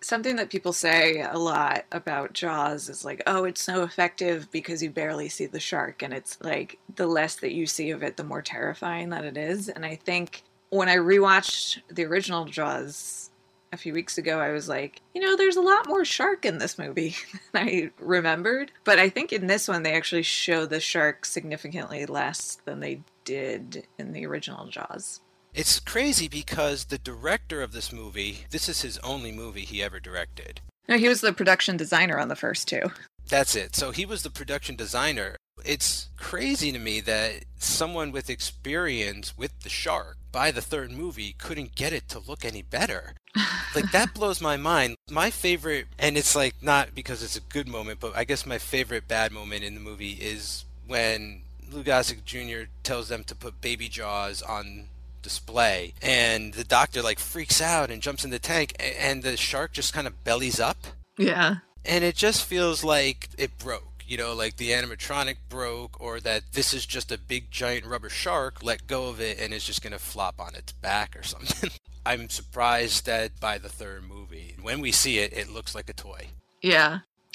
something 0.00 0.36
that 0.36 0.50
people 0.50 0.72
say 0.72 1.20
a 1.20 1.38
lot 1.38 1.84
about 1.92 2.32
Jaws 2.32 2.88
is 2.88 3.04
like, 3.04 3.22
oh, 3.26 3.44
it's 3.44 3.62
so 3.62 3.82
effective 3.82 4.50
because 4.50 4.82
you 4.82 4.90
barely 4.90 5.28
see 5.28 5.46
the 5.46 5.60
shark. 5.60 6.02
And 6.02 6.12
it's 6.12 6.38
like 6.40 6.78
the 6.94 7.06
less 7.06 7.36
that 7.36 7.52
you 7.52 7.66
see 7.66 7.90
of 7.90 8.02
it, 8.02 8.16
the 8.16 8.24
more 8.24 8.42
terrifying 8.42 9.10
that 9.10 9.24
it 9.24 9.36
is. 9.36 9.68
And 9.68 9.84
I 9.84 9.96
think 9.96 10.42
when 10.70 10.88
I 10.88 10.96
rewatched 10.96 11.80
the 11.90 12.04
original 12.04 12.44
Jaws 12.44 13.30
a 13.72 13.76
few 13.76 13.92
weeks 13.92 14.18
ago, 14.18 14.40
I 14.40 14.52
was 14.52 14.68
like, 14.68 15.02
you 15.14 15.20
know, 15.20 15.36
there's 15.36 15.56
a 15.56 15.62
lot 15.62 15.88
more 15.88 16.04
shark 16.04 16.44
in 16.44 16.58
this 16.58 16.78
movie 16.78 17.16
than 17.52 17.68
I 17.68 17.90
remembered. 17.98 18.72
But 18.84 18.98
I 18.98 19.08
think 19.08 19.32
in 19.32 19.46
this 19.46 19.68
one, 19.68 19.82
they 19.82 19.94
actually 19.94 20.22
show 20.22 20.66
the 20.66 20.80
shark 20.80 21.24
significantly 21.24 22.06
less 22.06 22.58
than 22.64 22.80
they 22.80 23.02
did 23.24 23.86
in 23.98 24.12
the 24.12 24.26
original 24.26 24.66
Jaws. 24.66 25.20
It's 25.54 25.80
crazy 25.80 26.28
because 26.28 26.86
the 26.86 26.98
director 26.98 27.62
of 27.62 27.72
this 27.72 27.92
movie, 27.92 28.46
this 28.50 28.68
is 28.68 28.82
his 28.82 28.98
only 28.98 29.32
movie 29.32 29.62
he 29.62 29.82
ever 29.82 29.98
directed. 30.00 30.60
No, 30.88 30.96
he 30.96 31.08
was 31.08 31.20
the 31.20 31.32
production 31.32 31.76
designer 31.76 32.18
on 32.18 32.28
the 32.28 32.36
first 32.36 32.68
two. 32.68 32.82
That's 33.28 33.54
it. 33.54 33.76
So 33.76 33.90
he 33.90 34.06
was 34.06 34.22
the 34.22 34.30
production 34.30 34.74
designer. 34.74 35.36
It's 35.64 36.08
crazy 36.16 36.72
to 36.72 36.78
me 36.78 37.00
that 37.00 37.44
someone 37.58 38.10
with 38.10 38.30
experience 38.30 39.36
with 39.36 39.60
the 39.60 39.68
shark 39.68 40.16
by 40.32 40.50
the 40.50 40.62
third 40.62 40.92
movie 40.92 41.34
couldn't 41.36 41.74
get 41.74 41.92
it 41.92 42.08
to 42.10 42.20
look 42.20 42.44
any 42.44 42.62
better. 42.62 43.14
like 43.74 43.90
that 43.92 44.14
blows 44.14 44.40
my 44.40 44.56
mind. 44.56 44.96
My 45.10 45.30
favorite 45.30 45.86
and 45.98 46.16
it's 46.16 46.34
like 46.34 46.54
not 46.62 46.94
because 46.94 47.22
it's 47.22 47.36
a 47.36 47.40
good 47.40 47.68
moment, 47.68 48.00
but 48.00 48.16
I 48.16 48.24
guess 48.24 48.46
my 48.46 48.58
favorite 48.58 49.08
bad 49.08 49.32
moment 49.32 49.64
in 49.64 49.74
the 49.74 49.80
movie 49.80 50.12
is 50.12 50.64
when 50.86 51.42
Lou 51.70 51.82
Gossett 51.82 52.24
Jr. 52.24 52.70
tells 52.82 53.08
them 53.08 53.24
to 53.24 53.34
put 53.34 53.60
baby 53.60 53.88
jaws 53.88 54.40
on 54.40 54.86
display 55.22 55.94
and 56.02 56.54
the 56.54 56.64
doctor 56.64 57.02
like 57.02 57.18
freaks 57.18 57.60
out 57.60 57.90
and 57.90 58.02
jumps 58.02 58.24
in 58.24 58.30
the 58.30 58.38
tank 58.38 58.74
and 58.80 59.22
the 59.22 59.36
shark 59.36 59.72
just 59.72 59.92
kind 59.92 60.06
of 60.06 60.24
bellies 60.24 60.58
up 60.60 60.76
Yeah. 61.16 61.56
and 61.84 62.04
it 62.04 62.14
just 62.16 62.44
feels 62.44 62.82
like 62.84 63.28
it 63.38 63.56
broke 63.58 63.84
you 64.06 64.16
know 64.16 64.32
like 64.34 64.56
the 64.56 64.70
animatronic 64.70 65.36
broke 65.48 66.00
or 66.00 66.18
that 66.20 66.42
this 66.52 66.72
is 66.72 66.86
just 66.86 67.12
a 67.12 67.18
big 67.18 67.50
giant 67.50 67.84
rubber 67.84 68.08
shark 68.08 68.62
let 68.62 68.86
go 68.86 69.08
of 69.08 69.20
it 69.20 69.38
and 69.40 69.52
it's 69.52 69.66
just 69.66 69.82
going 69.82 69.92
to 69.92 69.98
flop 69.98 70.40
on 70.40 70.54
its 70.54 70.72
back 70.72 71.14
or 71.16 71.22
something 71.34 71.70
i'm 72.06 72.28
surprised 72.28 73.04
that 73.06 73.38
by 73.40 73.58
the 73.58 73.68
third 73.68 74.02
movie 74.08 74.54
when 74.62 74.80
we 74.80 74.90
see 74.92 75.18
it 75.18 75.32
it 75.32 75.50
looks 75.52 75.74
like 75.74 75.90
a 75.90 75.92
toy 75.92 76.28
Yeah. 76.62 77.00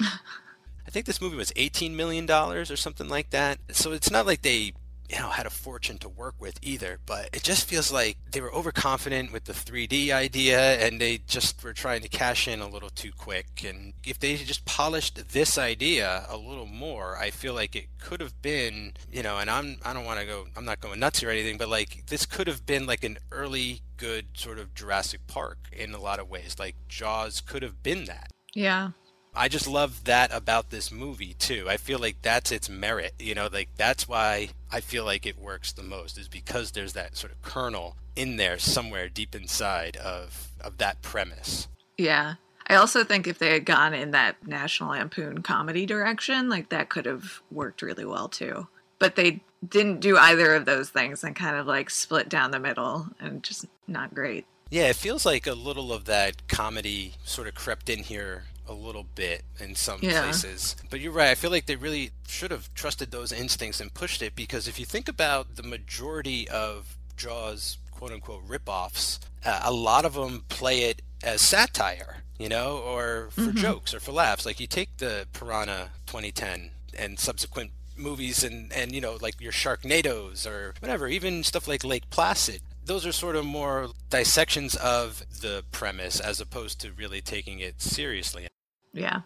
I 0.86 0.90
think 0.90 1.06
this 1.06 1.20
movie 1.20 1.36
was 1.36 1.50
$18 1.52 1.92
million 1.94 2.30
or 2.30 2.64
something 2.76 3.08
like 3.08 3.30
that. 3.30 3.58
So 3.70 3.92
it's 3.92 4.10
not 4.10 4.26
like 4.26 4.42
they, 4.42 4.74
you 5.08 5.18
know, 5.18 5.28
had 5.28 5.46
a 5.46 5.50
fortune 5.50 5.98
to 5.98 6.08
work 6.08 6.34
with 6.38 6.58
either, 6.62 6.98
but 7.04 7.28
it 7.32 7.42
just 7.42 7.68
feels 7.68 7.92
like 7.92 8.16
they 8.30 8.40
were 8.40 8.52
overconfident 8.54 9.32
with 9.32 9.44
the 9.44 9.52
3D 9.52 10.10
idea 10.10 10.58
and 10.84 11.00
they 11.00 11.18
just 11.26 11.62
were 11.62 11.72
trying 11.72 12.00
to 12.00 12.08
cash 12.08 12.48
in 12.48 12.60
a 12.60 12.68
little 12.68 12.90
too 12.90 13.12
quick. 13.16 13.64
And 13.66 13.92
if 14.04 14.18
they 14.18 14.36
just 14.36 14.64
polished 14.64 15.28
this 15.30 15.58
idea 15.58 16.26
a 16.28 16.36
little 16.36 16.66
more, 16.66 17.16
I 17.16 17.30
feel 17.30 17.54
like 17.54 17.76
it 17.76 17.86
could 17.98 18.20
have 18.20 18.40
been, 18.40 18.94
you 19.12 19.22
know, 19.22 19.38
and 19.38 19.50
I'm, 19.50 19.76
I 19.84 19.92
don't 19.92 20.04
want 20.04 20.20
to 20.20 20.26
go, 20.26 20.46
I'm 20.56 20.64
not 20.64 20.80
going 20.80 21.00
nuts 21.00 21.22
or 21.22 21.30
anything, 21.30 21.58
but 21.58 21.68
like 21.68 22.06
this 22.06 22.24
could 22.24 22.46
have 22.46 22.64
been 22.64 22.86
like 22.86 23.04
an 23.04 23.18
early 23.30 23.82
good 23.96 24.26
sort 24.34 24.58
of 24.58 24.74
Jurassic 24.74 25.26
Park 25.26 25.58
in 25.70 25.92
a 25.92 26.00
lot 26.00 26.18
of 26.18 26.30
ways. 26.30 26.56
Like 26.58 26.76
Jaws 26.88 27.40
could 27.40 27.62
have 27.62 27.82
been 27.82 28.06
that. 28.06 28.30
Yeah. 28.54 28.90
I 29.36 29.48
just 29.48 29.66
love 29.66 30.04
that 30.04 30.32
about 30.32 30.70
this 30.70 30.92
movie 30.92 31.34
too. 31.34 31.66
I 31.68 31.76
feel 31.76 31.98
like 31.98 32.22
that's 32.22 32.52
its 32.52 32.68
merit. 32.68 33.14
You 33.18 33.34
know, 33.34 33.48
like 33.52 33.68
that's 33.76 34.06
why 34.06 34.50
I 34.74 34.80
feel 34.80 35.04
like 35.04 35.24
it 35.24 35.38
works 35.38 35.70
the 35.70 35.84
most 35.84 36.18
is 36.18 36.26
because 36.26 36.72
there's 36.72 36.94
that 36.94 37.16
sort 37.16 37.32
of 37.32 37.40
kernel 37.42 37.94
in 38.16 38.38
there 38.38 38.58
somewhere 38.58 39.08
deep 39.08 39.32
inside 39.32 39.96
of 39.98 40.48
of 40.60 40.78
that 40.78 41.00
premise. 41.00 41.68
Yeah. 41.96 42.34
I 42.66 42.74
also 42.74 43.04
think 43.04 43.28
if 43.28 43.38
they 43.38 43.52
had 43.52 43.66
gone 43.66 43.94
in 43.94 44.10
that 44.10 44.44
National 44.44 44.90
Lampoon 44.90 45.42
comedy 45.42 45.86
direction, 45.86 46.48
like 46.48 46.70
that 46.70 46.88
could 46.88 47.06
have 47.06 47.40
worked 47.52 47.82
really 47.82 48.04
well 48.04 48.28
too. 48.28 48.66
But 48.98 49.14
they 49.14 49.42
didn't 49.68 50.00
do 50.00 50.18
either 50.18 50.52
of 50.56 50.64
those 50.64 50.90
things 50.90 51.22
and 51.22 51.36
kind 51.36 51.54
of 51.54 51.68
like 51.68 51.88
split 51.88 52.28
down 52.28 52.50
the 52.50 52.58
middle 52.58 53.06
and 53.20 53.44
just 53.44 53.66
not 53.86 54.12
great. 54.12 54.44
Yeah, 54.70 54.88
it 54.88 54.96
feels 54.96 55.24
like 55.24 55.46
a 55.46 55.54
little 55.54 55.92
of 55.92 56.06
that 56.06 56.48
comedy 56.48 57.14
sort 57.22 57.46
of 57.46 57.54
crept 57.54 57.88
in 57.88 58.00
here 58.00 58.46
a 58.66 58.72
little 58.72 59.04
bit 59.14 59.44
in 59.58 59.74
some 59.74 60.00
Yeah. 60.02 60.22
places. 60.22 60.76
But 60.90 61.00
you're 61.00 61.12
right. 61.12 61.28
I 61.30 61.34
feel 61.34 61.50
like 61.50 61.66
they 61.66 61.76
really 61.76 62.10
should 62.26 62.50
have 62.50 62.72
trusted 62.74 63.10
those 63.10 63.30
instincts 63.32 63.80
and 63.80 63.92
pushed 63.92 64.22
it 64.22 64.34
because 64.34 64.66
if 64.68 64.78
you 64.78 64.86
think 64.86 65.08
about 65.08 65.56
the 65.56 65.62
majority 65.62 66.48
of 66.48 66.96
Jaws 67.16 67.78
quote 67.90 68.12
unquote 68.12 68.46
ripoffs, 68.48 69.18
uh, 69.44 69.60
a 69.62 69.72
lot 69.72 70.04
of 70.04 70.14
them 70.14 70.44
play 70.48 70.84
it 70.84 71.02
as 71.22 71.40
satire, 71.40 72.22
you 72.38 72.48
know, 72.48 72.78
or 72.78 73.28
for 73.30 73.52
jokes 73.52 73.92
or 73.94 74.00
for 74.00 74.12
laughs. 74.12 74.44
Like 74.46 74.58
you 74.60 74.66
take 74.66 74.96
the 74.98 75.26
Piranha 75.32 75.90
2010 76.06 76.70
and 76.98 77.18
subsequent 77.18 77.70
movies 77.96 78.42
and 78.42 78.72
and 78.72 78.92
you 78.92 79.00
know 79.00 79.16
like 79.20 79.40
your 79.40 79.52
Sharknadoes 79.52 80.46
or 80.46 80.74
whatever, 80.80 81.06
even 81.08 81.44
stuff 81.44 81.68
like 81.68 81.84
Lake 81.84 82.08
Placid. 82.10 82.60
Those 82.84 83.06
are 83.06 83.12
sort 83.12 83.36
of 83.36 83.44
more 83.44 83.88
dissections 84.10 84.74
of 84.74 85.24
the 85.40 85.64
premise 85.72 86.20
as 86.20 86.40
opposed 86.40 86.80
to 86.80 86.92
really 86.92 87.20
taking 87.20 87.60
it 87.60 87.80
seriously. 87.80 88.48
Yeah. 88.92 89.22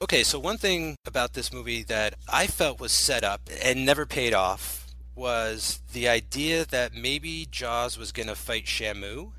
Okay, 0.00 0.24
so 0.24 0.38
one 0.38 0.58
thing 0.58 0.96
about 1.06 1.34
this 1.34 1.52
movie 1.52 1.82
that 1.84 2.14
I 2.28 2.46
felt 2.46 2.80
was 2.80 2.90
set 2.90 3.22
up 3.22 3.48
and 3.62 3.86
never 3.86 4.04
paid 4.06 4.34
off 4.34 4.86
was 5.14 5.80
the 5.92 6.08
idea 6.08 6.64
that 6.64 6.94
maybe 6.94 7.46
Jaws 7.50 7.98
was 7.98 8.12
going 8.12 8.28
to 8.28 8.34
fight 8.34 8.64
Shamu. 8.64 9.32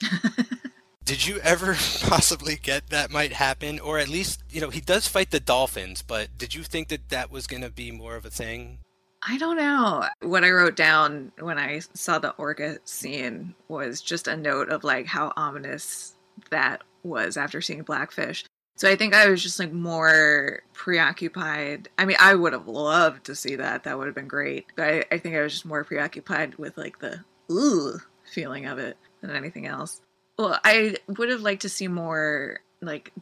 Did 1.04 1.26
you 1.26 1.38
ever 1.38 1.74
possibly 2.02 2.56
get 2.56 2.90
that 2.90 3.10
might 3.10 3.32
happen? 3.32 3.80
Or 3.80 3.98
at 3.98 4.08
least, 4.08 4.42
you 4.50 4.60
know, 4.60 4.70
he 4.70 4.80
does 4.80 5.08
fight 5.08 5.30
the 5.30 5.40
dolphins, 5.40 6.02
but 6.02 6.36
did 6.36 6.54
you 6.54 6.64
think 6.64 6.88
that 6.88 7.10
that 7.10 7.30
was 7.30 7.46
going 7.46 7.62
to 7.62 7.70
be 7.70 7.92
more 7.92 8.16
of 8.16 8.24
a 8.24 8.30
thing? 8.30 8.78
I 9.22 9.38
don't 9.38 9.56
know. 9.56 10.04
What 10.20 10.44
I 10.44 10.50
wrote 10.50 10.76
down 10.76 11.32
when 11.40 11.58
I 11.58 11.80
saw 11.94 12.18
the 12.18 12.30
orca 12.32 12.78
scene 12.84 13.54
was 13.68 14.00
just 14.00 14.28
a 14.28 14.36
note 14.36 14.68
of 14.68 14.84
like 14.84 15.06
how 15.06 15.32
ominous 15.36 16.14
that 16.50 16.82
was 17.02 17.36
after 17.36 17.60
seeing 17.60 17.82
Blackfish. 17.82 18.44
So 18.76 18.90
I 18.90 18.96
think 18.96 19.14
I 19.14 19.28
was 19.28 19.42
just 19.42 19.58
like 19.58 19.72
more 19.72 20.62
preoccupied. 20.74 21.88
I 21.96 22.04
mean, 22.04 22.18
I 22.20 22.34
would 22.34 22.52
have 22.52 22.68
loved 22.68 23.24
to 23.24 23.34
see 23.34 23.56
that. 23.56 23.84
That 23.84 23.96
would 23.96 24.06
have 24.06 24.14
been 24.14 24.28
great. 24.28 24.66
But 24.76 24.84
I, 24.86 25.04
I 25.12 25.18
think 25.18 25.34
I 25.34 25.42
was 25.42 25.52
just 25.52 25.64
more 25.64 25.82
preoccupied 25.82 26.56
with 26.56 26.76
like 26.76 26.98
the 26.98 27.24
ooh 27.50 27.98
feeling 28.24 28.66
of 28.66 28.78
it 28.78 28.98
than 29.22 29.34
anything 29.34 29.66
else. 29.66 30.02
Well, 30.38 30.58
I 30.62 30.96
would 31.08 31.30
have 31.30 31.40
liked 31.40 31.62
to 31.62 31.70
see 31.70 31.88
more 31.88 32.60
like 32.82 33.12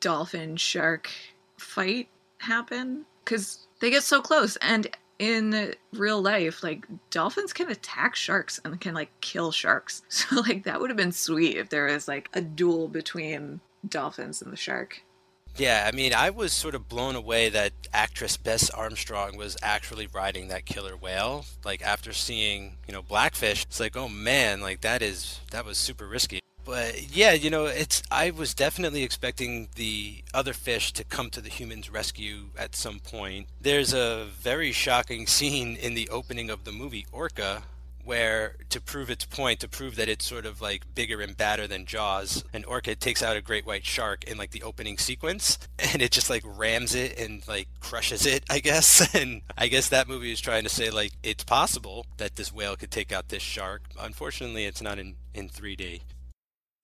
dolphin 0.00 0.56
shark 0.56 1.10
fight 1.58 2.08
happen 2.38 3.04
because 3.24 3.66
they 3.80 3.90
get 3.90 4.02
so 4.02 4.22
close 4.22 4.56
and 4.56 4.88
in 5.18 5.74
real 5.92 6.20
life 6.20 6.62
like 6.62 6.86
dolphins 7.10 7.52
can 7.52 7.70
attack 7.70 8.14
sharks 8.14 8.60
and 8.64 8.80
can 8.80 8.94
like 8.94 9.10
kill 9.20 9.52
sharks 9.52 10.02
so 10.08 10.40
like 10.40 10.64
that 10.64 10.80
would 10.80 10.90
have 10.90 10.96
been 10.96 11.12
sweet 11.12 11.56
if 11.56 11.68
there 11.68 11.86
was 11.86 12.08
like 12.08 12.28
a 12.34 12.40
duel 12.40 12.88
between 12.88 13.60
dolphins 13.88 14.42
and 14.42 14.52
the 14.52 14.56
shark 14.56 15.02
Yeah, 15.56 15.86
I 15.86 15.94
mean, 15.94 16.14
I 16.14 16.30
was 16.30 16.54
sort 16.54 16.74
of 16.74 16.88
blown 16.88 17.14
away 17.14 17.50
that 17.50 17.72
actress 17.92 18.38
Bess 18.38 18.70
Armstrong 18.70 19.36
was 19.36 19.54
actually 19.62 20.06
riding 20.06 20.48
that 20.48 20.64
killer 20.64 20.96
whale. 20.96 21.44
Like 21.62 21.82
after 21.82 22.14
seeing, 22.14 22.78
you 22.88 22.94
know, 22.94 23.02
Blackfish, 23.02 23.64
it's 23.64 23.78
like, 23.78 23.94
oh 23.94 24.08
man, 24.08 24.62
like 24.62 24.80
that 24.80 25.02
is 25.02 25.40
that 25.50 25.66
was 25.66 25.76
super 25.76 26.08
risky. 26.08 26.40
But 26.64 27.14
yeah, 27.14 27.32
you 27.32 27.50
know, 27.50 27.66
it's 27.66 28.02
I 28.10 28.30
was 28.30 28.54
definitely 28.54 29.02
expecting 29.02 29.68
the 29.74 30.22
other 30.32 30.52
fish 30.52 30.92
to 30.94 31.04
come 31.04 31.30
to 31.30 31.40
the 31.40 31.48
humans' 31.48 31.90
rescue 31.90 32.50
at 32.56 32.76
some 32.76 33.00
point. 33.00 33.48
There's 33.60 33.92
a 33.92 34.26
very 34.40 34.72
shocking 34.72 35.26
scene 35.36 35.76
in 35.76 35.94
the 35.94 36.08
opening 36.08 36.50
of 36.50 36.64
the 36.64 36.72
movie 36.72 37.06
Orca 37.12 37.64
where 38.04 38.56
to 38.68 38.80
prove 38.80 39.10
its 39.10 39.24
point, 39.24 39.60
to 39.60 39.68
prove 39.68 39.96
that 39.96 40.08
it's 40.08 40.26
sort 40.26 40.46
of 40.46 40.60
like 40.60 40.94
bigger 40.94 41.20
and 41.20 41.36
badder 41.36 41.66
than 41.66 41.86
Jaws, 41.86 42.44
an 42.52 42.64
orca 42.64 42.94
takes 42.94 43.22
out 43.22 43.36
a 43.36 43.40
great 43.40 43.66
white 43.66 43.84
shark 43.84 44.24
in 44.24 44.36
like 44.36 44.50
the 44.50 44.62
opening 44.62 44.98
sequence, 44.98 45.58
and 45.78 46.02
it 46.02 46.10
just 46.10 46.30
like 46.30 46.42
rams 46.44 46.94
it 46.94 47.18
and 47.18 47.46
like 47.46 47.68
crushes 47.80 48.26
it, 48.26 48.44
I 48.50 48.58
guess. 48.58 49.02
And 49.22 49.42
I 49.58 49.68
guess 49.68 49.88
that 49.90 50.08
movie 50.08 50.32
is 50.32 50.40
trying 50.40 50.62
to 50.62 50.68
say 50.68 50.90
like 50.90 51.12
it's 51.22 51.44
possible 51.44 52.06
that 52.16 52.36
this 52.36 52.52
whale 52.52 52.76
could 52.76 52.90
take 52.90 53.12
out 53.12 53.28
this 53.28 53.42
shark. 53.42 53.82
Unfortunately, 54.00 54.64
it's 54.64 54.80
not 54.80 54.98
in 54.98 55.16
in 55.34 55.48
3D. 55.48 56.00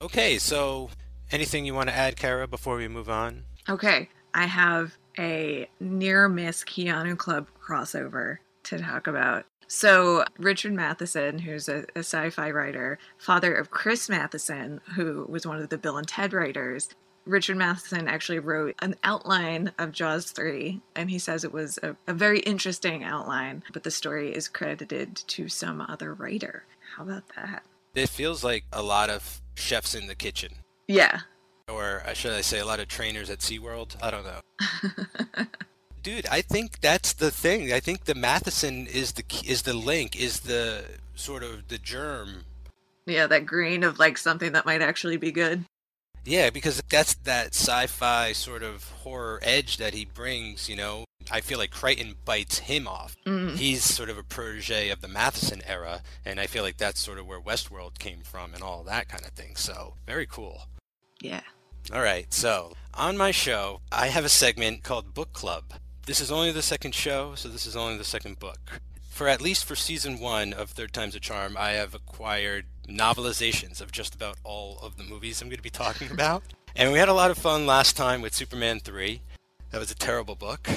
Okay, 0.01 0.38
so 0.38 0.90
anything 1.32 1.64
you 1.66 1.74
want 1.74 1.88
to 1.88 1.94
add, 1.94 2.16
Kara, 2.16 2.46
before 2.46 2.76
we 2.76 2.88
move 2.88 3.09
on? 3.09 3.44
okay 3.68 4.09
i 4.34 4.46
have 4.46 4.96
a 5.18 5.68
near 5.80 6.28
miss 6.28 6.64
keanu 6.64 7.16
club 7.16 7.46
crossover 7.62 8.38
to 8.62 8.78
talk 8.78 9.07
about 9.07 9.44
so 9.66 10.24
richard 10.38 10.72
matheson 10.72 11.38
who's 11.38 11.68
a, 11.68 11.84
a 11.94 11.99
sci-fi 11.99 12.51
writer 12.51 12.99
father 13.18 13.55
of 13.55 13.70
chris 13.70 14.09
matheson 14.09 14.80
who 14.94 15.26
was 15.28 15.46
one 15.46 15.61
of 15.61 15.68
the 15.68 15.78
bill 15.78 15.96
and 15.96 16.09
ted 16.09 16.32
writers 16.32 16.88
Richard 17.26 17.59
Matheson 17.59 18.09
actually 18.09 18.38
wrote 18.38 18.74
an 18.80 18.94
outline 19.05 19.70
of 19.78 19.92
Jaws 19.92 20.30
3, 20.30 20.80
and 20.96 21.11
he 21.11 21.18
says 21.18 21.44
it 21.44 21.53
was 21.53 21.78
a, 21.82 21.94
a 22.07 22.14
very 22.14 22.38
interesting 22.38 23.05
outline, 23.05 23.62
but 23.74 23.82
the 23.82 23.90
story 23.90 24.34
is 24.34 24.49
credited 24.49 25.14
to 25.14 25.46
some 25.46 25.82
other 25.82 26.14
writer. 26.14 26.64
How 26.96 27.03
about 27.03 27.24
that? 27.36 27.64
It 27.94 28.09
feels 28.09 28.42
like 28.42 28.64
a 28.72 28.82
lot 28.82 29.11
of 29.11 29.42
chefs 29.59 29.94
in 29.94 30.06
the 30.06 30.14
kitchen. 30.14 30.52
Yeah. 30.86 31.20
or 31.68 32.02
uh, 32.06 32.14
should 32.14 32.32
I 32.32 32.40
say, 32.40 32.59
a 32.61 32.64
lot 32.64 32.80
of 32.80 32.88
trainers 32.88 33.28
at 33.30 33.40
SeaWorld. 33.40 33.96
I 34.02 34.11
don't 34.11 34.24
know. 34.24 34.40
Dude, 36.02 36.26
I 36.28 36.40
think 36.40 36.80
that's 36.80 37.12
the 37.12 37.30
thing. 37.30 37.72
I 37.72 37.80
think 37.80 38.04
the 38.04 38.14
Matheson 38.14 38.86
is 38.86 39.12
the 39.12 39.24
is 39.44 39.62
the 39.62 39.74
link, 39.74 40.18
is 40.18 40.40
the 40.40 40.84
sort 41.14 41.42
of 41.42 41.68
the 41.68 41.76
germ. 41.78 42.44
Yeah, 43.04 43.26
that 43.26 43.44
grain 43.46 43.82
of 43.84 43.98
like 43.98 44.16
something 44.16 44.52
that 44.52 44.64
might 44.64 44.80
actually 44.80 45.16
be 45.16 45.32
good. 45.32 45.64
Yeah, 46.24 46.50
because 46.50 46.82
that's 46.88 47.14
that 47.14 47.54
sci-fi 47.54 48.32
sort 48.32 48.62
of 48.62 48.90
horror 49.02 49.40
edge 49.42 49.78
that 49.78 49.92
he 49.94 50.04
brings. 50.04 50.68
You 50.68 50.76
know, 50.76 51.04
I 51.31 51.41
feel 51.41 51.59
like 51.59 51.70
Crichton 51.70 52.14
bites 52.24 52.59
him 52.59 52.87
off. 52.89 53.16
Mm. 53.26 53.57
He's 53.57 53.85
sort 53.85 54.09
of 54.09 54.18
a 54.18 54.22
protege 54.22 54.91
of 54.91 55.01
the 55.01 55.09
Matheson 55.09 55.62
era, 55.66 56.03
and 56.24 56.41
I 56.41 56.47
feel 56.47 56.62
like 56.62 56.76
that's 56.79 57.01
sort 57.01 57.18
of 57.18 57.26
where 57.26 57.41
Westworld 57.41 57.99
came 57.99 58.20
from 58.22 58.55
and 58.55 58.62
all 58.62 58.83
that 58.85 59.09
kind 59.09 59.24
of 59.24 59.33
thing. 59.33 59.57
So 59.57 59.95
very 60.07 60.26
cool. 60.26 60.62
Yeah. 61.20 61.41
All 61.93 62.03
right, 62.03 62.33
so 62.35 62.72
on 62.95 63.16
my 63.16 63.31
show, 63.31 63.81
I 63.91 64.09
have 64.09 64.24
a 64.24 64.29
segment 64.29 64.83
called 64.83 65.14
Book 65.14 65.33
Club. 65.33 65.64
This 66.07 66.20
is 66.20 66.31
only 66.31 66.53
the 66.53 66.62
second 66.62 66.95
show, 66.95 67.35
so 67.35 67.49
this 67.49 67.66
is 67.66 67.76
only 67.76 67.97
the 67.99 68.05
second 68.05 68.39
book. 68.39 68.81
For 69.11 69.26
at 69.29 69.41
least 69.41 69.64
for 69.64 69.74
season 69.74 70.18
one 70.20 70.53
of 70.53 70.70
Third 70.70 70.93
Time's 70.93 71.14
a 71.14 71.20
Charm, 71.20 71.57
I 71.59 71.70
have 71.70 71.95
acquired 71.95 72.66
novelizations 72.89 73.81
of 73.81 73.91
just 73.93 74.14
about 74.14 74.37
all 74.45 74.79
of 74.83 74.97
the 74.97 75.03
movies 75.05 75.41
I'm 75.43 75.49
going 75.49 75.57
to 75.57 75.62
be 75.62 75.70
talking 75.70 76.11
about. 76.12 76.43
and 76.76 76.93
we 76.93 76.99
had 76.99 77.09
a 77.09 77.14
lot 77.14 77.31
of 77.31 77.39
fun 77.39 77.66
last 77.66 77.97
time 77.97 78.20
with 78.22 78.35
Superman 78.35 78.81
3. 78.81 79.20
That 79.70 79.79
was 79.79 79.91
a 79.91 79.95
terrible 79.95 80.35
book. 80.35 80.68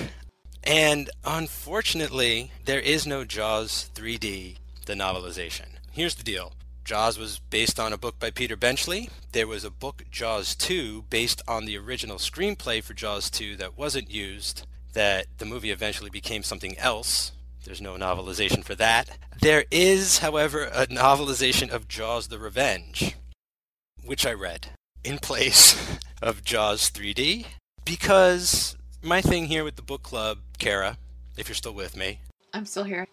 And 0.64 1.10
unfortunately, 1.24 2.52
there 2.66 2.80
is 2.80 3.08
no 3.08 3.26
Jaws 3.26 3.90
3D, 3.96 4.58
the 4.86 4.94
novelization. 4.94 5.68
Here's 5.92 6.16
the 6.16 6.24
deal 6.24 6.54
Jaws 6.84 7.18
was 7.18 7.40
based 7.50 7.80
on 7.80 7.94
a 7.94 7.98
book 7.98 8.20
by 8.20 8.32
Peter 8.32 8.56
Benchley. 8.56 9.10
There 9.32 9.48
was 9.48 9.64
a 9.64 9.72
book, 9.72 10.04
Jaws 10.12 10.56
2, 10.56 11.06
based 11.10 11.42
on 11.48 11.66
the 11.66 11.78
original 11.78 12.18
screenplay 12.18 12.84
for 12.84 12.94
Jaws 12.94 13.30
2 13.30 13.56
that 13.58 13.78
wasn't 13.78 14.12
used, 14.12 14.66
that 14.94 15.28
the 15.38 15.46
movie 15.46 15.72
eventually 15.72 16.10
became 16.10 16.44
something 16.44 16.78
else. 16.78 17.32
There's 17.64 17.82
no 17.82 17.96
novelization 17.96 18.64
for 18.64 18.76
that. 18.76 19.18
There 19.40 19.66
is, 19.72 20.20
however, 20.20 20.64
a 20.64 20.88
novelization 20.88 21.70
of 21.70 21.88
Jaws 21.88 22.28
the 22.28 22.40
Revenge, 22.40 23.16
which 24.04 24.26
I 24.26 24.34
read 24.34 24.70
in 25.04 25.20
place 25.20 25.98
of 26.22 26.44
Jaws 26.44 26.90
3D 26.90 27.46
because 27.86 28.76
my 29.02 29.22
thing 29.22 29.46
here 29.46 29.64
with 29.64 29.76
the 29.76 29.82
book 29.82 30.04
club, 30.04 30.40
Kara, 30.60 30.98
if 31.38 31.48
you're 31.48 31.56
still 31.56 31.74
with 31.74 31.96
me, 31.98 32.20
I'm 32.54 32.66
still 32.66 32.84
here. 32.84 33.08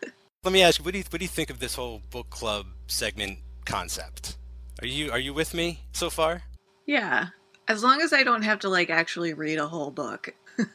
let 0.44 0.52
me 0.52 0.62
ask 0.62 0.78
you, 0.78 0.84
what 0.84 0.92
do 0.92 0.98
you 0.98 1.04
what 1.10 1.18
do 1.18 1.24
you 1.24 1.28
think 1.28 1.50
of 1.50 1.58
this 1.58 1.74
whole 1.74 2.02
book 2.10 2.30
club 2.30 2.66
segment 2.86 3.38
concept? 3.64 4.36
Are 4.80 4.86
you 4.86 5.10
are 5.10 5.18
you 5.18 5.34
with 5.34 5.54
me 5.54 5.80
so 5.92 6.10
far? 6.10 6.42
yeah. 6.86 7.28
As 7.68 7.82
long 7.82 8.02
as 8.02 8.12
I 8.12 8.24
don't 8.24 8.42
have 8.42 8.58
to 8.60 8.68
like 8.68 8.90
actually 8.90 9.34
read 9.34 9.58
a 9.58 9.68
whole 9.68 9.90
book. 9.90 10.34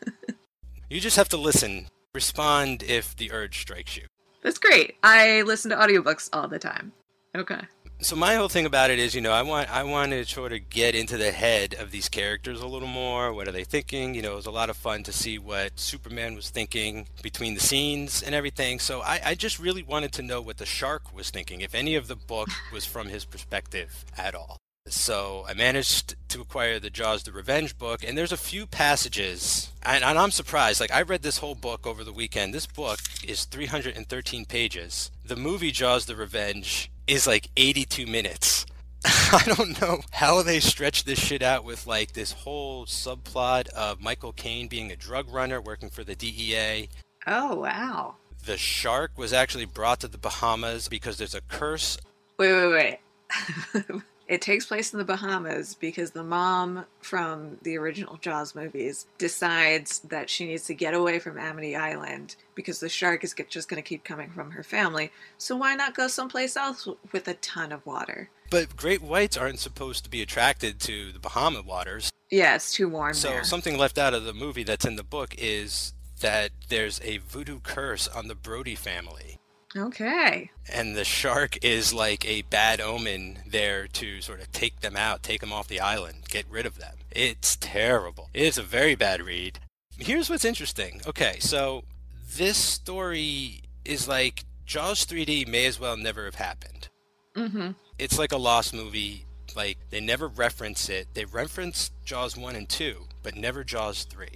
You 0.89 1.01
just 1.01 1.17
have 1.17 1.27
to 1.29 1.37
listen. 1.37 1.87
Respond 2.13 2.81
if 2.81 3.13
the 3.15 3.31
urge 3.33 3.59
strikes 3.59 3.97
you. 3.97 4.03
That's 4.41 4.57
great. 4.57 4.95
I 5.03 5.41
listen 5.41 5.69
to 5.71 5.77
audiobooks 5.77 6.29
all 6.31 6.47
the 6.47 6.59
time. 6.59 6.93
Okay. 7.35 7.59
So 7.99 8.15
my 8.15 8.35
whole 8.35 8.47
thing 8.47 8.67
about 8.67 8.91
it 8.91 8.99
is, 8.99 9.15
you 9.15 9.21
know, 9.21 9.31
I 9.31 9.41
want 9.41 9.73
I 9.73 9.81
want 9.81 10.11
to 10.11 10.23
sort 10.23 10.53
of 10.53 10.69
get 10.69 10.93
into 10.93 11.17
the 11.17 11.31
head 11.31 11.73
of 11.73 11.89
these 11.89 12.07
characters 12.07 12.61
a 12.61 12.67
little 12.67 12.87
more. 12.87 13.33
What 13.33 13.47
are 13.47 13.51
they 13.51 13.63
thinking? 13.63 14.13
You 14.13 14.21
know, 14.21 14.33
it 14.33 14.35
was 14.35 14.45
a 14.45 14.51
lot 14.51 14.69
of 14.69 14.77
fun 14.77 15.01
to 15.03 15.11
see 15.11 15.39
what 15.39 15.79
Superman 15.79 16.35
was 16.35 16.51
thinking 16.51 17.07
between 17.23 17.55
the 17.55 17.59
scenes 17.59 18.21
and 18.21 18.35
everything. 18.35 18.77
So 18.79 19.01
I, 19.01 19.19
I 19.25 19.35
just 19.35 19.57
really 19.57 19.81
wanted 19.81 20.11
to 20.13 20.21
know 20.21 20.41
what 20.41 20.57
the 20.57 20.65
shark 20.65 21.11
was 21.11 21.31
thinking, 21.31 21.61
if 21.61 21.73
any 21.73 21.95
of 21.95 22.07
the 22.07 22.15
book 22.15 22.49
was 22.71 22.85
from 22.85 23.07
his 23.07 23.25
perspective 23.25 24.05
at 24.15 24.35
all. 24.35 24.57
So 24.89 25.45
I 25.47 25.53
managed 25.53 26.15
to 26.29 26.41
acquire 26.41 26.79
the 26.79 26.89
Jaws 26.89 27.23
the 27.23 27.31
Revenge 27.31 27.77
book, 27.77 28.03
and 28.03 28.17
there's 28.17 28.31
a 28.31 28.37
few 28.37 28.65
passages, 28.65 29.71
and, 29.83 30.03
and, 30.03 30.17
I'm 30.17 30.31
surprised. 30.31 30.79
Like 30.79 30.93
I 30.93 31.01
read 31.01 31.21
this 31.21 31.39
whole 31.39 31.55
book 31.55 31.85
over 31.85 32.03
the 32.03 32.13
weekend. 32.13 32.53
This 32.53 32.65
book 32.65 32.99
is 33.25 33.45
313 33.45 34.45
pages. 34.45 35.11
The 35.25 35.35
movie 35.35 35.71
Jaws 35.71 36.05
the 36.05 36.15
Revenge 36.15 36.91
is 37.07 37.27
like 37.27 37.49
82 37.57 38.05
minutes. 38.05 38.65
I 39.05 39.43
don't 39.45 39.79
know 39.81 40.01
how 40.11 40.41
they 40.41 40.59
stretched 40.59 41.05
this 41.05 41.19
shit 41.19 41.41
out 41.41 41.63
with 41.63 41.87
like 41.87 42.13
this 42.13 42.31
whole 42.31 42.85
subplot 42.85 43.67
of 43.69 44.01
Michael 44.01 44.33
Caine 44.33 44.67
being 44.67 44.91
a 44.91 44.95
drug 44.95 45.29
runner 45.29 45.61
working 45.61 45.89
for 45.89 46.03
the 46.03 46.15
DEA. 46.15 46.89
Oh 47.25 47.55
wow. 47.55 48.15
The 48.45 48.57
shark 48.57 49.17
was 49.17 49.33
actually 49.33 49.65
brought 49.65 49.99
to 50.01 50.07
the 50.07 50.17
Bahamas 50.17 50.87
because 50.87 51.17
there's 51.17 51.35
a 51.35 51.41
curse. 51.41 51.97
Wait, 52.37 52.53
wait, 52.53 52.99
wait. 53.75 53.91
It 54.27 54.41
takes 54.41 54.65
place 54.65 54.91
in 54.91 54.99
the 54.99 55.05
Bahamas 55.05 55.75
because 55.75 56.11
the 56.11 56.23
mom 56.23 56.85
from 56.99 57.57
the 57.61 57.77
original 57.77 58.17
Jaws 58.17 58.55
movies 58.55 59.07
decides 59.17 59.99
that 59.99 60.29
she 60.29 60.45
needs 60.45 60.65
to 60.65 60.73
get 60.73 60.93
away 60.93 61.19
from 61.19 61.37
Amity 61.37 61.77
Island 61.77 62.35
because 62.53 62.81
the 62.81 62.89
shark 62.89 63.23
is 63.23 63.33
just 63.47 63.69
going 63.69 63.81
to 63.81 63.87
keep 63.87 64.03
coming 64.03 64.29
from 64.29 64.51
her 64.51 64.63
family. 64.63 65.11
So 65.37 65.55
why 65.55 65.75
not 65.75 65.95
go 65.95 66.09
someplace 66.09 66.57
else 66.57 66.89
with 67.13 67.27
a 67.29 67.35
ton 67.35 67.71
of 67.71 67.85
water? 67.85 68.29
But 68.49 68.75
great 68.75 69.01
whites 69.01 69.37
aren't 69.37 69.59
supposed 69.59 70.03
to 70.03 70.09
be 70.09 70.21
attracted 70.21 70.81
to 70.81 71.13
the 71.13 71.19
Bahama 71.19 71.61
waters. 71.61 72.11
Yeah, 72.29 72.55
it's 72.55 72.73
too 72.73 72.89
warm 72.89 73.13
so 73.13 73.29
there. 73.29 73.43
something 73.45 73.77
left 73.77 73.97
out 73.97 74.13
of 74.13 74.25
the 74.25 74.33
movie 74.33 74.63
that's 74.63 74.85
in 74.85 74.97
the 74.97 75.03
book 75.03 75.35
is 75.37 75.93
that 76.19 76.51
there's 76.67 76.99
a 77.03 77.19
voodoo 77.19 77.59
curse 77.61 78.07
on 78.09 78.27
the 78.27 78.35
Brody 78.35 78.75
family. 78.75 79.39
Okay. 79.77 80.51
And 80.71 80.95
the 80.95 81.05
shark 81.05 81.63
is 81.63 81.93
like 81.93 82.25
a 82.25 82.41
bad 82.43 82.81
omen 82.81 83.39
there 83.47 83.87
to 83.87 84.21
sort 84.21 84.41
of 84.41 84.51
take 84.51 84.79
them 84.79 84.95
out, 84.95 85.23
take 85.23 85.41
them 85.41 85.53
off 85.53 85.67
the 85.67 85.79
island, 85.79 86.25
get 86.29 86.45
rid 86.49 86.65
of 86.65 86.79
them. 86.79 86.95
It's 87.11 87.55
terrible. 87.55 88.29
It's 88.33 88.57
a 88.57 88.63
very 88.63 88.95
bad 88.95 89.21
read. 89.21 89.59
Here's 89.97 90.29
what's 90.29 90.45
interesting. 90.45 91.01
Okay, 91.07 91.37
so 91.39 91.83
this 92.35 92.57
story 92.57 93.61
is 93.85 94.07
like 94.07 94.45
Jaws 94.65 95.05
3D 95.05 95.47
may 95.47 95.65
as 95.65 95.79
well 95.79 95.97
never 95.97 96.25
have 96.25 96.35
happened. 96.35 96.89
Mm-hmm. 97.35 97.71
It's 97.97 98.19
like 98.19 98.31
a 98.31 98.37
lost 98.37 98.73
movie. 98.73 99.25
Like 99.55 99.77
they 99.89 99.99
never 100.01 100.27
reference 100.27 100.89
it. 100.89 101.07
They 101.13 101.25
reference 101.25 101.91
Jaws 102.05 102.37
1 102.37 102.55
and 102.55 102.67
2, 102.67 102.95
but 103.23 103.35
never 103.35 103.63
Jaws 103.63 104.03
3. 104.03 104.27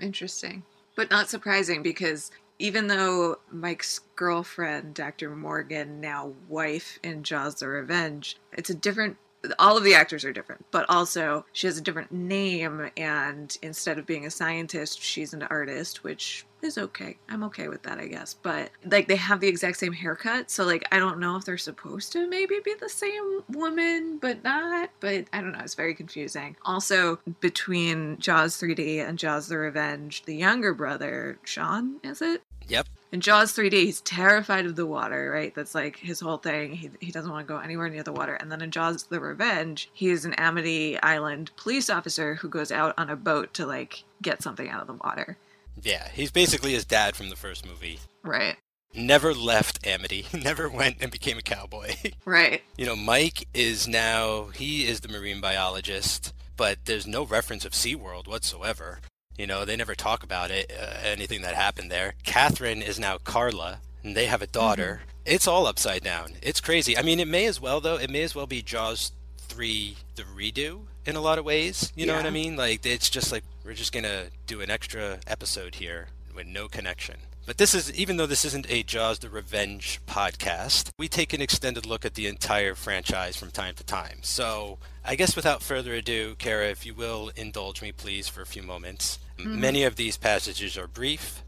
Interesting. 0.00 0.62
But 0.96 1.10
not 1.10 1.28
surprising 1.28 1.82
because 1.82 2.30
even 2.62 2.86
though 2.86 3.40
Mike's 3.50 3.98
girlfriend, 4.14 4.94
Dr. 4.94 5.34
Morgan, 5.34 6.00
now 6.00 6.32
wife 6.48 7.00
in 7.02 7.24
Jaws 7.24 7.56
the 7.56 7.66
Revenge, 7.66 8.36
it's 8.52 8.70
a 8.70 8.74
different 8.74 9.16
all 9.58 9.76
of 9.76 9.82
the 9.82 9.94
actors 9.94 10.24
are 10.24 10.32
different, 10.32 10.64
but 10.70 10.86
also 10.88 11.44
she 11.52 11.66
has 11.66 11.76
a 11.76 11.80
different 11.80 12.12
name 12.12 12.88
and 12.96 13.58
instead 13.60 13.98
of 13.98 14.06
being 14.06 14.24
a 14.24 14.30
scientist, 14.30 15.02
she's 15.02 15.34
an 15.34 15.42
artist, 15.42 16.04
which 16.04 16.46
is 16.62 16.78
okay. 16.78 17.18
I'm 17.28 17.42
okay 17.44 17.66
with 17.66 17.82
that, 17.82 17.98
I 17.98 18.06
guess. 18.06 18.34
But 18.34 18.70
like 18.84 19.08
they 19.08 19.16
have 19.16 19.40
the 19.40 19.48
exact 19.48 19.78
same 19.78 19.92
haircut, 19.92 20.48
so 20.48 20.64
like 20.64 20.86
I 20.92 21.00
don't 21.00 21.18
know 21.18 21.34
if 21.34 21.44
they're 21.44 21.58
supposed 21.58 22.12
to 22.12 22.28
maybe 22.28 22.60
be 22.64 22.74
the 22.78 22.88
same 22.88 23.42
woman, 23.48 24.18
but 24.18 24.44
not. 24.44 24.90
But 25.00 25.24
I 25.32 25.40
don't 25.40 25.52
know. 25.52 25.60
It's 25.64 25.74
very 25.74 25.94
confusing. 25.94 26.56
Also, 26.64 27.18
between 27.40 28.18
Jaws 28.18 28.56
3D 28.60 29.06
and 29.06 29.18
Jaws 29.18 29.48
the 29.48 29.58
Revenge, 29.58 30.22
the 30.24 30.36
younger 30.36 30.72
brother, 30.72 31.40
Sean, 31.42 31.96
is 32.04 32.22
it? 32.22 32.42
Yep. 32.72 32.88
In 33.12 33.20
Jaws 33.20 33.52
3D, 33.54 33.72
he's 33.72 34.00
terrified 34.00 34.64
of 34.64 34.76
the 34.76 34.86
water, 34.86 35.30
right? 35.30 35.54
That's 35.54 35.74
like 35.74 35.98
his 35.98 36.20
whole 36.20 36.38
thing. 36.38 36.72
He, 36.72 36.90
he 37.00 37.12
doesn't 37.12 37.30
want 37.30 37.46
to 37.46 37.52
go 37.52 37.60
anywhere 37.60 37.90
near 37.90 38.02
the 38.02 38.12
water. 38.12 38.34
And 38.36 38.50
then 38.50 38.62
in 38.62 38.70
Jaws 38.70 39.02
the 39.04 39.20
Revenge, 39.20 39.90
he 39.92 40.08
is 40.08 40.24
an 40.24 40.32
Amity 40.38 40.98
Island 41.02 41.50
police 41.56 41.90
officer 41.90 42.36
who 42.36 42.48
goes 42.48 42.72
out 42.72 42.94
on 42.96 43.10
a 43.10 43.16
boat 43.16 43.52
to 43.54 43.66
like 43.66 44.04
get 44.22 44.42
something 44.42 44.70
out 44.70 44.80
of 44.80 44.86
the 44.86 44.94
water. 44.94 45.36
Yeah, 45.82 46.08
he's 46.14 46.30
basically 46.30 46.72
his 46.72 46.86
dad 46.86 47.14
from 47.14 47.28
the 47.28 47.36
first 47.36 47.66
movie. 47.66 48.00
Right. 48.22 48.56
Never 48.94 49.34
left 49.34 49.86
Amity, 49.86 50.24
never 50.32 50.70
went 50.70 50.96
and 51.02 51.12
became 51.12 51.36
a 51.36 51.42
cowboy. 51.42 51.94
Right. 52.24 52.62
you 52.78 52.86
know, 52.86 52.96
Mike 52.96 53.48
is 53.52 53.86
now, 53.86 54.46
he 54.54 54.86
is 54.86 55.00
the 55.00 55.08
marine 55.08 55.42
biologist, 55.42 56.32
but 56.56 56.78
there's 56.86 57.06
no 57.06 57.24
reference 57.26 57.66
of 57.66 57.72
SeaWorld 57.72 58.26
whatsoever. 58.28 59.00
You 59.36 59.46
know, 59.46 59.64
they 59.64 59.76
never 59.76 59.94
talk 59.94 60.22
about 60.22 60.50
it, 60.50 60.72
uh, 60.78 60.98
anything 61.02 61.42
that 61.42 61.54
happened 61.54 61.90
there. 61.90 62.14
Catherine 62.24 62.82
is 62.82 62.98
now 62.98 63.18
Carla, 63.18 63.80
and 64.02 64.16
they 64.16 64.26
have 64.26 64.42
a 64.42 64.46
daughter. 64.46 65.00
Mm-hmm. 65.02 65.08
It's 65.24 65.46
all 65.48 65.66
upside 65.66 66.02
down. 66.02 66.32
It's 66.42 66.60
crazy. 66.60 66.98
I 66.98 67.02
mean, 67.02 67.20
it 67.20 67.28
may 67.28 67.46
as 67.46 67.60
well, 67.60 67.80
though, 67.80 67.96
it 67.96 68.10
may 68.10 68.22
as 68.22 68.34
well 68.34 68.46
be 68.46 68.62
Jaws 68.62 69.12
3 69.38 69.96
the 70.16 70.22
redo 70.24 70.82
in 71.06 71.16
a 71.16 71.20
lot 71.20 71.38
of 71.38 71.44
ways. 71.44 71.92
You 71.94 72.06
know 72.06 72.16
what 72.16 72.26
I 72.26 72.30
mean? 72.30 72.56
Like, 72.56 72.84
it's 72.84 73.08
just 73.08 73.32
like, 73.32 73.44
we're 73.64 73.74
just 73.74 73.92
going 73.92 74.04
to 74.04 74.26
do 74.46 74.60
an 74.60 74.70
extra 74.70 75.20
episode 75.26 75.76
here 75.76 76.08
with 76.34 76.46
no 76.46 76.68
connection. 76.68 77.16
But 77.44 77.58
this 77.58 77.74
is, 77.74 77.92
even 77.92 78.18
though 78.18 78.26
this 78.26 78.44
isn't 78.44 78.70
a 78.70 78.84
Jaws 78.84 79.18
the 79.18 79.28
Revenge 79.28 80.00
podcast, 80.06 80.90
we 80.96 81.08
take 81.08 81.32
an 81.32 81.42
extended 81.42 81.84
look 81.86 82.04
at 82.04 82.14
the 82.14 82.28
entire 82.28 82.76
franchise 82.76 83.36
from 83.36 83.50
time 83.50 83.74
to 83.74 83.84
time. 83.84 84.18
So 84.22 84.78
I 85.04 85.16
guess 85.16 85.34
without 85.34 85.60
further 85.60 85.92
ado, 85.92 86.36
Kara, 86.38 86.68
if 86.68 86.86
you 86.86 86.94
will 86.94 87.32
indulge 87.34 87.82
me, 87.82 87.90
please, 87.90 88.28
for 88.28 88.42
a 88.42 88.46
few 88.46 88.62
moments. 88.62 89.18
Mm-hmm. 89.38 89.60
Many 89.60 89.82
of 89.82 89.96
these 89.96 90.16
passages 90.16 90.78
are 90.78 90.86
brief. 90.86 91.42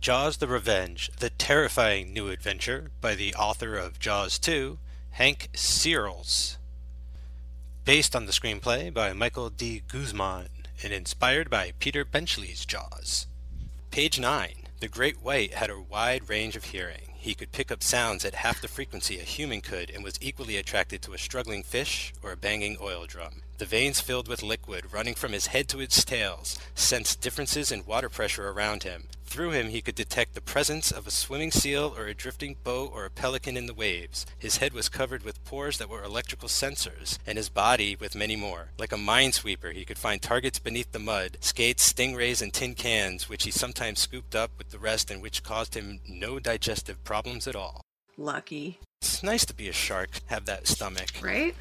Jaws 0.00 0.38
the 0.38 0.46
Revenge, 0.46 1.10
the 1.18 1.30
terrifying 1.30 2.14
new 2.14 2.30
adventure 2.30 2.90
by 3.02 3.14
the 3.14 3.34
author 3.34 3.76
of 3.76 3.98
Jaws 3.98 4.38
2, 4.38 4.78
Hank 5.10 5.50
Searls. 5.54 6.56
Based 7.84 8.16
on 8.16 8.24
the 8.24 8.32
screenplay 8.32 8.94
by 8.94 9.12
Michael 9.12 9.50
de 9.50 9.82
Guzman 9.88 10.48
and 10.82 10.92
inspired 10.92 11.50
by 11.50 11.72
Peter 11.80 12.04
Benchley's 12.04 12.64
Jaws. 12.64 13.26
Page 13.90 14.18
9. 14.18 14.67
The 14.80 14.86
great 14.86 15.20
white 15.20 15.54
had 15.54 15.70
a 15.70 15.80
wide 15.80 16.28
range 16.28 16.54
of 16.54 16.66
hearing. 16.66 17.14
He 17.16 17.34
could 17.34 17.50
pick 17.50 17.72
up 17.72 17.82
sounds 17.82 18.24
at 18.24 18.36
half 18.36 18.60
the 18.60 18.68
frequency 18.68 19.18
a 19.18 19.24
human 19.24 19.60
could 19.60 19.90
and 19.90 20.04
was 20.04 20.18
equally 20.20 20.56
attracted 20.56 21.02
to 21.02 21.14
a 21.14 21.18
struggling 21.18 21.64
fish 21.64 22.14
or 22.22 22.30
a 22.30 22.36
banging 22.36 22.78
oil 22.80 23.04
drum. 23.04 23.42
The 23.58 23.66
veins 23.66 24.00
filled 24.00 24.28
with 24.28 24.40
liquid 24.40 24.92
running 24.92 25.16
from 25.16 25.32
his 25.32 25.48
head 25.48 25.66
to 25.70 25.78
his 25.78 26.04
tails 26.04 26.60
sensed 26.76 27.20
differences 27.20 27.72
in 27.72 27.86
water 27.86 28.08
pressure 28.08 28.50
around 28.50 28.84
him. 28.84 29.08
Through 29.28 29.50
him 29.50 29.68
he 29.68 29.82
could 29.82 29.94
detect 29.94 30.34
the 30.34 30.40
presence 30.40 30.90
of 30.90 31.06
a 31.06 31.10
swimming 31.10 31.50
seal 31.50 31.94
or 31.96 32.06
a 32.06 32.14
drifting 32.14 32.56
boat 32.64 32.90
or 32.94 33.04
a 33.04 33.10
pelican 33.10 33.58
in 33.58 33.66
the 33.66 33.74
waves. 33.74 34.24
His 34.38 34.56
head 34.56 34.72
was 34.72 34.88
covered 34.88 35.22
with 35.22 35.44
pores 35.44 35.76
that 35.76 35.90
were 35.90 36.02
electrical 36.02 36.48
sensors, 36.48 37.18
and 37.26 37.36
his 37.36 37.50
body 37.50 37.94
with 37.94 38.16
many 38.16 38.36
more. 38.36 38.70
Like 38.78 38.90
a 38.90 38.96
minesweeper, 38.96 39.74
he 39.74 39.84
could 39.84 39.98
find 39.98 40.22
targets 40.22 40.58
beneath 40.58 40.92
the 40.92 40.98
mud, 40.98 41.36
skates, 41.40 41.92
stingrays, 41.92 42.40
and 42.40 42.54
tin 42.54 42.74
cans, 42.74 43.28
which 43.28 43.44
he 43.44 43.50
sometimes 43.50 44.00
scooped 44.00 44.34
up 44.34 44.50
with 44.56 44.70
the 44.70 44.78
rest 44.78 45.10
and 45.10 45.20
which 45.20 45.42
caused 45.42 45.74
him 45.74 46.00
no 46.08 46.38
digestive 46.38 47.04
problems 47.04 47.46
at 47.46 47.54
all. 47.54 47.82
Lucky. 48.16 48.80
It's 49.02 49.22
nice 49.22 49.44
to 49.44 49.54
be 49.54 49.68
a 49.68 49.72
shark, 49.74 50.08
have 50.26 50.46
that 50.46 50.66
stomach. 50.66 51.10
Right? 51.22 51.54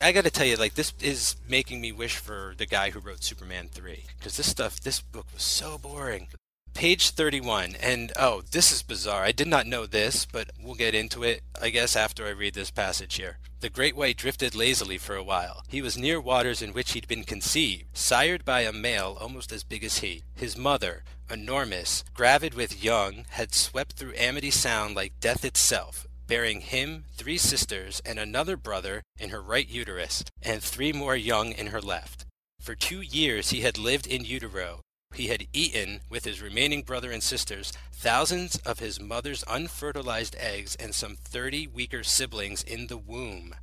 I 0.00 0.12
got 0.12 0.24
to 0.24 0.30
tell 0.30 0.46
you, 0.46 0.56
like 0.56 0.74
this 0.74 0.92
is 1.00 1.34
making 1.48 1.80
me 1.80 1.90
wish 1.90 2.16
for 2.16 2.54
the 2.56 2.66
guy 2.66 2.90
who 2.90 3.00
wrote 3.00 3.24
Superman 3.24 3.68
three 3.72 4.04
because 4.18 4.36
this 4.36 4.50
stuff, 4.50 4.80
this 4.80 5.00
book 5.00 5.26
was 5.34 5.42
so 5.42 5.78
boring. 5.78 6.28
Page 6.74 7.10
31. 7.10 7.76
And 7.80 8.12
oh, 8.18 8.42
this 8.50 8.72
is 8.72 8.82
bizarre. 8.82 9.22
I 9.22 9.32
did 9.32 9.46
not 9.46 9.66
know 9.66 9.86
this, 9.86 10.26
but 10.26 10.50
we'll 10.60 10.74
get 10.74 10.94
into 10.94 11.22
it, 11.22 11.42
I 11.60 11.70
guess, 11.70 11.94
after 11.96 12.26
I 12.26 12.30
read 12.30 12.54
this 12.54 12.70
passage 12.70 13.16
here. 13.16 13.38
The 13.60 13.70
great 13.70 13.94
white 13.94 14.16
drifted 14.16 14.56
lazily 14.56 14.98
for 14.98 15.14
a 15.14 15.22
while. 15.22 15.62
He 15.68 15.82
was 15.82 15.96
near 15.96 16.20
waters 16.20 16.62
in 16.62 16.72
which 16.72 16.92
he'd 16.92 17.06
been 17.06 17.22
conceived, 17.22 17.84
sired 17.92 18.44
by 18.44 18.62
a 18.62 18.72
male 18.72 19.16
almost 19.20 19.52
as 19.52 19.62
big 19.62 19.84
as 19.84 19.98
he. 19.98 20.22
His 20.34 20.56
mother, 20.56 21.04
enormous, 21.30 22.02
gravid 22.14 22.54
with 22.54 22.82
young, 22.82 23.24
had 23.30 23.54
swept 23.54 23.92
through 23.92 24.14
Amity 24.16 24.50
Sound 24.50 24.96
like 24.96 25.20
death 25.20 25.44
itself, 25.44 26.08
bearing 26.26 26.60
him, 26.60 27.04
three 27.14 27.38
sisters, 27.38 28.02
and 28.04 28.18
another 28.18 28.56
brother 28.56 29.02
in 29.20 29.30
her 29.30 29.40
right 29.40 29.68
uterus, 29.68 30.24
and 30.42 30.62
three 30.62 30.92
more 30.92 31.14
young 31.14 31.52
in 31.52 31.68
her 31.68 31.80
left. 31.80 32.26
For 32.60 32.74
two 32.74 33.00
years 33.00 33.50
he 33.50 33.60
had 33.60 33.78
lived 33.78 34.06
in 34.06 34.24
utero. 34.24 34.80
He 35.14 35.28
had 35.28 35.46
eaten, 35.52 36.00
with 36.08 36.24
his 36.24 36.40
remaining 36.40 36.82
brother 36.82 37.10
and 37.10 37.22
sisters, 37.22 37.72
thousands 37.92 38.56
of 38.64 38.78
his 38.78 38.98
mother's 39.00 39.44
unfertilized 39.46 40.36
eggs 40.38 40.74
and 40.76 40.94
some 40.94 41.16
thirty 41.16 41.66
weaker 41.66 42.02
siblings 42.02 42.62
in 42.62 42.86
the 42.86 42.96
womb. 42.96 43.54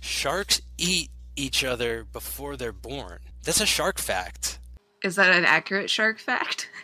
Sharks 0.00 0.60
eat 0.78 1.10
each 1.36 1.64
other 1.64 2.04
before 2.04 2.56
they're 2.56 2.72
born. 2.72 3.18
That's 3.44 3.60
a 3.60 3.66
shark 3.66 3.98
fact. 3.98 4.58
Is 5.02 5.16
that 5.16 5.34
an 5.34 5.44
accurate 5.44 5.90
shark 5.90 6.18
fact? 6.18 6.68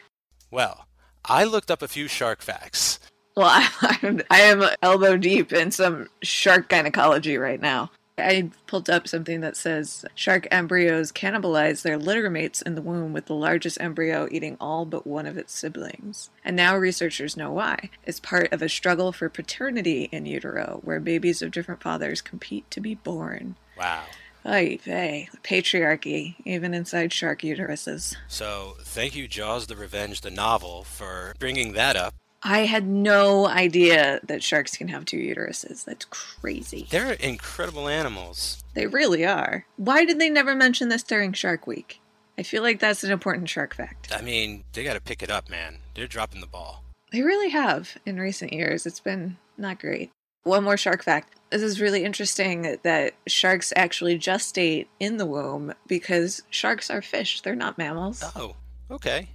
Well, 0.53 0.89
I 1.25 1.45
looked 1.45 1.71
up 1.71 1.81
a 1.81 1.87
few 1.87 2.09
shark 2.09 2.43
facts. 2.43 2.99
Well, 3.37 3.47
I, 3.47 3.99
I'm, 4.03 4.21
I 4.31 4.41
am 4.41 4.65
elbow 4.83 5.17
deep 5.17 5.53
in 5.53 5.71
some 5.71 6.09
shark 6.23 6.69
gynecology 6.69 7.37
right 7.39 7.61
now. 7.61 7.93
I 8.21 8.51
pulled 8.67 8.91
up 8.91 9.09
something 9.09 9.41
that 9.41 9.57
says 9.57 10.05
shark 10.15 10.47
embryos 10.51 11.13
cannibalize 11.13 11.83
their 11.83 11.99
litter 11.99 12.31
mates 12.31 12.63
in 12.63 12.75
the 12.75 12.83
womb, 12.83 13.13
with 13.13 13.27
the 13.27 13.35
largest 13.35 13.81
embryo 13.81 14.29
eating 14.31 14.57
all 14.61 14.85
but 14.85 15.07
one 15.07 15.27
of 15.27 15.37
its 15.37 15.53
siblings. 15.53 16.31
And 16.45 16.57
now 16.57 16.77
researchers 16.77 17.37
know 17.37 17.53
why. 17.53 17.91
It's 18.05 18.21
part 18.21 18.53
of 18.53 18.63
a 18.63 18.69
struggle 18.69 19.13
for 19.13 19.29
paternity 19.29 20.09
in 20.13 20.27
utero, 20.27 20.81
where 20.85 21.01
babies 21.01 21.43
of 21.43 21.51
different 21.51 21.83
fathers 21.83 22.21
compete 22.21 22.71
to 22.71 22.81
be 22.81 22.95
born. 22.95 23.57
Wow. 23.79 24.05
Ay 24.45 24.79
vey, 24.83 25.29
patriarchy, 25.43 26.37
even 26.45 26.73
inside 26.73 27.13
shark 27.13 27.43
uteruses. 27.43 28.17
So, 28.27 28.77
thank 28.83 29.15
you, 29.15 29.29
Jaws 29.29 29.67
the 29.67 29.77
Revenge, 29.77 30.23
the 30.23 30.31
novel, 30.31 30.85
for 30.85 31.35
bringing 31.39 31.75
that 31.75 31.97
up. 31.97 32.15
I 32.43 32.61
had 32.61 32.87
no 32.87 33.47
idea 33.47 34.21
that 34.25 34.43
sharks 34.43 34.77
can 34.77 34.89
have 34.89 35.05
two 35.05 35.19
uteruses. 35.19 35.85
That's 35.85 36.07
crazy. 36.07 36.87
They're 36.91 37.13
incredible 37.13 37.89
animals. 37.89 38.65
They 38.75 38.87
really 38.87 39.27
are. 39.27 39.67
Why 39.77 40.05
did 40.05 40.19
they 40.19 40.31
never 40.31 40.55
mention 40.55 40.89
this 40.89 41.03
during 41.03 41.33
Shark 41.33 41.67
Week? 41.67 42.01
I 42.39 42.43
feel 42.43 42.63
like 42.63 42.81
that's 42.81 43.05
an 43.05 43.13
important 43.13 43.51
shark 43.51 43.75
fact. 43.75 44.11
I 44.17 44.23
mean, 44.23 44.65
they 44.73 44.83
got 44.83 44.95
to 44.95 45.01
pick 45.01 45.23
it 45.23 45.31
up, 45.31 45.51
man. 45.51 45.79
They're 45.95 46.07
dropping 46.07 46.41
the 46.41 46.47
ball. 46.47 46.83
They 47.13 47.21
really 47.23 47.51
have 47.51 47.99
in 48.07 48.19
recent 48.19 48.53
years. 48.53 48.87
It's 48.87 49.01
been 49.01 49.37
not 49.59 49.79
great. 49.79 50.11
One 50.45 50.65
more 50.65 50.79
shark 50.79 51.03
fact. 51.03 51.35
This 51.51 51.61
is 51.61 51.83
really 51.83 52.05
interesting 52.05 52.79
that 52.83 53.13
sharks 53.27 53.75
actually 53.77 54.19
gestate 54.19 54.87
in 54.99 55.19
the 55.19 55.27
womb 55.27 55.75
because 55.87 56.43
sharks 56.49 56.89
are 56.89 57.03
fish. 57.03 57.43
They're 57.43 57.55
not 57.55 57.77
mammals. 57.77 58.25
Oh, 58.35 58.55
okay. 58.91 59.29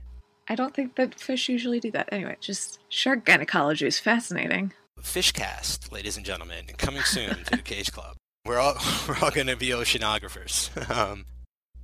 I 0.47 0.55
don't 0.55 0.75
think 0.75 0.95
that 0.95 1.19
fish 1.19 1.49
usually 1.49 1.79
do 1.79 1.91
that. 1.91 2.09
Anyway, 2.11 2.37
just 2.39 2.79
shark 2.89 3.25
gynecology 3.25 3.87
is 3.87 3.99
fascinating. 3.99 4.73
Fishcast, 5.01 5.91
ladies 5.91 6.17
and 6.17 6.25
gentlemen, 6.25 6.65
coming 6.77 7.03
soon 7.03 7.43
to 7.45 7.51
the 7.57 7.57
Cage 7.63 7.91
Club. 7.91 8.15
We're 8.45 8.59
all 8.59 8.75
we're 9.07 9.17
all 9.21 9.31
going 9.31 9.47
to 9.47 9.55
be 9.55 9.69
oceanographers. 9.69 10.69
um, 10.95 11.25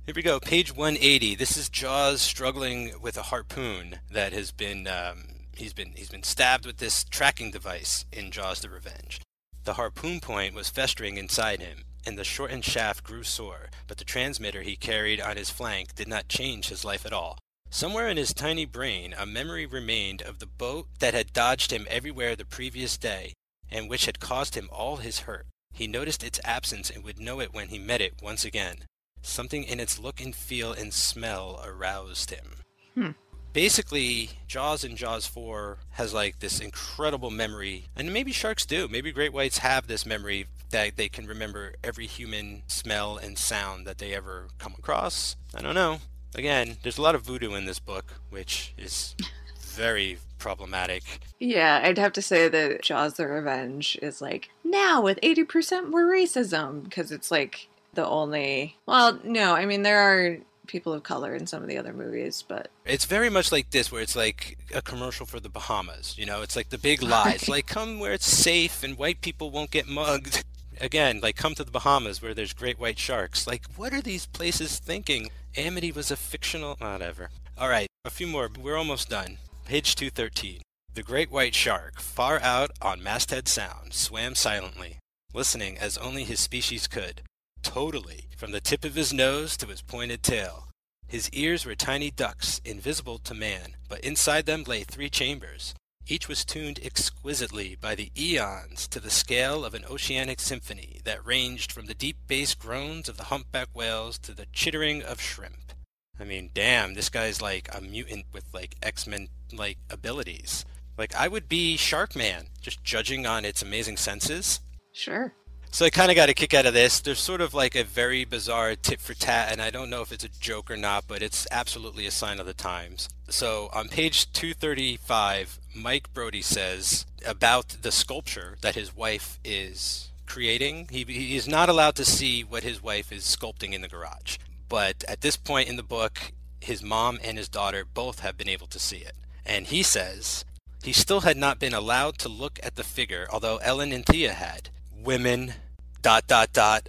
here 0.06 0.14
we 0.14 0.22
go, 0.22 0.38
page 0.38 0.74
180. 0.74 1.34
This 1.34 1.56
is 1.56 1.68
Jaws 1.68 2.22
struggling 2.22 2.92
with 3.00 3.16
a 3.16 3.22
harpoon 3.22 3.96
that 4.10 4.32
has 4.32 4.52
been 4.52 4.86
um, 4.86 5.24
he's 5.56 5.72
been 5.72 5.92
he's 5.96 6.10
been 6.10 6.22
stabbed 6.22 6.64
with 6.64 6.78
this 6.78 7.04
tracking 7.04 7.50
device 7.50 8.04
in 8.12 8.30
Jaws: 8.30 8.60
The 8.60 8.70
Revenge. 8.70 9.20
The 9.64 9.74
harpoon 9.74 10.20
point 10.20 10.54
was 10.54 10.70
festering 10.70 11.16
inside 11.16 11.60
him, 11.60 11.84
and 12.06 12.16
the 12.16 12.24
shortened 12.24 12.64
shaft 12.64 13.02
grew 13.04 13.22
sore, 13.24 13.70
but 13.88 13.98
the 13.98 14.04
transmitter 14.04 14.62
he 14.62 14.76
carried 14.76 15.20
on 15.20 15.36
his 15.36 15.50
flank 15.50 15.94
did 15.94 16.08
not 16.08 16.28
change 16.28 16.68
his 16.68 16.84
life 16.84 17.06
at 17.06 17.12
all. 17.12 17.38
Somewhere 17.74 18.06
in 18.06 18.18
his 18.18 18.34
tiny 18.34 18.66
brain, 18.66 19.14
a 19.16 19.24
memory 19.24 19.64
remained 19.64 20.20
of 20.20 20.40
the 20.40 20.46
boat 20.46 20.88
that 20.98 21.14
had 21.14 21.32
dodged 21.32 21.72
him 21.72 21.86
everywhere 21.88 22.36
the 22.36 22.44
previous 22.44 22.98
day, 22.98 23.32
and 23.70 23.88
which 23.88 24.04
had 24.04 24.20
caused 24.20 24.54
him 24.54 24.68
all 24.70 24.98
his 24.98 25.20
hurt. 25.20 25.46
He 25.72 25.86
noticed 25.86 26.22
its 26.22 26.38
absence 26.44 26.90
and 26.90 27.02
would 27.02 27.18
know 27.18 27.40
it 27.40 27.54
when 27.54 27.68
he 27.68 27.78
met 27.78 28.02
it 28.02 28.20
once 28.22 28.44
again. 28.44 28.84
Something 29.22 29.64
in 29.64 29.80
its 29.80 29.98
look 29.98 30.20
and 30.20 30.36
feel 30.36 30.74
and 30.74 30.92
smell 30.92 31.62
aroused 31.64 32.28
him. 32.28 32.58
Hmm. 32.94 33.10
Basically, 33.54 34.32
Jaws 34.46 34.84
and 34.84 34.98
Jaws 34.98 35.26
4 35.26 35.78
has 35.92 36.12
like 36.12 36.40
this 36.40 36.60
incredible 36.60 37.30
memory, 37.30 37.86
and 37.96 38.12
maybe 38.12 38.32
sharks 38.32 38.66
do. 38.66 38.86
Maybe 38.86 39.12
great 39.12 39.32
whites 39.32 39.58
have 39.58 39.86
this 39.86 40.04
memory 40.04 40.46
that 40.72 40.98
they 40.98 41.08
can 41.08 41.26
remember 41.26 41.72
every 41.82 42.06
human 42.06 42.64
smell 42.66 43.16
and 43.16 43.38
sound 43.38 43.86
that 43.86 43.96
they 43.96 44.12
ever 44.12 44.48
come 44.58 44.74
across. 44.78 45.36
I 45.54 45.62
don't 45.62 45.74
know 45.74 46.00
again, 46.34 46.76
there's 46.82 46.98
a 46.98 47.02
lot 47.02 47.14
of 47.14 47.22
voodoo 47.22 47.54
in 47.54 47.64
this 47.64 47.78
book, 47.78 48.14
which 48.30 48.74
is 48.78 49.14
very 49.60 50.18
problematic. 50.38 51.02
Yeah, 51.38 51.80
I'd 51.82 51.98
have 51.98 52.12
to 52.14 52.22
say 52.22 52.48
that 52.48 52.82
Jaws 52.82 53.14
the 53.14 53.26
Revenge 53.26 53.98
is 54.02 54.20
like 54.20 54.50
now 54.64 55.00
with 55.00 55.20
80% 55.22 55.90
more 55.90 56.04
racism 56.04 56.84
because 56.84 57.12
it's 57.12 57.30
like 57.30 57.68
the 57.94 58.06
only. 58.06 58.76
Well, 58.86 59.18
no, 59.24 59.54
I 59.54 59.66
mean, 59.66 59.82
there 59.82 60.00
are 60.00 60.38
people 60.66 60.92
of 60.92 61.02
color 61.02 61.34
in 61.34 61.46
some 61.46 61.62
of 61.62 61.68
the 61.68 61.76
other 61.78 61.92
movies, 61.92 62.44
but 62.46 62.68
it's 62.84 63.04
very 63.04 63.28
much 63.30 63.52
like 63.52 63.70
this, 63.70 63.92
where 63.92 64.02
it's 64.02 64.16
like 64.16 64.58
a 64.74 64.82
commercial 64.82 65.26
for 65.26 65.40
the 65.40 65.48
Bahamas. 65.48 66.16
You 66.18 66.26
know, 66.26 66.42
it's 66.42 66.56
like 66.56 66.70
the 66.70 66.78
big 66.78 67.02
lies, 67.02 67.48
like 67.48 67.66
come 67.66 67.98
where 67.98 68.12
it's 68.12 68.26
safe 68.26 68.82
and 68.82 68.96
white 68.96 69.20
people 69.20 69.50
won't 69.50 69.70
get 69.70 69.86
mugged. 69.86 70.44
Again, 70.82 71.20
like 71.22 71.36
come 71.36 71.54
to 71.54 71.62
the 71.62 71.70
Bahamas 71.70 72.20
where 72.20 72.34
there's 72.34 72.52
great 72.52 72.80
white 72.80 72.98
sharks. 72.98 73.46
Like, 73.46 73.64
what 73.76 73.94
are 73.94 74.02
these 74.02 74.26
places 74.26 74.80
thinking? 74.80 75.30
Amity 75.56 75.92
was 75.92 76.10
a 76.10 76.16
fictional. 76.16 76.74
Whatever. 76.80 77.30
All 77.56 77.68
right, 77.68 77.86
a 78.04 78.10
few 78.10 78.26
more. 78.26 78.50
We're 78.60 78.76
almost 78.76 79.08
done. 79.08 79.38
Page 79.64 79.94
213. 79.94 80.60
The 80.94 81.04
great 81.04 81.30
white 81.30 81.54
shark, 81.54 82.00
far 82.00 82.40
out 82.40 82.72
on 82.82 83.00
Masthead 83.00 83.46
Sound, 83.46 83.94
swam 83.94 84.34
silently, 84.34 84.98
listening 85.32 85.78
as 85.78 85.96
only 85.98 86.24
his 86.24 86.40
species 86.40 86.88
could, 86.88 87.22
totally, 87.62 88.24
from 88.36 88.50
the 88.50 88.60
tip 88.60 88.84
of 88.84 88.96
his 88.96 89.12
nose 89.12 89.56
to 89.58 89.68
his 89.68 89.82
pointed 89.82 90.24
tail. 90.24 90.66
His 91.06 91.30
ears 91.30 91.64
were 91.64 91.76
tiny 91.76 92.10
ducts, 92.10 92.60
invisible 92.64 93.18
to 93.18 93.34
man, 93.34 93.76
but 93.88 94.00
inside 94.00 94.46
them 94.46 94.64
lay 94.64 94.82
three 94.82 95.08
chambers. 95.08 95.76
Each 96.06 96.28
was 96.28 96.44
tuned 96.44 96.80
exquisitely 96.82 97.76
by 97.80 97.94
the 97.94 98.10
eons 98.18 98.88
to 98.88 99.00
the 99.00 99.10
scale 99.10 99.64
of 99.64 99.74
an 99.74 99.84
oceanic 99.84 100.40
symphony 100.40 101.00
that 101.04 101.24
ranged 101.24 101.70
from 101.70 101.86
the 101.86 101.94
deep 101.94 102.16
bass 102.26 102.54
groans 102.54 103.08
of 103.08 103.16
the 103.16 103.24
humpback 103.24 103.68
whales 103.74 104.18
to 104.18 104.34
the 104.34 104.46
chittering 104.52 105.02
of 105.02 105.20
shrimp. 105.20 105.72
I 106.18 106.24
mean, 106.24 106.50
damn, 106.54 106.94
this 106.94 107.08
guy's 107.08 107.40
like 107.40 107.68
a 107.72 107.80
mutant 107.80 108.26
with 108.32 108.44
like 108.52 108.76
X-Men 108.82 109.28
like 109.52 109.78
abilities. 109.90 110.64
Like 110.98 111.14
I 111.14 111.28
would 111.28 111.48
be 111.48 111.76
Sharkman, 111.76 112.48
just 112.60 112.84
judging 112.84 113.26
on 113.26 113.44
its 113.44 113.62
amazing 113.62 113.96
senses. 113.96 114.60
Sure. 114.92 115.32
So 115.74 115.86
I 115.86 115.90
kind 115.90 116.10
of 116.10 116.16
got 116.16 116.28
a 116.28 116.34
kick 116.34 116.52
out 116.52 116.66
of 116.66 116.74
this. 116.74 117.00
There's 117.00 117.18
sort 117.18 117.40
of 117.40 117.54
like 117.54 117.74
a 117.74 117.82
very 117.82 118.26
bizarre 118.26 118.76
tit 118.76 119.00
for 119.00 119.14
tat, 119.14 119.50
and 119.50 119.62
I 119.62 119.70
don't 119.70 119.88
know 119.88 120.02
if 120.02 120.12
it's 120.12 120.22
a 120.22 120.28
joke 120.28 120.70
or 120.70 120.76
not, 120.76 121.04
but 121.08 121.22
it's 121.22 121.46
absolutely 121.50 122.04
a 122.04 122.10
sign 122.10 122.38
of 122.38 122.44
the 122.44 122.52
times. 122.52 123.08
So 123.30 123.70
on 123.72 123.88
page 123.88 124.30
235, 124.34 125.58
Mike 125.74 126.12
Brody 126.12 126.42
says 126.42 127.06
about 127.24 127.78
the 127.80 127.90
sculpture 127.90 128.58
that 128.60 128.74
his 128.74 128.94
wife 128.94 129.40
is 129.46 130.10
creating. 130.26 130.88
He, 130.90 131.04
he 131.04 131.36
is 131.36 131.48
not 131.48 131.70
allowed 131.70 131.96
to 131.96 132.04
see 132.04 132.44
what 132.44 132.64
his 132.64 132.82
wife 132.82 133.10
is 133.10 133.24
sculpting 133.24 133.72
in 133.72 133.80
the 133.80 133.88
garage. 133.88 134.36
But 134.68 135.04
at 135.08 135.22
this 135.22 135.38
point 135.38 135.70
in 135.70 135.76
the 135.76 135.82
book, 135.82 136.32
his 136.60 136.82
mom 136.82 137.18
and 137.24 137.38
his 137.38 137.48
daughter 137.48 137.86
both 137.86 138.18
have 138.18 138.36
been 138.36 138.48
able 138.48 138.66
to 138.66 138.78
see 138.78 138.98
it. 138.98 139.14
And 139.46 139.68
he 139.68 139.82
says 139.82 140.44
he 140.82 140.92
still 140.92 141.22
had 141.22 141.38
not 141.38 141.58
been 141.58 141.72
allowed 141.72 142.18
to 142.18 142.28
look 142.28 142.60
at 142.62 142.74
the 142.74 142.84
figure, 142.84 143.26
although 143.32 143.56
Ellen 143.56 143.90
and 143.90 144.04
Thea 144.04 144.34
had 144.34 144.68
women, 145.02 145.54
dot, 146.00 146.26
dot, 146.26 146.52
dot. 146.52 146.88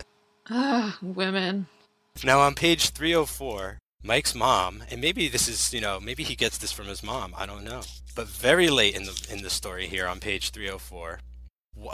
Ah, 0.50 0.98
women. 1.02 1.68
Now 2.24 2.40
on 2.40 2.54
page 2.54 2.90
304, 2.90 3.80
Mike's 4.04 4.36
mom, 4.36 4.84
and 4.92 5.02
maybe 5.02 5.28
this 5.28 5.48
is, 5.48 5.74
you 5.74 5.82
know, 5.82 6.00
maybe 6.00 6.24
he 6.24 6.36
gets 6.36 6.58
this 6.58 6.72
from 6.72 6.88
his 6.88 7.02
mom, 7.02 7.34
I 7.38 7.46
don't 7.46 7.64
know. 7.64 7.82
But 8.16 8.28
very 8.28 8.70
late 8.70 8.96
in 8.96 9.04
the 9.04 9.28
in 9.32 9.42
the 9.42 9.50
story 9.50 9.88
here 9.88 10.08
on 10.08 10.20
page 10.20 10.52
304. 10.52 11.20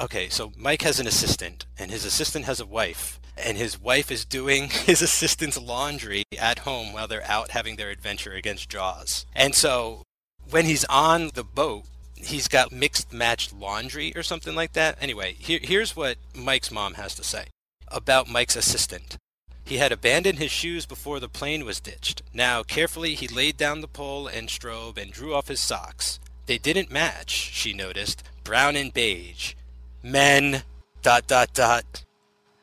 Okay, 0.01 0.27
so 0.27 0.51
Mike 0.57 0.81
has 0.81 0.99
an 0.99 1.07
assistant 1.07 1.65
and 1.77 1.89
his 1.89 2.03
assistant 2.03 2.45
has 2.45 2.59
a 2.59 2.65
wife 2.65 3.19
and 3.37 3.57
his 3.57 3.79
wife 3.79 4.11
is 4.11 4.25
doing 4.25 4.69
his 4.85 5.01
assistant's 5.01 5.57
laundry 5.57 6.23
at 6.37 6.59
home 6.59 6.91
while 6.91 7.07
they're 7.07 7.25
out 7.25 7.51
having 7.51 7.77
their 7.77 7.89
adventure 7.89 8.33
against 8.33 8.69
Jaws. 8.69 9.25
And 9.33 9.55
so 9.55 10.03
when 10.49 10.65
he's 10.65 10.85
on 10.85 11.31
the 11.33 11.43
boat, 11.45 11.85
he's 12.21 12.47
got 12.47 12.71
mixed 12.71 13.13
matched 13.13 13.53
laundry 13.53 14.13
or 14.15 14.23
something 14.23 14.55
like 14.55 14.73
that. 14.73 14.97
Anyway, 15.01 15.35
here, 15.37 15.59
here's 15.61 15.95
what 15.95 16.17
Mike's 16.35 16.71
mom 16.71 16.95
has 16.95 17.15
to 17.15 17.23
say 17.23 17.45
about 17.87 18.29
Mike's 18.29 18.55
assistant. 18.55 19.17
He 19.65 19.77
had 19.77 19.91
abandoned 19.91 20.39
his 20.39 20.51
shoes 20.51 20.85
before 20.85 21.19
the 21.19 21.29
plane 21.29 21.63
was 21.63 21.79
ditched. 21.79 22.23
Now, 22.33 22.63
carefully, 22.63 23.13
he 23.13 23.27
laid 23.27 23.55
down 23.55 23.81
the 23.81 23.87
pole 23.87 24.27
and 24.27 24.49
strobe 24.49 24.97
and 24.97 25.11
drew 25.11 25.33
off 25.35 25.47
his 25.47 25.59
socks. 25.59 26.19
They 26.47 26.57
didn't 26.57 26.91
match, 26.91 27.29
she 27.29 27.73
noticed. 27.73 28.23
Brown 28.43 28.75
and 28.75 28.91
beige. 28.91 29.53
Men. 30.01 30.63
Dot 31.03 31.27
dot 31.27 31.53
dot. 31.53 32.03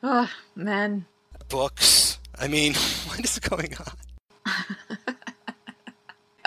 Oh, 0.03 0.29
men. 0.55 1.05
Books. 1.47 2.19
I 2.37 2.47
mean, 2.47 2.73
what 3.05 3.23
is 3.23 3.39
going 3.39 3.73
on? 3.75 5.15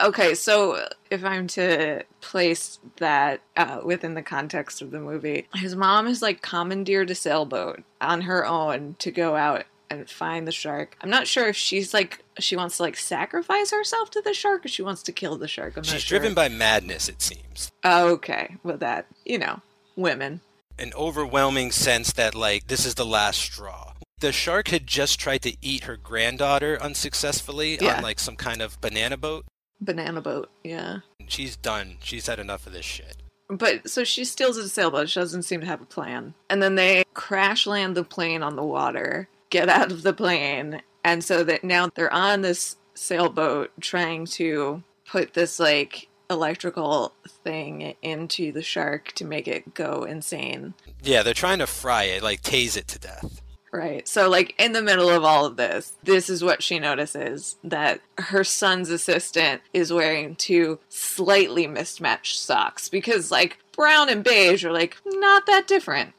Okay, 0.03 0.34
so 0.34 0.86
if 1.11 1.24
I'm 1.24 1.46
to 1.48 2.05
place 2.20 2.78
that 2.96 3.40
uh, 3.57 3.80
within 3.84 4.14
the 4.14 4.22
context 4.22 4.80
of 4.82 4.90
the 4.90 5.01
movie, 5.01 5.46
his 5.55 5.76
mom 5.76 6.07
has 6.07 6.22
like 6.22 6.42
commandeered 6.42 7.11
a 7.11 7.14
sailboat 7.14 7.82
on 8.01 8.22
her 8.22 8.46
own 8.46 8.96
to 9.01 9.11
go 9.11 9.36
out 9.36 9.64
and 9.90 10.09
find 10.09 10.46
the 10.46 10.53
shark. 10.53 10.96
I'm 11.01 11.11
not 11.11 11.26
sure 11.26 11.48
if 11.48 11.57
she's 11.57 11.92
like 11.92 12.24
she 12.38 12.57
wants 12.57 12.76
to 12.78 12.84
like 12.84 12.96
sacrifice 12.96 13.70
herself 13.72 14.11
to 14.12 14.22
the 14.22 14.32
shark 14.32 14.64
or 14.64 14.68
she 14.68 14.82
wants 14.82 15.03
to 15.05 15.12
kill 15.12 15.36
the 15.36 15.48
shark. 15.48 15.76
I'm 15.76 15.82
She's 15.82 16.03
sure. 16.03 16.18
driven 16.18 16.32
by 16.34 16.48
madness, 16.48 17.09
it 17.09 17.20
seems. 17.20 17.70
Okay, 17.84 18.57
well 18.62 18.78
that 18.78 19.07
you 19.24 19.38
know, 19.38 19.61
women. 19.96 20.40
An 20.78 20.92
overwhelming 20.96 21.72
sense 21.72 22.11
that, 22.14 22.34
like, 22.34 22.68
this 22.68 22.86
is 22.86 22.94
the 22.94 23.05
last 23.05 23.38
straw. 23.38 23.92
The 24.20 24.32
shark 24.32 24.68
had 24.68 24.86
just 24.86 25.20
tried 25.20 25.42
to 25.42 25.55
eat 25.61 25.84
her 25.84 25.98
granddaughter 25.98 26.78
unsuccessfully 26.80 27.76
Yeah. 27.78 27.96
on, 27.98 28.03
like, 28.03 28.18
some 28.18 28.36
kind 28.36 28.62
of 28.62 28.80
banana 28.80 29.18
boat. 29.18 29.44
Banana 29.81 30.20
boat, 30.20 30.51
yeah. 30.64 30.99
She's 31.26 31.57
done. 31.57 31.97
She's 32.03 32.26
had 32.26 32.39
enough 32.39 32.66
of 32.66 32.72
this 32.72 32.85
shit. 32.85 33.16
But 33.49 33.91
so 33.91 34.05
she 34.05 34.24
steals 34.24 34.57
a 34.57 34.68
sailboat. 34.68 35.09
She 35.09 35.20
doesn't 35.20 35.43
seem 35.43 35.61
to 35.61 35.66
have 35.66 35.81
a 35.81 35.87
plan. 35.87 36.35
And 36.49 36.62
then 36.62 36.76
they 36.76 37.05
crash 37.14 37.66
land 37.66 37.97
the 37.97 38.05
plane 38.05 38.43
on 38.43 38.57
the 38.57 38.62
water, 38.62 39.28
get 39.51 39.68
out 39.68 39.91
of 39.91 40.03
the 40.03 40.12
plane. 40.12 40.83
And 41.05 41.24
so 41.24 41.43
that 41.45 41.64
now 41.64 41.89
they're 41.95 42.12
on 42.12 42.43
this 42.43 42.76
sailboat 42.95 43.72
trying 43.81 44.26
to 44.26 44.83
put 45.07 45.35
this 45.35 45.59
like 45.59 46.09
electrical 46.31 47.12
thing 47.43 47.95
into 48.03 48.53
the 48.53 48.62
shark 48.62 49.12
to 49.12 49.24
make 49.24 49.49
it 49.49 49.74
go 49.74 50.05
insane. 50.05 50.74
Yeah, 51.03 51.22
they're 51.22 51.35
trying 51.35 51.59
to 51.59 51.66
fry 51.66 52.05
it, 52.05 52.22
like, 52.22 52.43
tase 52.43 52.76
it 52.76 52.87
to 52.89 52.99
death. 53.01 53.43
Right. 53.72 54.06
So, 54.08 54.28
like, 54.28 54.54
in 54.58 54.72
the 54.72 54.82
middle 54.82 55.08
of 55.08 55.22
all 55.22 55.46
of 55.46 55.56
this, 55.56 55.92
this 56.02 56.28
is 56.28 56.42
what 56.42 56.60
she 56.60 56.80
notices 56.80 57.56
that 57.62 58.00
her 58.18 58.42
son's 58.42 58.90
assistant 58.90 59.62
is 59.72 59.92
wearing 59.92 60.34
two 60.34 60.80
slightly 60.88 61.68
mismatched 61.68 62.40
socks 62.40 62.88
because, 62.88 63.30
like, 63.30 63.58
brown 63.70 64.08
and 64.08 64.24
beige 64.24 64.64
are, 64.64 64.72
like, 64.72 64.96
not 65.06 65.46
that 65.46 65.68
different. 65.68 66.14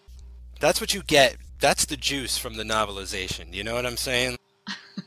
That's 0.61 0.79
what 0.79 0.93
you 0.93 1.03
get. 1.03 1.35
That's 1.59 1.85
the 1.85 1.97
juice 1.97 2.37
from 2.37 2.55
the 2.55 2.63
novelization. 2.63 3.53
You 3.53 3.65
know 3.65 3.75
what 3.75 3.85
I'm 3.85 3.97
saying? 3.97 4.37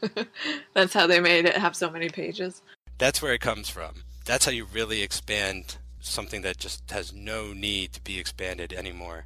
That's 0.75 0.93
how 0.93 1.07
they 1.07 1.21
made 1.21 1.47
it 1.47 1.57
have 1.57 1.75
so 1.75 1.91
many 1.91 2.11
pages. 2.11 2.63
That's 2.99 3.23
where 3.23 3.33
it 3.33 3.41
comes 3.41 3.71
from. 3.71 4.05
That's 4.25 4.45
how 4.45 4.53
you 4.53 4.67
really 4.67 5.03
expand 5.03 5.79
something 6.01 6.43
that 6.43 6.59
just 6.59 6.91
has 6.91 7.13
no 7.13 7.53
need 7.53 7.93
to 7.95 8.01
be 8.03 8.19
expanded 8.19 8.73
anymore. 8.73 9.25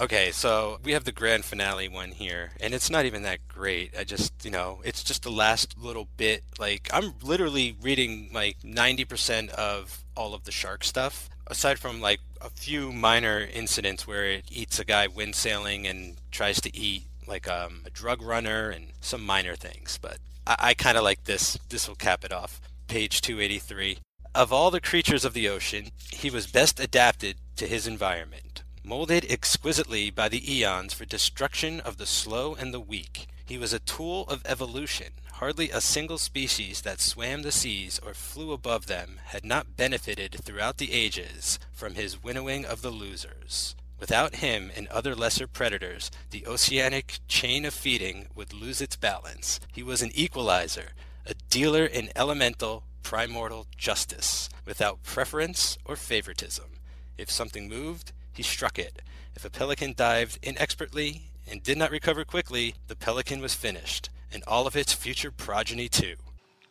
Okay, 0.00 0.30
so 0.30 0.78
we 0.82 0.92
have 0.92 1.04
the 1.04 1.12
grand 1.12 1.44
finale 1.44 1.86
one 1.86 2.12
here, 2.12 2.52
and 2.58 2.72
it's 2.72 2.88
not 2.88 3.04
even 3.04 3.22
that 3.24 3.46
great. 3.48 3.92
I 3.98 4.04
just, 4.04 4.32
you 4.46 4.50
know, 4.50 4.80
it's 4.82 5.04
just 5.04 5.24
the 5.24 5.30
last 5.30 5.76
little 5.78 6.08
bit. 6.16 6.42
Like, 6.58 6.88
I'm 6.90 7.12
literally 7.22 7.76
reading 7.82 8.30
like 8.32 8.56
90% 8.64 9.50
of 9.50 10.02
all 10.16 10.32
of 10.32 10.44
the 10.44 10.52
shark 10.52 10.84
stuff, 10.84 11.28
aside 11.48 11.78
from 11.78 12.00
like 12.00 12.20
a 12.40 12.48
few 12.48 12.92
minor 12.92 13.46
incidents 13.52 14.06
where 14.06 14.24
it 14.24 14.46
eats 14.50 14.78
a 14.78 14.86
guy 14.86 15.06
windsailing 15.06 15.86
and 15.86 16.16
tries 16.30 16.62
to 16.62 16.74
eat 16.74 17.02
like 17.26 17.46
um, 17.46 17.82
a 17.84 17.90
drug 17.90 18.22
runner 18.22 18.70
and 18.70 18.92
some 19.02 19.22
minor 19.22 19.54
things. 19.54 19.98
But 20.00 20.16
I, 20.46 20.56
I 20.58 20.74
kind 20.74 20.96
of 20.96 21.04
like 21.04 21.24
this. 21.24 21.58
This 21.68 21.86
will 21.86 21.94
cap 21.94 22.24
it 22.24 22.32
off. 22.32 22.58
Page 22.88 23.20
283. 23.20 23.98
Of 24.34 24.50
all 24.50 24.70
the 24.70 24.80
creatures 24.80 25.26
of 25.26 25.34
the 25.34 25.50
ocean, 25.50 25.90
he 26.10 26.30
was 26.30 26.46
best 26.46 26.80
adapted 26.80 27.36
to 27.56 27.66
his 27.66 27.86
environment. 27.86 28.49
Molded 28.90 29.24
exquisitely 29.30 30.10
by 30.10 30.28
the 30.28 30.52
eons 30.52 30.92
for 30.92 31.04
destruction 31.04 31.78
of 31.78 31.96
the 31.96 32.06
slow 32.06 32.56
and 32.56 32.74
the 32.74 32.80
weak, 32.80 33.28
he 33.46 33.56
was 33.56 33.72
a 33.72 33.78
tool 33.78 34.24
of 34.26 34.42
evolution. 34.44 35.12
Hardly 35.34 35.70
a 35.70 35.80
single 35.80 36.18
species 36.18 36.80
that 36.80 37.00
swam 37.00 37.42
the 37.42 37.52
seas 37.52 38.00
or 38.04 38.14
flew 38.14 38.50
above 38.50 38.86
them 38.86 39.20
had 39.26 39.44
not 39.44 39.76
benefited 39.76 40.40
throughout 40.42 40.78
the 40.78 40.90
ages 40.90 41.60
from 41.72 41.94
his 41.94 42.20
winnowing 42.20 42.64
of 42.64 42.82
the 42.82 42.90
losers. 42.90 43.76
Without 44.00 44.34
him 44.34 44.72
and 44.74 44.88
other 44.88 45.14
lesser 45.14 45.46
predators, 45.46 46.10
the 46.32 46.44
oceanic 46.44 47.20
chain 47.28 47.64
of 47.64 47.72
feeding 47.72 48.26
would 48.34 48.52
lose 48.52 48.80
its 48.80 48.96
balance. 48.96 49.60
He 49.72 49.84
was 49.84 50.02
an 50.02 50.10
equalizer, 50.14 50.94
a 51.24 51.34
dealer 51.48 51.86
in 51.86 52.10
elemental, 52.16 52.82
primordial 53.04 53.68
justice, 53.76 54.48
without 54.66 55.04
preference 55.04 55.78
or 55.84 55.94
favoritism. 55.94 56.72
If 57.16 57.30
something 57.30 57.68
moved, 57.68 58.10
he 58.40 58.44
struck 58.44 58.78
it. 58.78 59.02
If 59.36 59.44
a 59.44 59.50
pelican 59.50 59.92
dived 59.94 60.38
inexpertly 60.42 61.24
and 61.46 61.62
did 61.62 61.76
not 61.76 61.90
recover 61.90 62.24
quickly, 62.24 62.74
the 62.88 62.96
pelican 62.96 63.42
was 63.42 63.54
finished, 63.54 64.08
and 64.32 64.42
all 64.46 64.66
of 64.66 64.76
its 64.76 64.94
future 64.94 65.30
progeny 65.30 65.90
too. 65.90 66.14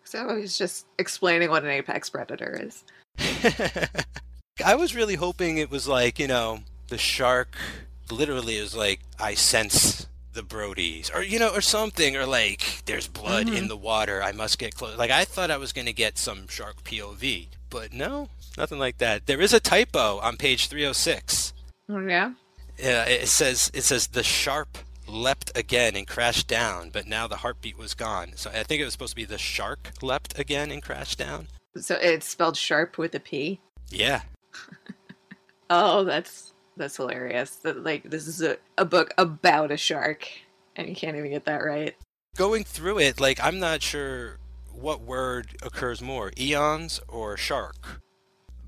So 0.03 0.35
he's 0.35 0.57
just 0.57 0.87
explaining 0.97 1.51
what 1.51 1.63
an 1.63 1.69
apex 1.69 2.09
predator 2.09 2.59
is. 2.59 2.83
I 4.65 4.73
was 4.73 4.95
really 4.95 5.13
hoping 5.13 5.59
it 5.59 5.69
was 5.69 5.87
like, 5.87 6.17
you 6.17 6.27
know, 6.27 6.61
the 6.87 6.97
shark 6.97 7.55
literally 8.09 8.55
is 8.55 8.75
like, 8.75 9.01
I 9.19 9.35
sense 9.35 10.07
the 10.33 10.41
Brodies, 10.41 11.13
or, 11.13 11.21
you 11.21 11.37
know, 11.37 11.53
or 11.53 11.61
something, 11.61 12.17
or 12.17 12.25
like, 12.25 12.81
there's 12.85 13.07
blood 13.07 13.47
in 13.47 13.53
mm-hmm. 13.53 13.67
the 13.67 13.77
water, 13.77 14.23
I 14.23 14.31
must 14.31 14.57
get 14.57 14.73
close. 14.73 14.97
Like, 14.97 15.11
I 15.11 15.23
thought 15.23 15.51
I 15.51 15.57
was 15.57 15.71
going 15.71 15.85
to 15.85 15.93
get 15.93 16.17
some 16.17 16.47
shark 16.47 16.83
POV, 16.83 17.47
but 17.69 17.93
no, 17.93 18.29
nothing 18.57 18.79
like 18.79 18.97
that. 18.97 19.27
There 19.27 19.41
is 19.41 19.53
a 19.53 19.59
typo 19.59 20.17
on 20.17 20.37
page 20.37 20.67
306. 20.67 21.53
Yeah? 21.89 22.33
Yeah, 22.77 23.05
it 23.05 23.27
says 23.27 23.71
it 23.73 23.81
says 23.81 24.07
the 24.07 24.23
sharp 24.23 24.77
leapt 25.07 25.51
again 25.57 25.95
and 25.95 26.07
crashed 26.07 26.47
down, 26.47 26.91
but 26.91 27.07
now 27.07 27.27
the 27.27 27.37
heartbeat 27.37 27.77
was 27.77 27.93
gone. 27.93 28.33
So 28.35 28.49
I 28.51 28.63
think 28.63 28.81
it 28.81 28.85
was 28.85 28.93
supposed 28.93 29.11
to 29.11 29.15
be 29.15 29.25
the 29.25 29.37
shark 29.37 29.91
leapt 30.01 30.37
again 30.39 30.71
and 30.71 30.81
crashed 30.81 31.17
down. 31.17 31.47
So 31.75 31.95
it's 31.95 32.27
spelled 32.27 32.55
sharp 32.55 32.97
with 32.97 33.13
a 33.15 33.19
P. 33.19 33.59
Yeah, 33.89 34.21
Oh, 35.69 36.03
that's 36.03 36.53
that's 36.77 36.97
hilarious. 36.97 37.57
That 37.57 37.83
like 37.83 38.09
this 38.09 38.27
is 38.27 38.41
a, 38.41 38.57
a 38.77 38.85
book 38.85 39.13
about 39.17 39.71
a 39.71 39.77
shark 39.77 40.27
and 40.75 40.87
you 40.87 40.95
can't 40.95 41.17
even 41.17 41.31
get 41.31 41.45
that 41.45 41.63
right. 41.63 41.95
going 42.35 42.63
through 42.63 42.99
it, 42.99 43.19
like 43.19 43.39
I'm 43.43 43.59
not 43.59 43.81
sure 43.81 44.37
what 44.73 45.01
word 45.01 45.57
occurs 45.61 46.01
more, 46.01 46.31
eons 46.39 47.01
or 47.07 47.35
shark. 47.37 48.01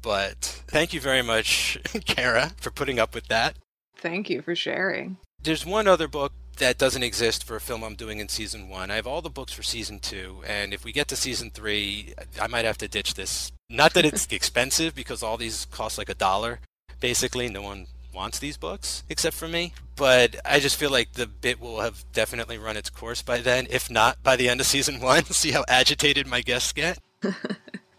But 0.02 0.64
thank 0.68 0.94
you 0.94 1.00
very 1.00 1.22
much, 1.22 1.78
Kara, 2.06 2.52
for 2.58 2.72
putting 2.72 3.00
up 3.00 3.14
with 3.14 3.28
that. 3.28 3.56
Thank 3.98 4.30
you 4.30 4.42
for 4.42 4.56
sharing. 4.56 5.18
There's 5.42 5.66
one 5.66 5.88
other 5.88 6.08
book 6.08 6.34
that 6.58 6.78
doesn't 6.78 7.04
exist 7.04 7.44
for 7.44 7.56
a 7.56 7.62
film 7.62 7.84
I'm 7.84 7.96
doing 7.96 8.20
in 8.20 8.30
season 8.30 8.70
one. 8.70 8.92
I 8.92 8.96
have 8.96 9.08
all 9.08 9.22
the 9.22 9.30
books 9.30 9.54
for 9.54 9.64
season 9.64 10.00
two, 10.00 10.42
and 10.46 10.74
if 10.74 10.84
we 10.84 10.92
get 10.92 11.08
to 11.10 11.16
season 11.16 11.50
three, 11.50 12.14
I 12.40 12.48
might 12.48 12.66
have 12.66 12.78
to 12.80 12.88
ditch 12.88 13.16
this. 13.16 13.52
Not 13.70 13.94
that 13.94 14.06
it's 14.06 14.28
expensive, 14.32 14.94
because 14.94 15.24
all 15.24 15.38
these 15.38 15.66
cost 15.72 15.98
like 15.98 16.10
a 16.10 16.16
dollar. 16.16 16.60
Basically, 17.00 17.50
no 17.50 17.62
one 17.64 17.88
wants 18.14 18.40
these 18.40 18.58
books 18.58 19.04
except 19.10 19.36
for 19.36 19.48
me. 19.48 19.74
But 19.96 20.36
I 20.46 20.60
just 20.60 20.78
feel 20.78 20.92
like 20.92 21.14
the 21.14 21.28
bit 21.28 21.60
will 21.60 21.82
have 21.82 22.04
definitely 22.14 22.58
run 22.58 22.78
its 22.78 22.90
course 22.90 23.22
by 23.22 23.40
then, 23.40 23.68
if 23.70 23.90
not 23.90 24.22
by 24.24 24.36
the 24.36 24.50
end 24.50 24.60
of 24.60 24.68
season 24.68 25.00
one. 25.00 25.24
See 25.26 25.52
how 25.52 25.64
agitated 25.68 26.28
my 26.28 26.42
guests 26.42 26.74
get? 26.74 27.00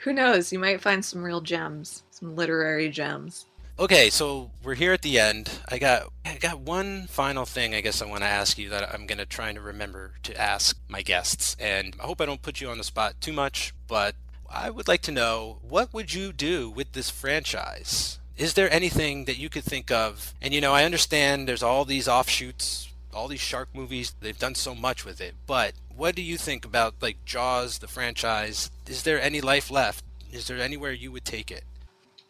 Who 0.03 0.13
knows? 0.13 0.53
You 0.53 0.59
might 0.59 0.81
find 0.81 1.05
some 1.05 1.23
real 1.23 1.41
gems, 1.41 2.03
some 2.11 2.35
literary 2.35 2.89
gems. 2.89 3.47
Okay, 3.79 4.11
so 4.11 4.51
we're 4.63 4.75
here 4.75 4.93
at 4.93 5.03
the 5.03 5.19
end. 5.19 5.51
I 5.69 5.79
got 5.79 6.13
I 6.27 6.37
got 6.39 6.61
one 6.61 7.07
final 7.07 7.45
thing 7.45 7.75
I 7.75 7.81
guess 7.81 8.03
I 8.03 8.07
want 8.07 8.23
to 8.23 8.29
ask 8.29 8.59
you 8.59 8.69
that 8.71 8.93
I'm 8.93 9.07
going 9.07 9.19
to 9.19 9.27
try 9.27 9.53
to 9.53 9.61
remember 9.61 10.13
to 10.25 10.41
ask 10.41 10.77
my 10.89 11.03
guests. 11.03 11.57
And 11.59 11.97
I 12.01 12.07
hope 12.07 12.21
I 12.21 12.27
don't 12.27 12.43
put 12.43 12.61
you 12.61 12.69
on 12.69 12.79
the 12.79 12.85
spot 12.85 13.21
too 13.21 13.33
much, 13.33 13.75
but 13.87 14.15
I 14.51 14.71
would 14.71 14.89
like 14.89 15.03
to 15.03 15.13
know 15.13 15.59
what 15.63 15.95
would 15.95 16.13
you 16.13 16.33
do 16.33 16.69
with 16.69 16.93
this 16.93 17.09
franchise? 17.09 18.19
Is 18.37 18.55
there 18.55 18.73
anything 18.73 19.27
that 19.27 19.39
you 19.39 19.49
could 19.49 19.65
think 19.65 19.91
of? 19.91 20.35
And 20.43 20.53
you 20.53 20.61
know, 20.61 20.73
I 20.73 20.85
understand 20.85 21.49
there's 21.49 21.63
all 21.63 21.85
these 21.85 22.09
offshoots, 22.09 22.89
all 23.13 23.29
these 23.29 23.41
shark 23.41 23.69
movies. 23.75 24.15
They've 24.21 24.39
done 24.39 24.55
so 24.55 24.75
much 24.75 25.05
with 25.05 25.21
it. 25.21 25.35
But 25.47 25.75
what 25.95 26.15
do 26.15 26.23
you 26.23 26.37
think 26.37 26.65
about 26.65 26.95
like 27.01 27.25
Jaws 27.25 27.79
the 27.79 27.89
franchise? 27.89 28.71
Is 28.89 29.03
there 29.03 29.21
any 29.21 29.41
life 29.41 29.71
left? 29.71 30.05
Is 30.33 30.47
there 30.47 30.59
anywhere 30.59 30.93
you 30.93 31.13
would 31.13 31.25
take 31.25 31.51
it? 31.51 31.65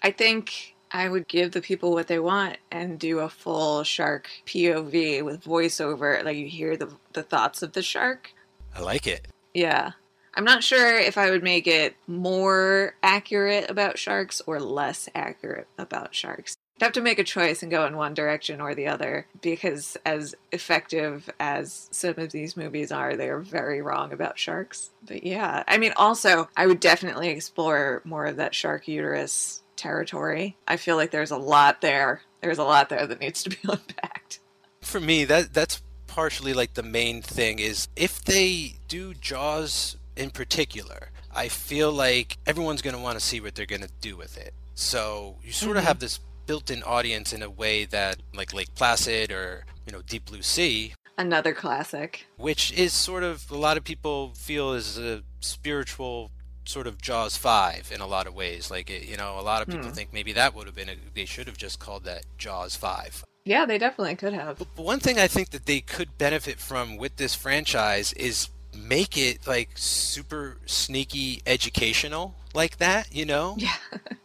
I 0.02 0.10
think 0.10 0.74
I 0.90 1.08
would 1.08 1.28
give 1.28 1.52
the 1.52 1.62
people 1.62 1.92
what 1.92 2.08
they 2.08 2.18
want 2.18 2.58
and 2.70 2.98
do 2.98 3.20
a 3.20 3.28
full 3.28 3.84
shark 3.84 4.28
POV 4.46 5.22
with 5.22 5.44
voiceover. 5.44 6.22
Like 6.24 6.36
you 6.36 6.48
hear 6.48 6.76
the 6.76 6.90
the 7.12 7.22
thoughts 7.22 7.62
of 7.62 7.72
the 7.72 7.82
shark. 7.82 8.32
I 8.74 8.80
like 8.80 9.06
it. 9.06 9.28
Yeah. 9.54 9.92
I'm 10.34 10.44
not 10.44 10.64
sure 10.64 10.96
if 10.98 11.18
I 11.18 11.30
would 11.30 11.42
make 11.42 11.66
it 11.66 11.94
more 12.06 12.94
accurate 13.02 13.70
about 13.70 13.98
sharks 13.98 14.40
or 14.46 14.60
less 14.60 15.08
accurate 15.14 15.68
about 15.76 16.14
sharks. 16.14 16.56
Have 16.82 16.92
to 16.94 17.00
make 17.00 17.20
a 17.20 17.24
choice 17.24 17.62
and 17.62 17.70
go 17.70 17.86
in 17.86 17.96
one 17.96 18.12
direction 18.12 18.60
or 18.60 18.74
the 18.74 18.88
other 18.88 19.26
because, 19.40 19.96
as 20.04 20.34
effective 20.50 21.30
as 21.38 21.86
some 21.92 22.18
of 22.18 22.32
these 22.32 22.56
movies 22.56 22.90
are, 22.90 23.14
they 23.14 23.28
are 23.28 23.38
very 23.38 23.80
wrong 23.80 24.12
about 24.12 24.36
sharks. 24.36 24.90
But 25.06 25.22
yeah, 25.22 25.62
I 25.68 25.78
mean, 25.78 25.92
also, 25.96 26.48
I 26.56 26.66
would 26.66 26.80
definitely 26.80 27.28
explore 27.28 28.02
more 28.04 28.26
of 28.26 28.34
that 28.38 28.52
shark 28.52 28.88
uterus 28.88 29.62
territory. 29.76 30.56
I 30.66 30.76
feel 30.76 30.96
like 30.96 31.12
there's 31.12 31.30
a 31.30 31.36
lot 31.36 31.82
there. 31.82 32.22
There's 32.40 32.58
a 32.58 32.64
lot 32.64 32.88
there 32.88 33.06
that 33.06 33.20
needs 33.20 33.44
to 33.44 33.50
be 33.50 33.58
unpacked. 33.68 34.40
For 34.80 34.98
me, 34.98 35.24
that 35.26 35.54
that's 35.54 35.80
partially 36.08 36.52
like 36.52 36.74
the 36.74 36.82
main 36.82 37.22
thing 37.22 37.60
is 37.60 37.86
if 37.94 38.24
they 38.24 38.74
do 38.88 39.14
Jaws 39.14 39.96
in 40.16 40.30
particular, 40.30 41.10
I 41.32 41.46
feel 41.46 41.92
like 41.92 42.38
everyone's 42.44 42.82
going 42.82 42.96
to 42.96 43.00
want 43.00 43.20
to 43.20 43.24
see 43.24 43.40
what 43.40 43.54
they're 43.54 43.66
going 43.66 43.82
to 43.82 43.90
do 44.00 44.16
with 44.16 44.36
it. 44.36 44.52
So 44.74 45.36
you 45.44 45.52
sort 45.52 45.76
of 45.76 45.84
Mhm. 45.84 45.86
have 45.86 45.98
this 46.00 46.18
built-in 46.46 46.82
audience 46.82 47.32
in 47.32 47.42
a 47.42 47.50
way 47.50 47.84
that 47.86 48.16
like 48.34 48.52
Lake 48.54 48.74
Placid 48.74 49.30
or 49.32 49.64
you 49.86 49.92
know 49.92 50.02
Deep 50.02 50.26
Blue 50.26 50.42
Sea, 50.42 50.94
Another 51.18 51.52
classic. 51.52 52.26
which 52.36 52.72
is 52.72 52.92
sort 52.92 53.22
of 53.22 53.50
a 53.50 53.56
lot 53.56 53.76
of 53.76 53.84
people 53.84 54.32
feel 54.34 54.72
is 54.72 54.98
a 54.98 55.22
spiritual 55.40 56.30
sort 56.64 56.86
of 56.86 57.00
Jaws 57.02 57.36
5 57.36 57.90
in 57.92 58.00
a 58.00 58.06
lot 58.06 58.26
of 58.26 58.34
ways. 58.34 58.70
Like 58.70 58.88
it, 58.88 59.04
you 59.08 59.16
know, 59.16 59.38
a 59.38 59.42
lot 59.42 59.62
of 59.62 59.68
people 59.68 59.88
Hmm. 59.88 59.94
think 59.94 60.12
maybe 60.12 60.32
that 60.34 60.54
would 60.54 60.66
have 60.66 60.76
been 60.76 60.88
a, 60.88 60.94
they 61.14 61.24
should 61.24 61.46
have 61.48 61.56
just 61.58 61.78
called 61.80 62.04
that 62.04 62.24
Jaws 62.38 62.76
5. 62.76 63.24
Yeah, 63.44 63.66
they 63.66 63.78
definitely 63.78 64.14
could 64.14 64.32
have. 64.34 64.58
But 64.58 64.68
one 64.76 65.00
thing 65.00 65.18
I 65.18 65.26
think 65.26 65.50
that 65.50 65.66
they 65.66 65.80
could 65.80 66.16
benefit 66.18 66.60
from 66.60 66.96
with 66.96 67.16
this 67.16 67.34
franchise 67.34 68.12
is 68.12 68.48
make 68.74 69.18
it 69.18 69.44
like 69.46 69.70
super 69.74 70.56
sneaky 70.64 71.42
educational 71.46 72.36
like 72.54 72.76
that, 72.78 73.12
you 73.14 73.24
know? 73.26 73.56
Yeah. 73.58 73.74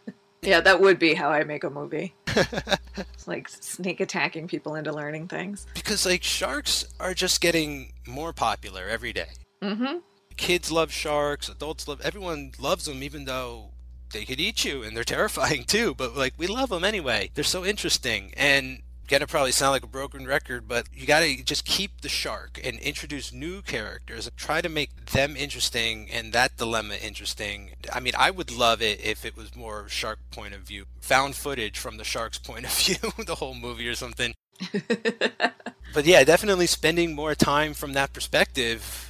yeah, 0.48 0.62
that 0.62 0.80
would 0.80 0.98
be 0.98 1.12
how 1.12 1.28
I 1.30 1.44
make 1.44 1.62
a 1.64 1.70
movie. 1.70 2.14
It's 3.14 3.28
like 3.28 3.48
sneak 3.48 4.00
attacking 4.00 4.48
people 4.48 4.74
into 4.74 4.92
learning 4.92 5.28
things. 5.28 5.66
because 5.74 6.04
like 6.04 6.24
sharks 6.24 6.84
are 6.98 7.14
just 7.14 7.40
getting 7.40 7.92
more 8.08 8.32
popular 8.32 8.88
every 8.88 9.12
day. 9.12 9.28
Mm-hmm. 9.62 9.98
Kids 10.36 10.72
love 10.72 10.90
sharks, 10.90 11.48
adults 11.48 11.86
love 11.86 12.00
everyone 12.00 12.52
loves 12.58 12.86
them 12.86 13.02
even 13.04 13.24
though 13.24 13.70
they 14.12 14.24
could 14.24 14.40
eat 14.40 14.64
you 14.64 14.82
and 14.82 14.96
they're 14.96 15.04
terrifying 15.16 15.62
too, 15.64 15.94
but 15.94 16.16
like 16.16 16.32
we 16.38 16.46
love 16.48 16.70
them 16.70 16.82
anyway. 16.82 17.30
They're 17.34 17.44
so 17.44 17.64
interesting 17.64 18.32
and 18.36 18.82
gonna 19.08 19.26
probably 19.26 19.52
sound 19.52 19.72
like 19.72 19.82
a 19.82 19.88
broken 19.88 20.26
record, 20.26 20.68
but 20.68 20.86
you 20.94 21.06
gotta 21.06 21.42
just 21.42 21.64
keep 21.64 22.00
the 22.00 22.08
shark 22.08 22.60
and 22.62 22.78
introduce 22.78 23.32
new 23.32 23.62
characters. 23.62 24.30
Try 24.36 24.60
to 24.60 24.68
make 24.68 25.06
them 25.06 25.36
interesting 25.36 26.08
and 26.10 26.32
that 26.32 26.56
dilemma 26.56 26.94
interesting. 26.94 27.70
I 27.92 28.00
mean, 28.00 28.12
I 28.16 28.30
would 28.30 28.50
love 28.50 28.82
it 28.82 29.04
if 29.04 29.24
it 29.24 29.36
was 29.36 29.56
more 29.56 29.88
shark 29.88 30.18
point 30.30 30.54
of 30.54 30.60
view, 30.60 30.84
found 31.00 31.34
footage 31.34 31.78
from 31.78 31.96
the 31.96 32.04
shark's 32.04 32.38
point 32.38 32.66
of 32.66 32.72
view, 32.78 32.96
the 33.24 33.36
whole 33.36 33.54
movie 33.54 33.88
or 33.88 33.94
something. 33.94 34.34
But 35.94 36.04
yeah, 36.04 36.22
definitely 36.24 36.66
spending 36.66 37.14
more 37.14 37.34
time 37.34 37.74
from 37.74 37.94
that 37.94 38.12
perspective 38.12 39.07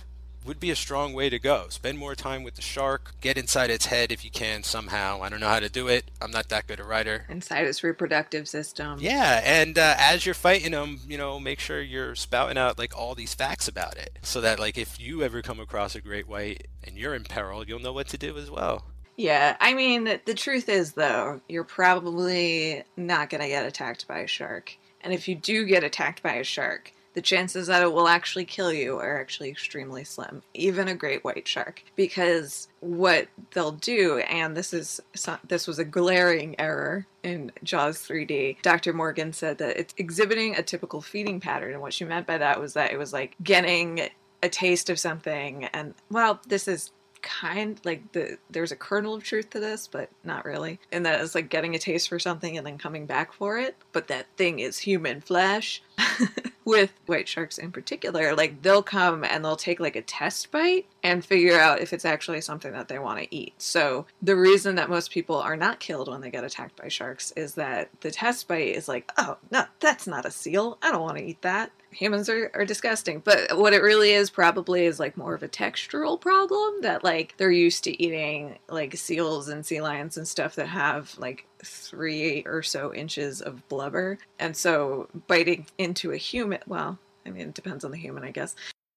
would 0.49 0.59
be 0.59 0.71
a 0.71 0.77
strong 0.77 1.13
way 1.13 1.29
to 1.29 1.39
go. 1.39 1.67
Spend 1.69 1.99
more 1.99 2.15
time 2.15 2.43
with 2.43 2.55
the 2.55 2.63
shark, 2.63 3.13
get 3.21 3.39
inside 3.39 3.71
its 3.71 3.87
head 3.87 4.11
if 4.11 4.25
you 4.25 4.31
can 4.31 4.63
somehow. 4.63 5.23
I 5.23 5.29
don't 5.29 5.41
know 5.41 5.49
how 5.49 5.61
to 5.61 5.69
do 5.69 5.87
it. 5.89 6.11
I'm 6.21 6.31
not 6.31 6.49
that 6.49 6.67
good 6.67 6.81
a 6.81 6.85
writer. 6.85 7.27
Inside 7.29 7.67
its 7.67 7.85
reproductive 7.85 8.49
system. 8.49 8.99
Yeah, 9.01 9.43
and 9.45 9.79
uh, 9.79 9.95
as 9.99 10.25
you're 10.25 10.35
fighting 10.35 10.73
them, 10.73 11.01
you 11.07 11.19
know, 11.19 11.39
make 11.39 11.61
sure 11.61 11.81
you're 11.81 12.15
spouting 12.15 12.59
out 12.59 12.79
like 12.79 12.97
all 12.97 13.15
these 13.15 13.35
facts 13.35 13.69
about 13.69 13.97
it, 13.97 14.19
so 14.23 14.41
that 14.41 14.59
like 14.59 14.79
if 14.79 14.99
you 14.99 15.23
ever 15.23 15.43
come 15.43 15.61
across 15.61 15.95
a 15.95 16.01
great 16.01 16.27
white 16.27 16.67
and 16.83 16.97
you're 16.97 17.15
in 17.15 17.25
peril, 17.25 17.65
you'll 17.65 17.79
know 17.79 17.93
what 17.93 18.09
to 18.09 18.19
do 18.19 18.37
as 18.39 18.51
well. 18.51 18.85
Yeah, 19.17 19.57
I 19.61 19.75
mean, 19.75 20.21
the 20.25 20.35
truth 20.35 20.69
is, 20.69 20.93
though, 20.93 21.41
you're 21.49 21.65
probably 21.65 22.85
not 22.97 23.31
going 23.31 23.41
to 23.41 23.49
get 23.49 23.67
attacked 23.67 24.07
by 24.07 24.21
a 24.21 24.27
shark. 24.29 24.77
And 25.01 25.13
if 25.13 25.27
you 25.27 25.35
do 25.35 25.67
get 25.67 25.83
attacked 25.83 26.23
by 26.23 26.35
a 26.35 26.45
shark, 26.45 26.93
the 27.19 27.23
chances 27.23 27.67
that 27.67 27.83
it 27.83 27.93
will 27.93 28.07
actually 28.07 28.45
kill 28.45 28.73
you 28.73 28.97
are 28.99 29.21
actually 29.21 29.51
extremely 29.51 30.05
slim, 30.05 30.41
even 30.55 30.87
a 30.87 30.95
great 30.95 31.25
white 31.25 31.49
shark. 31.49 31.83
Because 31.97 32.69
what 32.79 33.27
they'll 33.51 33.73
do, 33.73 34.19
and 34.19 34.57
this 34.57 34.73
is 34.73 35.01
this 35.49 35.67
was 35.67 35.81
a 35.81 35.85
glaring 35.85 36.55
error 36.61 37.09
in 37.25 37.51
Jaws 37.65 37.99
3D. 37.99 38.63
Dr. 38.63 38.93
Morgan 38.93 39.33
said 39.33 39.59
that 39.59 39.77
it's 39.77 39.95
exhibiting 39.97 40.55
a 40.55 40.63
typical 40.63 41.01
feeding 41.01 41.41
pattern, 41.41 41.73
and 41.73 41.83
what 41.83 41.93
she 41.93 42.05
meant 42.05 42.25
by 42.25 42.39
that 42.39 42.61
was 42.61 42.75
that 42.75 42.93
it 42.93 42.99
was 43.01 43.13
like 43.13 43.35
getting 43.43 44.09
a 44.41 44.49
taste 44.49 44.89
of 44.89 45.01
something, 45.01 45.65
and 45.65 45.95
well, 46.13 46.41
this 46.47 46.69
is 46.69 46.93
kind 47.23 47.81
like 47.85 48.13
the 48.13 48.39
there's 48.51 48.73
a 48.73 48.77
kernel 48.77 49.15
of 49.15 49.23
truth 49.23 49.51
to 49.51 49.61
this 49.61 49.87
but 49.87 50.11
not 50.25 50.45
really. 50.45 50.79
And 50.93 51.05
that 51.07 51.21
is 51.21 51.35
like 51.35 51.49
getting 51.49 51.75
a 51.75 51.79
taste 51.79 52.09
for 52.09 52.19
something 52.19 52.57
and 52.57 52.67
then 52.67 52.79
coming 52.79 53.07
back 53.07 53.33
for 53.33 53.59
it. 53.59 53.77
But 53.93 54.09
that 54.09 54.27
thing 54.37 54.59
is 54.59 54.79
human 54.79 55.21
flesh 55.21 55.83
with 56.65 56.93
white 57.07 57.29
sharks 57.29 57.59
in 57.59 57.73
particular. 57.73 58.35
Like 58.35 58.63
they'll 58.63 58.83
come 58.83 59.25
and 59.25 59.45
they'll 59.45 59.57
take 59.57 59.81
like 59.81 59.97
a 59.97 60.03
test 60.03 60.51
bite 60.51 60.87
and 61.03 61.25
figure 61.25 61.59
out 61.59 61.81
if 61.81 61.93
it's 61.93 62.05
actually 62.05 62.41
something 62.41 62.73
that 62.73 62.89
they 62.89 62.99
want 62.99 63.21
to 63.21 63.35
eat. 63.35 63.55
So 63.59 64.07
the 64.23 64.37
reason 64.37 64.75
that 64.77 64.91
most 64.91 65.11
people 65.11 65.37
are 65.37 65.57
not 65.57 65.81
killed 65.81 66.09
when 66.09 66.21
they 66.21 66.31
get 66.31 66.45
attacked 66.45 66.77
by 66.77 66.89
sharks 66.89 67.33
is 67.33 67.55
that 67.55 67.89
the 68.01 68.11
test 68.11 68.49
bite 68.49 68.75
is 68.75 68.89
like 68.89 69.11
oh 69.19 69.39
no 69.51 69.65
that's 69.81 70.07
not 70.07 70.27
a 70.27 70.31
seal. 70.31 70.79
I 70.83 70.91
don't 70.91 71.03
want 71.03 71.19
to 71.19 71.25
eat 71.25 71.43
that 71.43 71.73
humans 71.91 72.29
are, 72.29 72.51
are 72.55 72.65
disgusting. 72.65 73.21
But 73.21 73.57
what 73.59 73.73
it 73.73 73.83
really 73.83 74.11
is 74.11 74.31
probably 74.31 74.85
is 74.85 75.01
like 75.01 75.17
more 75.17 75.35
of 75.35 75.43
a 75.43 75.49
textural 75.49 76.21
problem 76.21 76.83
that 76.83 77.05
like 77.05 77.35
they're 77.37 77.51
used 77.51 77.85
to 77.85 78.03
eating 78.03 78.59
like 78.69 78.97
seals 78.97 79.49
and 79.49 79.65
sea 79.65 79.81
lions 79.81 80.17
and 80.17 80.27
stuff 80.27 80.55
that 80.57 80.69
have 80.69 81.15
like 81.19 81.47
three 81.65 82.43
or 82.47 82.63
so 82.63 82.95
inches 82.95 83.41
of 83.41 83.67
blubber. 83.69 84.19
And 84.39 84.57
so 84.57 85.09
biting 85.27 85.67
into 85.79 86.13
a 86.13 86.17
human 86.17 86.61
well 86.67 86.99
i 87.27 87.31
mean 87.31 87.49
it 87.49 87.55
depends 87.55 87.85
on 87.85 87.91
the 87.91 87.97
human 87.97 88.25
i 88.25 88.31
guess. 88.31 88.55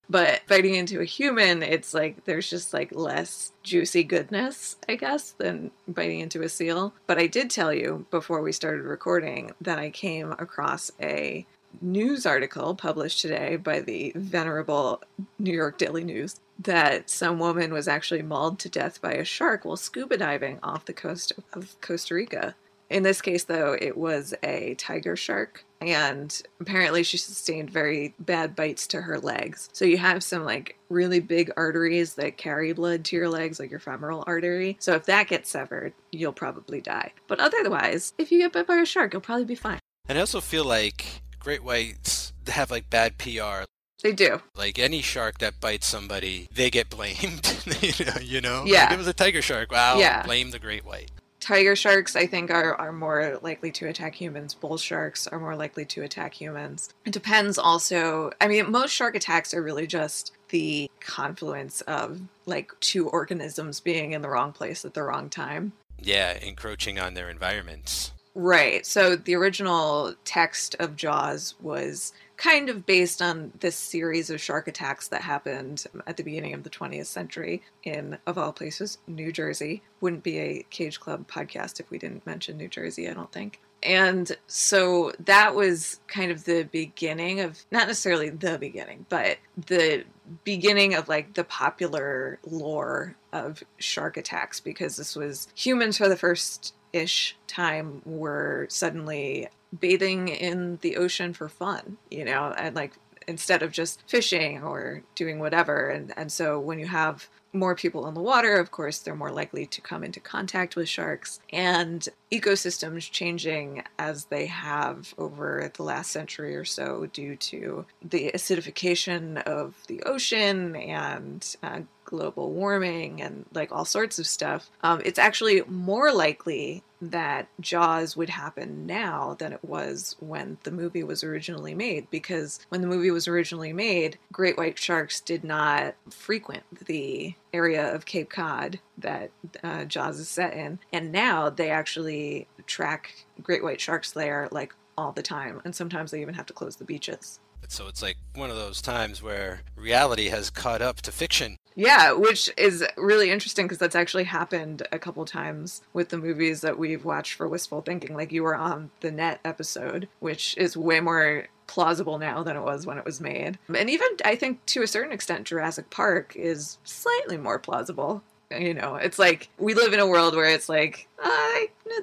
But 0.09 0.41
biting 0.47 0.75
into 0.75 0.99
a 0.99 1.05
human 1.05 1.63
it's 1.63 1.93
like 1.93 2.25
there's 2.25 2.49
just 2.49 2.73
like 2.73 2.93
less 2.93 3.53
juicy 3.63 4.03
goodness 4.03 4.75
i 4.89 4.95
guess 4.95 5.31
than 5.31 5.71
biting 5.87 6.19
into 6.19 6.41
a 6.43 6.49
seal. 6.49 6.93
But 7.07 7.17
i 7.17 7.27
did 7.27 7.49
tell 7.49 7.73
you 7.73 8.05
before 8.11 8.41
we 8.41 8.51
started 8.51 8.83
recording 8.83 9.51
that 9.61 9.79
i 9.79 9.89
came 9.89 10.31
across 10.33 10.91
a 11.01 11.45
news 11.79 12.25
article 12.25 12.75
published 12.75 13.21
today 13.21 13.55
by 13.55 13.79
the 13.79 14.11
venerable 14.15 15.01
New 15.39 15.53
York 15.53 15.77
Daily 15.77 16.03
News 16.03 16.39
that 16.59 17.09
some 17.09 17.39
woman 17.39 17.73
was 17.73 17.87
actually 17.87 18.21
mauled 18.21 18.59
to 18.59 18.69
death 18.69 19.01
by 19.01 19.13
a 19.13 19.25
shark 19.25 19.65
while 19.65 19.77
scuba 19.77 20.17
diving 20.17 20.59
off 20.61 20.85
the 20.85 20.93
coast 20.93 21.33
of 21.53 21.79
Costa 21.81 22.15
Rica. 22.15 22.55
In 22.89 23.03
this 23.03 23.21
case, 23.21 23.45
though, 23.45 23.77
it 23.79 23.97
was 23.97 24.33
a 24.43 24.75
tiger 24.75 25.15
shark, 25.15 25.63
and 25.79 26.41
apparently 26.59 27.03
she 27.03 27.17
sustained 27.17 27.69
very 27.69 28.13
bad 28.19 28.53
bites 28.53 28.85
to 28.87 29.01
her 29.01 29.17
legs. 29.17 29.69
So 29.71 29.85
you 29.85 29.97
have 29.97 30.21
some 30.23 30.43
like 30.43 30.77
really 30.89 31.21
big 31.21 31.51
arteries 31.55 32.15
that 32.15 32.35
carry 32.35 32.73
blood 32.73 33.05
to 33.05 33.15
your 33.15 33.29
legs, 33.29 33.61
like 33.61 33.71
your 33.71 33.79
femoral 33.79 34.25
artery. 34.27 34.75
So 34.81 34.93
if 34.95 35.05
that 35.05 35.29
gets 35.29 35.49
severed, 35.49 35.93
you'll 36.11 36.33
probably 36.33 36.81
die. 36.81 37.13
But 37.27 37.39
otherwise, 37.39 38.13
if 38.17 38.29
you 38.29 38.39
get 38.39 38.51
bit 38.51 38.67
by 38.67 38.75
a 38.75 38.85
shark, 38.85 39.13
you'll 39.13 39.21
probably 39.21 39.45
be 39.45 39.55
fine. 39.55 39.79
And 40.09 40.17
I 40.17 40.21
also 40.21 40.41
feel 40.41 40.65
like 40.65 41.21
great 41.41 41.63
whites 41.63 42.33
have 42.47 42.71
like 42.71 42.89
bad 42.89 43.17
PR. 43.17 43.65
They 44.01 44.13
do. 44.13 44.41
Like 44.55 44.79
any 44.79 45.01
shark 45.01 45.39
that 45.39 45.59
bites 45.59 45.87
somebody, 45.87 46.47
they 46.53 46.69
get 46.69 46.89
blamed. 46.89 47.63
you 48.21 48.41
know. 48.41 48.63
Yeah. 48.65 48.85
Like, 48.85 48.93
it 48.93 48.97
was 48.97 49.07
a 49.07 49.13
tiger 49.13 49.41
shark. 49.41 49.71
Wow. 49.71 49.97
Yeah. 49.99 50.23
Blame 50.23 50.51
the 50.51 50.59
great 50.59 50.85
white. 50.85 51.11
Tiger 51.39 51.75
sharks, 51.75 52.15
I 52.15 52.27
think, 52.27 52.51
are, 52.51 52.75
are 52.75 52.91
more 52.91 53.39
likely 53.41 53.71
to 53.71 53.87
attack 53.87 54.13
humans. 54.13 54.53
Bull 54.53 54.77
sharks 54.77 55.25
are 55.25 55.39
more 55.39 55.55
likely 55.55 55.85
to 55.85 56.03
attack 56.03 56.35
humans. 56.35 56.93
It 57.03 57.13
depends 57.13 57.57
also. 57.57 58.31
I 58.39 58.47
mean, 58.47 58.71
most 58.71 58.91
shark 58.91 59.15
attacks 59.15 59.51
are 59.53 59.63
really 59.63 59.87
just 59.87 60.33
the 60.49 60.89
confluence 60.99 61.81
of 61.81 62.21
like 62.45 62.71
two 62.79 63.09
organisms 63.09 63.79
being 63.79 64.13
in 64.13 64.21
the 64.21 64.29
wrong 64.29 64.51
place 64.51 64.85
at 64.85 64.93
the 64.93 65.01
wrong 65.01 65.29
time. 65.29 65.73
Yeah, 65.99 66.33
encroaching 66.33 66.99
on 66.99 67.15
their 67.15 67.29
environments. 67.29 68.11
Right. 68.33 68.85
So 68.85 69.15
the 69.15 69.35
original 69.35 70.15
text 70.23 70.75
of 70.79 70.95
Jaws 70.95 71.55
was 71.59 72.13
kind 72.37 72.69
of 72.69 72.85
based 72.85 73.21
on 73.21 73.51
this 73.59 73.75
series 73.75 74.29
of 74.29 74.41
shark 74.41 74.67
attacks 74.67 75.09
that 75.09 75.21
happened 75.21 75.83
at 76.07 76.17
the 76.17 76.23
beginning 76.23 76.53
of 76.53 76.63
the 76.63 76.69
20th 76.69 77.05
century 77.07 77.61
in, 77.83 78.17
of 78.25 78.37
all 78.37 78.53
places, 78.53 78.97
New 79.05 79.31
Jersey. 79.31 79.83
Wouldn't 79.99 80.23
be 80.23 80.39
a 80.39 80.65
Cage 80.69 80.99
Club 80.99 81.27
podcast 81.27 81.79
if 81.79 81.91
we 81.91 81.97
didn't 81.99 82.25
mention 82.25 82.57
New 82.57 82.69
Jersey, 82.69 83.09
I 83.09 83.13
don't 83.13 83.31
think. 83.31 83.59
And 83.83 84.31
so 84.47 85.11
that 85.25 85.55
was 85.55 85.99
kind 86.07 86.31
of 86.31 86.45
the 86.45 86.63
beginning 86.63 87.41
of, 87.41 87.65
not 87.71 87.87
necessarily 87.87 88.29
the 88.29 88.57
beginning, 88.57 89.05
but 89.09 89.37
the 89.67 90.05
beginning 90.43 90.93
of 90.93 91.09
like 91.09 91.33
the 91.33 91.43
popular 91.43 92.39
lore 92.45 93.15
of 93.33 93.63
shark 93.77 94.17
attacks 94.17 94.59
because 94.59 94.97
this 94.97 95.15
was 95.15 95.47
humans 95.55 95.97
for 95.97 96.07
the 96.07 96.17
first 96.17 96.73
ish 96.93 97.35
time 97.47 98.01
were 98.05 98.67
suddenly 98.69 99.47
bathing 99.79 100.27
in 100.27 100.77
the 100.81 100.97
ocean 100.97 101.33
for 101.33 101.47
fun, 101.47 101.97
you 102.09 102.25
know, 102.25 102.53
and 102.57 102.75
like 102.75 102.93
instead 103.27 103.63
of 103.63 103.71
just 103.71 104.03
fishing 104.07 104.61
or 104.63 105.03
doing 105.15 105.39
whatever. 105.39 105.89
And, 105.89 106.13
and 106.17 106.31
so 106.31 106.59
when 106.59 106.79
you 106.79 106.87
have 106.87 107.29
more 107.53 107.75
people 107.75 108.07
in 108.07 108.13
the 108.13 108.21
water, 108.21 108.55
of 108.55 108.71
course, 108.71 108.99
they're 108.99 109.15
more 109.15 109.31
likely 109.31 109.65
to 109.65 109.81
come 109.81 110.03
into 110.03 110.19
contact 110.19 110.75
with 110.75 110.87
sharks. 110.87 111.39
And 111.51 112.07
ecosystems 112.31 113.11
changing 113.11 113.83
as 113.99 114.25
they 114.25 114.45
have 114.45 115.13
over 115.17 115.69
the 115.73 115.83
last 115.83 116.11
century 116.11 116.55
or 116.55 116.65
so 116.65 117.07
due 117.11 117.35
to 117.35 117.85
the 118.01 118.31
acidification 118.33 119.41
of 119.43 119.75
the 119.87 120.01
ocean 120.03 120.75
and 120.75 121.55
uh, 121.61 121.81
global 122.11 122.51
warming 122.51 123.21
and 123.21 123.45
like 123.53 123.71
all 123.71 123.85
sorts 123.85 124.19
of 124.19 124.27
stuff, 124.27 124.69
um, 124.83 125.01
it's 125.03 125.17
actually 125.17 125.63
more 125.67 126.11
likely 126.11 126.83
that 127.01 127.47
Jaws 127.59 128.15
would 128.15 128.29
happen 128.29 128.85
now 128.85 129.35
than 129.39 129.53
it 129.53 129.63
was 129.63 130.15
when 130.19 130.59
the 130.63 130.71
movie 130.71 131.03
was 131.03 131.23
originally 131.23 131.73
made. 131.73 132.07
Because 132.11 132.59
when 132.69 132.81
the 132.81 132.87
movie 132.87 133.09
was 133.09 133.27
originally 133.27 133.73
made, 133.73 134.19
great 134.31 134.57
white 134.57 134.77
sharks 134.77 135.19
did 135.19 135.43
not 135.43 135.95
frequent 136.09 136.63
the 136.85 137.33
area 137.53 137.95
of 137.95 138.05
Cape 138.05 138.29
Cod 138.29 138.79
that 138.99 139.31
uh, 139.63 139.85
Jaws 139.85 140.19
is 140.19 140.29
set 140.29 140.53
in. 140.53 140.77
And 140.93 141.11
now 141.11 141.49
they 141.49 141.71
actually 141.71 142.47
track 142.67 143.25
great 143.41 143.63
white 143.63 143.81
sharks 143.81 144.11
there 144.11 144.47
like 144.51 144.75
all 144.97 145.11
the 145.11 145.23
time. 145.23 145.61
And 145.65 145.75
sometimes 145.75 146.11
they 146.11 146.21
even 146.21 146.35
have 146.35 146.45
to 146.47 146.53
close 146.53 146.75
the 146.75 146.85
beaches. 146.85 147.39
So 147.67 147.87
it's 147.87 148.01
like 148.01 148.17
one 148.35 148.49
of 148.49 148.57
those 148.57 148.81
times 148.81 149.23
where 149.23 149.61
reality 149.75 150.27
has 150.27 150.49
caught 150.49 150.81
up 150.81 151.01
to 151.03 151.11
fiction. 151.11 151.57
Yeah, 151.75 152.11
which 152.11 152.51
is 152.57 152.85
really 152.97 153.31
interesting 153.31 153.65
because 153.65 153.77
that's 153.77 153.95
actually 153.95 154.25
happened 154.25 154.85
a 154.91 154.99
couple 154.99 155.23
times 155.23 155.81
with 155.93 156.09
the 156.09 156.17
movies 156.17 156.61
that 156.61 156.77
we've 156.77 157.05
watched 157.05 157.35
for 157.35 157.47
Wistful 157.47 157.81
Thinking. 157.81 158.13
Like 158.13 158.31
you 158.31 158.43
were 158.43 158.55
on 158.55 158.91
the 158.99 159.11
Net 159.11 159.39
episode, 159.45 160.09
which 160.19 160.57
is 160.57 160.75
way 160.75 160.99
more 160.99 161.47
plausible 161.67 162.17
now 162.17 162.43
than 162.43 162.57
it 162.57 162.61
was 162.61 162.85
when 162.85 162.97
it 162.97 163.05
was 163.05 163.21
made. 163.21 163.57
And 163.73 163.89
even, 163.89 164.07
I 164.25 164.35
think, 164.35 164.65
to 164.67 164.83
a 164.83 164.87
certain 164.87 165.13
extent, 165.13 165.47
Jurassic 165.47 165.89
Park 165.89 166.35
is 166.35 166.77
slightly 166.83 167.37
more 167.37 167.57
plausible. 167.57 168.21
You 168.51 168.73
know, 168.73 168.95
it's 168.95 169.17
like 169.17 169.47
we 169.57 169.73
live 169.73 169.93
in 169.93 170.01
a 170.01 170.07
world 170.07 170.35
where 170.35 170.49
it's 170.49 170.67
like, 170.67 171.07
uh, 171.23 171.59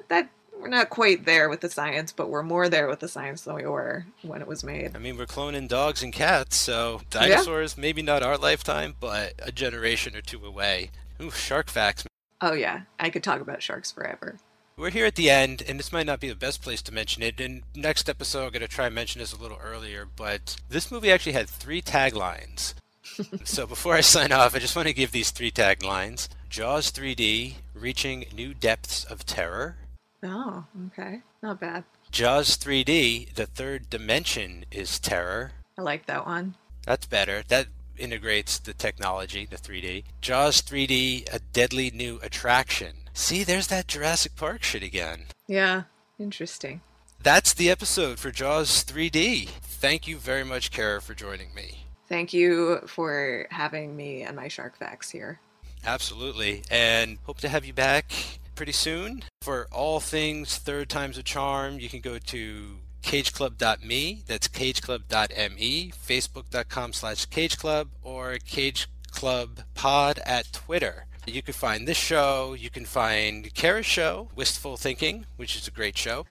that 0.07 0.29
we're 0.59 0.67
not 0.67 0.89
quite 0.89 1.25
there 1.25 1.49
with 1.49 1.61
the 1.61 1.69
science, 1.69 2.11
but 2.11 2.29
we're 2.29 2.43
more 2.43 2.69
there 2.69 2.87
with 2.87 2.99
the 2.99 3.07
science 3.07 3.41
than 3.41 3.55
we 3.55 3.65
were 3.65 4.05
when 4.21 4.41
it 4.41 4.47
was 4.47 4.63
made. 4.63 4.95
I 4.95 4.99
mean, 4.99 5.17
we're 5.17 5.25
cloning 5.25 5.67
dogs 5.67 6.03
and 6.03 6.11
cats, 6.11 6.57
so 6.57 7.01
dinosaurs, 7.09 7.75
yeah. 7.77 7.81
maybe 7.81 8.01
not 8.01 8.23
our 8.23 8.37
lifetime, 8.37 8.95
but 8.99 9.33
a 9.41 9.51
generation 9.51 10.15
or 10.15 10.21
two 10.21 10.45
away. 10.45 10.91
Ooh, 11.21 11.31
shark 11.31 11.69
facts. 11.69 12.05
Oh, 12.41 12.53
yeah. 12.53 12.81
I 12.99 13.09
could 13.09 13.23
talk 13.23 13.41
about 13.41 13.61
sharks 13.61 13.91
forever. 13.91 14.37
We're 14.77 14.91
here 14.91 15.05
at 15.05 15.15
the 15.15 15.29
end, 15.29 15.61
and 15.67 15.77
this 15.77 15.91
might 15.91 16.05
not 16.05 16.21
be 16.21 16.29
the 16.29 16.35
best 16.35 16.61
place 16.61 16.81
to 16.83 16.93
mention 16.93 17.21
it. 17.21 17.41
In 17.41 17.63
next 17.75 18.07
episode, 18.07 18.45
I'm 18.45 18.51
going 18.51 18.61
to 18.61 18.67
try 18.67 18.85
and 18.85 18.95
mention 18.95 19.19
this 19.19 19.33
a 19.33 19.41
little 19.41 19.59
earlier, 19.61 20.07
but 20.15 20.55
this 20.69 20.89
movie 20.89 21.11
actually 21.11 21.33
had 21.33 21.49
three 21.49 21.81
taglines. 21.81 22.75
so 23.43 23.67
before 23.67 23.95
I 23.95 24.01
sign 24.01 24.31
off, 24.31 24.55
I 24.55 24.59
just 24.59 24.75
want 24.75 24.87
to 24.87 24.93
give 24.93 25.11
these 25.11 25.31
three 25.31 25.51
taglines 25.51 26.29
Jaws 26.49 26.91
3D, 26.91 27.55
Reaching 27.73 28.25
New 28.33 28.53
Depths 28.53 29.03
of 29.03 29.25
Terror. 29.25 29.75
Oh, 30.23 30.65
okay. 30.87 31.21
Not 31.41 31.59
bad. 31.59 31.83
Jaws 32.11 32.57
3D, 32.57 33.33
the 33.35 33.45
third 33.45 33.89
dimension 33.89 34.65
is 34.71 34.99
terror. 34.99 35.51
I 35.77 35.81
like 35.81 36.05
that 36.07 36.25
one. 36.25 36.55
That's 36.85 37.05
better. 37.05 37.43
That 37.47 37.67
integrates 37.97 38.57
the 38.59 38.73
technology, 38.73 39.45
the 39.45 39.57
3D. 39.57 40.03
Jaws 40.21 40.61
3D, 40.61 41.33
a 41.33 41.39
deadly 41.39 41.91
new 41.91 42.19
attraction. 42.23 42.95
See, 43.13 43.43
there's 43.43 43.67
that 43.67 43.87
Jurassic 43.87 44.35
Park 44.35 44.63
shit 44.63 44.83
again. 44.83 45.25
Yeah, 45.47 45.83
interesting. 46.17 46.81
That's 47.21 47.53
the 47.53 47.69
episode 47.69 48.17
for 48.17 48.31
Jaws 48.31 48.83
3D. 48.85 49.49
Thank 49.49 50.07
you 50.07 50.17
very 50.17 50.43
much, 50.43 50.71
Kara, 50.71 51.01
for 51.01 51.13
joining 51.13 51.53
me. 51.53 51.85
Thank 52.07 52.33
you 52.33 52.79
for 52.87 53.47
having 53.51 53.95
me 53.95 54.23
and 54.23 54.35
my 54.35 54.47
shark 54.47 54.77
facts 54.77 55.09
here. 55.09 55.39
Absolutely. 55.85 56.63
And 56.71 57.19
hope 57.25 57.39
to 57.39 57.49
have 57.49 57.65
you 57.65 57.73
back 57.73 58.11
pretty 58.55 58.71
soon. 58.71 59.23
For 59.41 59.67
all 59.71 60.01
things 60.01 60.57
Third 60.57 60.89
Time's 60.89 61.17
a 61.17 61.23
Charm, 61.23 61.79
you 61.79 61.87
can 61.87 62.01
go 62.01 62.17
to 62.17 62.79
cageclub.me, 63.01 64.23
that's 64.27 64.49
cageclub.me, 64.49 65.91
facebook.com 65.91 66.91
slash 66.93 67.25
cageclub, 67.27 67.87
or 68.03 68.33
cageclubpod 68.33 70.19
at 70.25 70.51
Twitter. 70.51 71.05
You 71.25 71.41
can 71.41 71.53
find 71.53 71.87
this 71.87 71.97
show, 71.97 72.53
you 72.53 72.69
can 72.69 72.83
find 72.83 73.53
Kara's 73.53 73.85
show, 73.85 74.27
Wistful 74.35 74.75
Thinking, 74.75 75.25
which 75.37 75.55
is 75.55 75.69
a 75.69 75.71
great 75.71 75.97
show. 75.97 76.25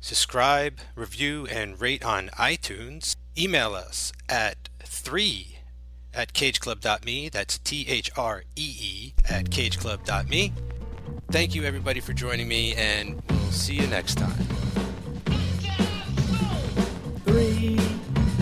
Subscribe, 0.00 0.78
review, 0.94 1.46
and 1.50 1.78
rate 1.78 2.02
on 2.02 2.28
iTunes. 2.28 3.16
Email 3.36 3.74
us 3.74 4.10
at 4.26 4.70
3 4.84 5.58
at 6.14 6.32
cageclub.me, 6.32 7.28
that's 7.28 7.58
T 7.58 7.86
H 7.86 8.10
R 8.16 8.44
E 8.56 8.74
E 8.80 9.14
at 9.28 9.50
cageclub.me. 9.50 10.54
Thank 11.30 11.54
you, 11.54 11.64
everybody, 11.64 12.00
for 12.00 12.14
joining 12.14 12.48
me, 12.48 12.74
and 12.74 13.22
we'll 13.28 13.38
see 13.50 13.74
you 13.74 13.86
next 13.88 14.14
time. 14.14 14.32
Three, 17.26 17.74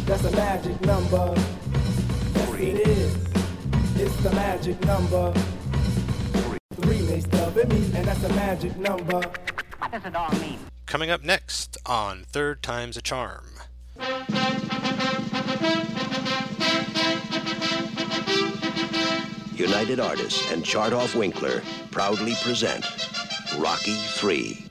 that's 0.05 0.25
a 0.25 0.31
magic 0.31 0.81
number. 0.83 1.35
Yes, 1.37 2.55
it 2.55 2.87
is. 2.87 3.17
It's 4.01 4.17
the 4.23 4.31
magic 4.31 4.81
number. 4.85 5.35
Three 6.75 7.03
makes 7.03 7.27
love 7.33 7.59
in 7.59 7.69
me, 7.71 7.91
and 7.97 8.07
that's 8.07 8.23
a 8.23 8.29
magic 8.35 8.77
number. 8.77 9.21
What 9.79 9.91
does 9.91 10.05
it 10.05 10.15
all 10.15 10.31
mean? 10.39 10.61
Coming 10.87 11.11
up 11.11 11.25
next 11.25 11.77
on 11.87 12.23
Third 12.31 12.63
Time's 12.63 12.97
a 12.97 13.03
Charm. 13.03 13.47
United 19.59 20.01
Artists 20.01 20.51
and 20.53 20.65
Chartoff 20.65 21.15
Winkler 21.15 21.63
proudly 21.91 22.35
present 22.43 22.85
Rocky 23.59 23.95
3. 23.95 24.63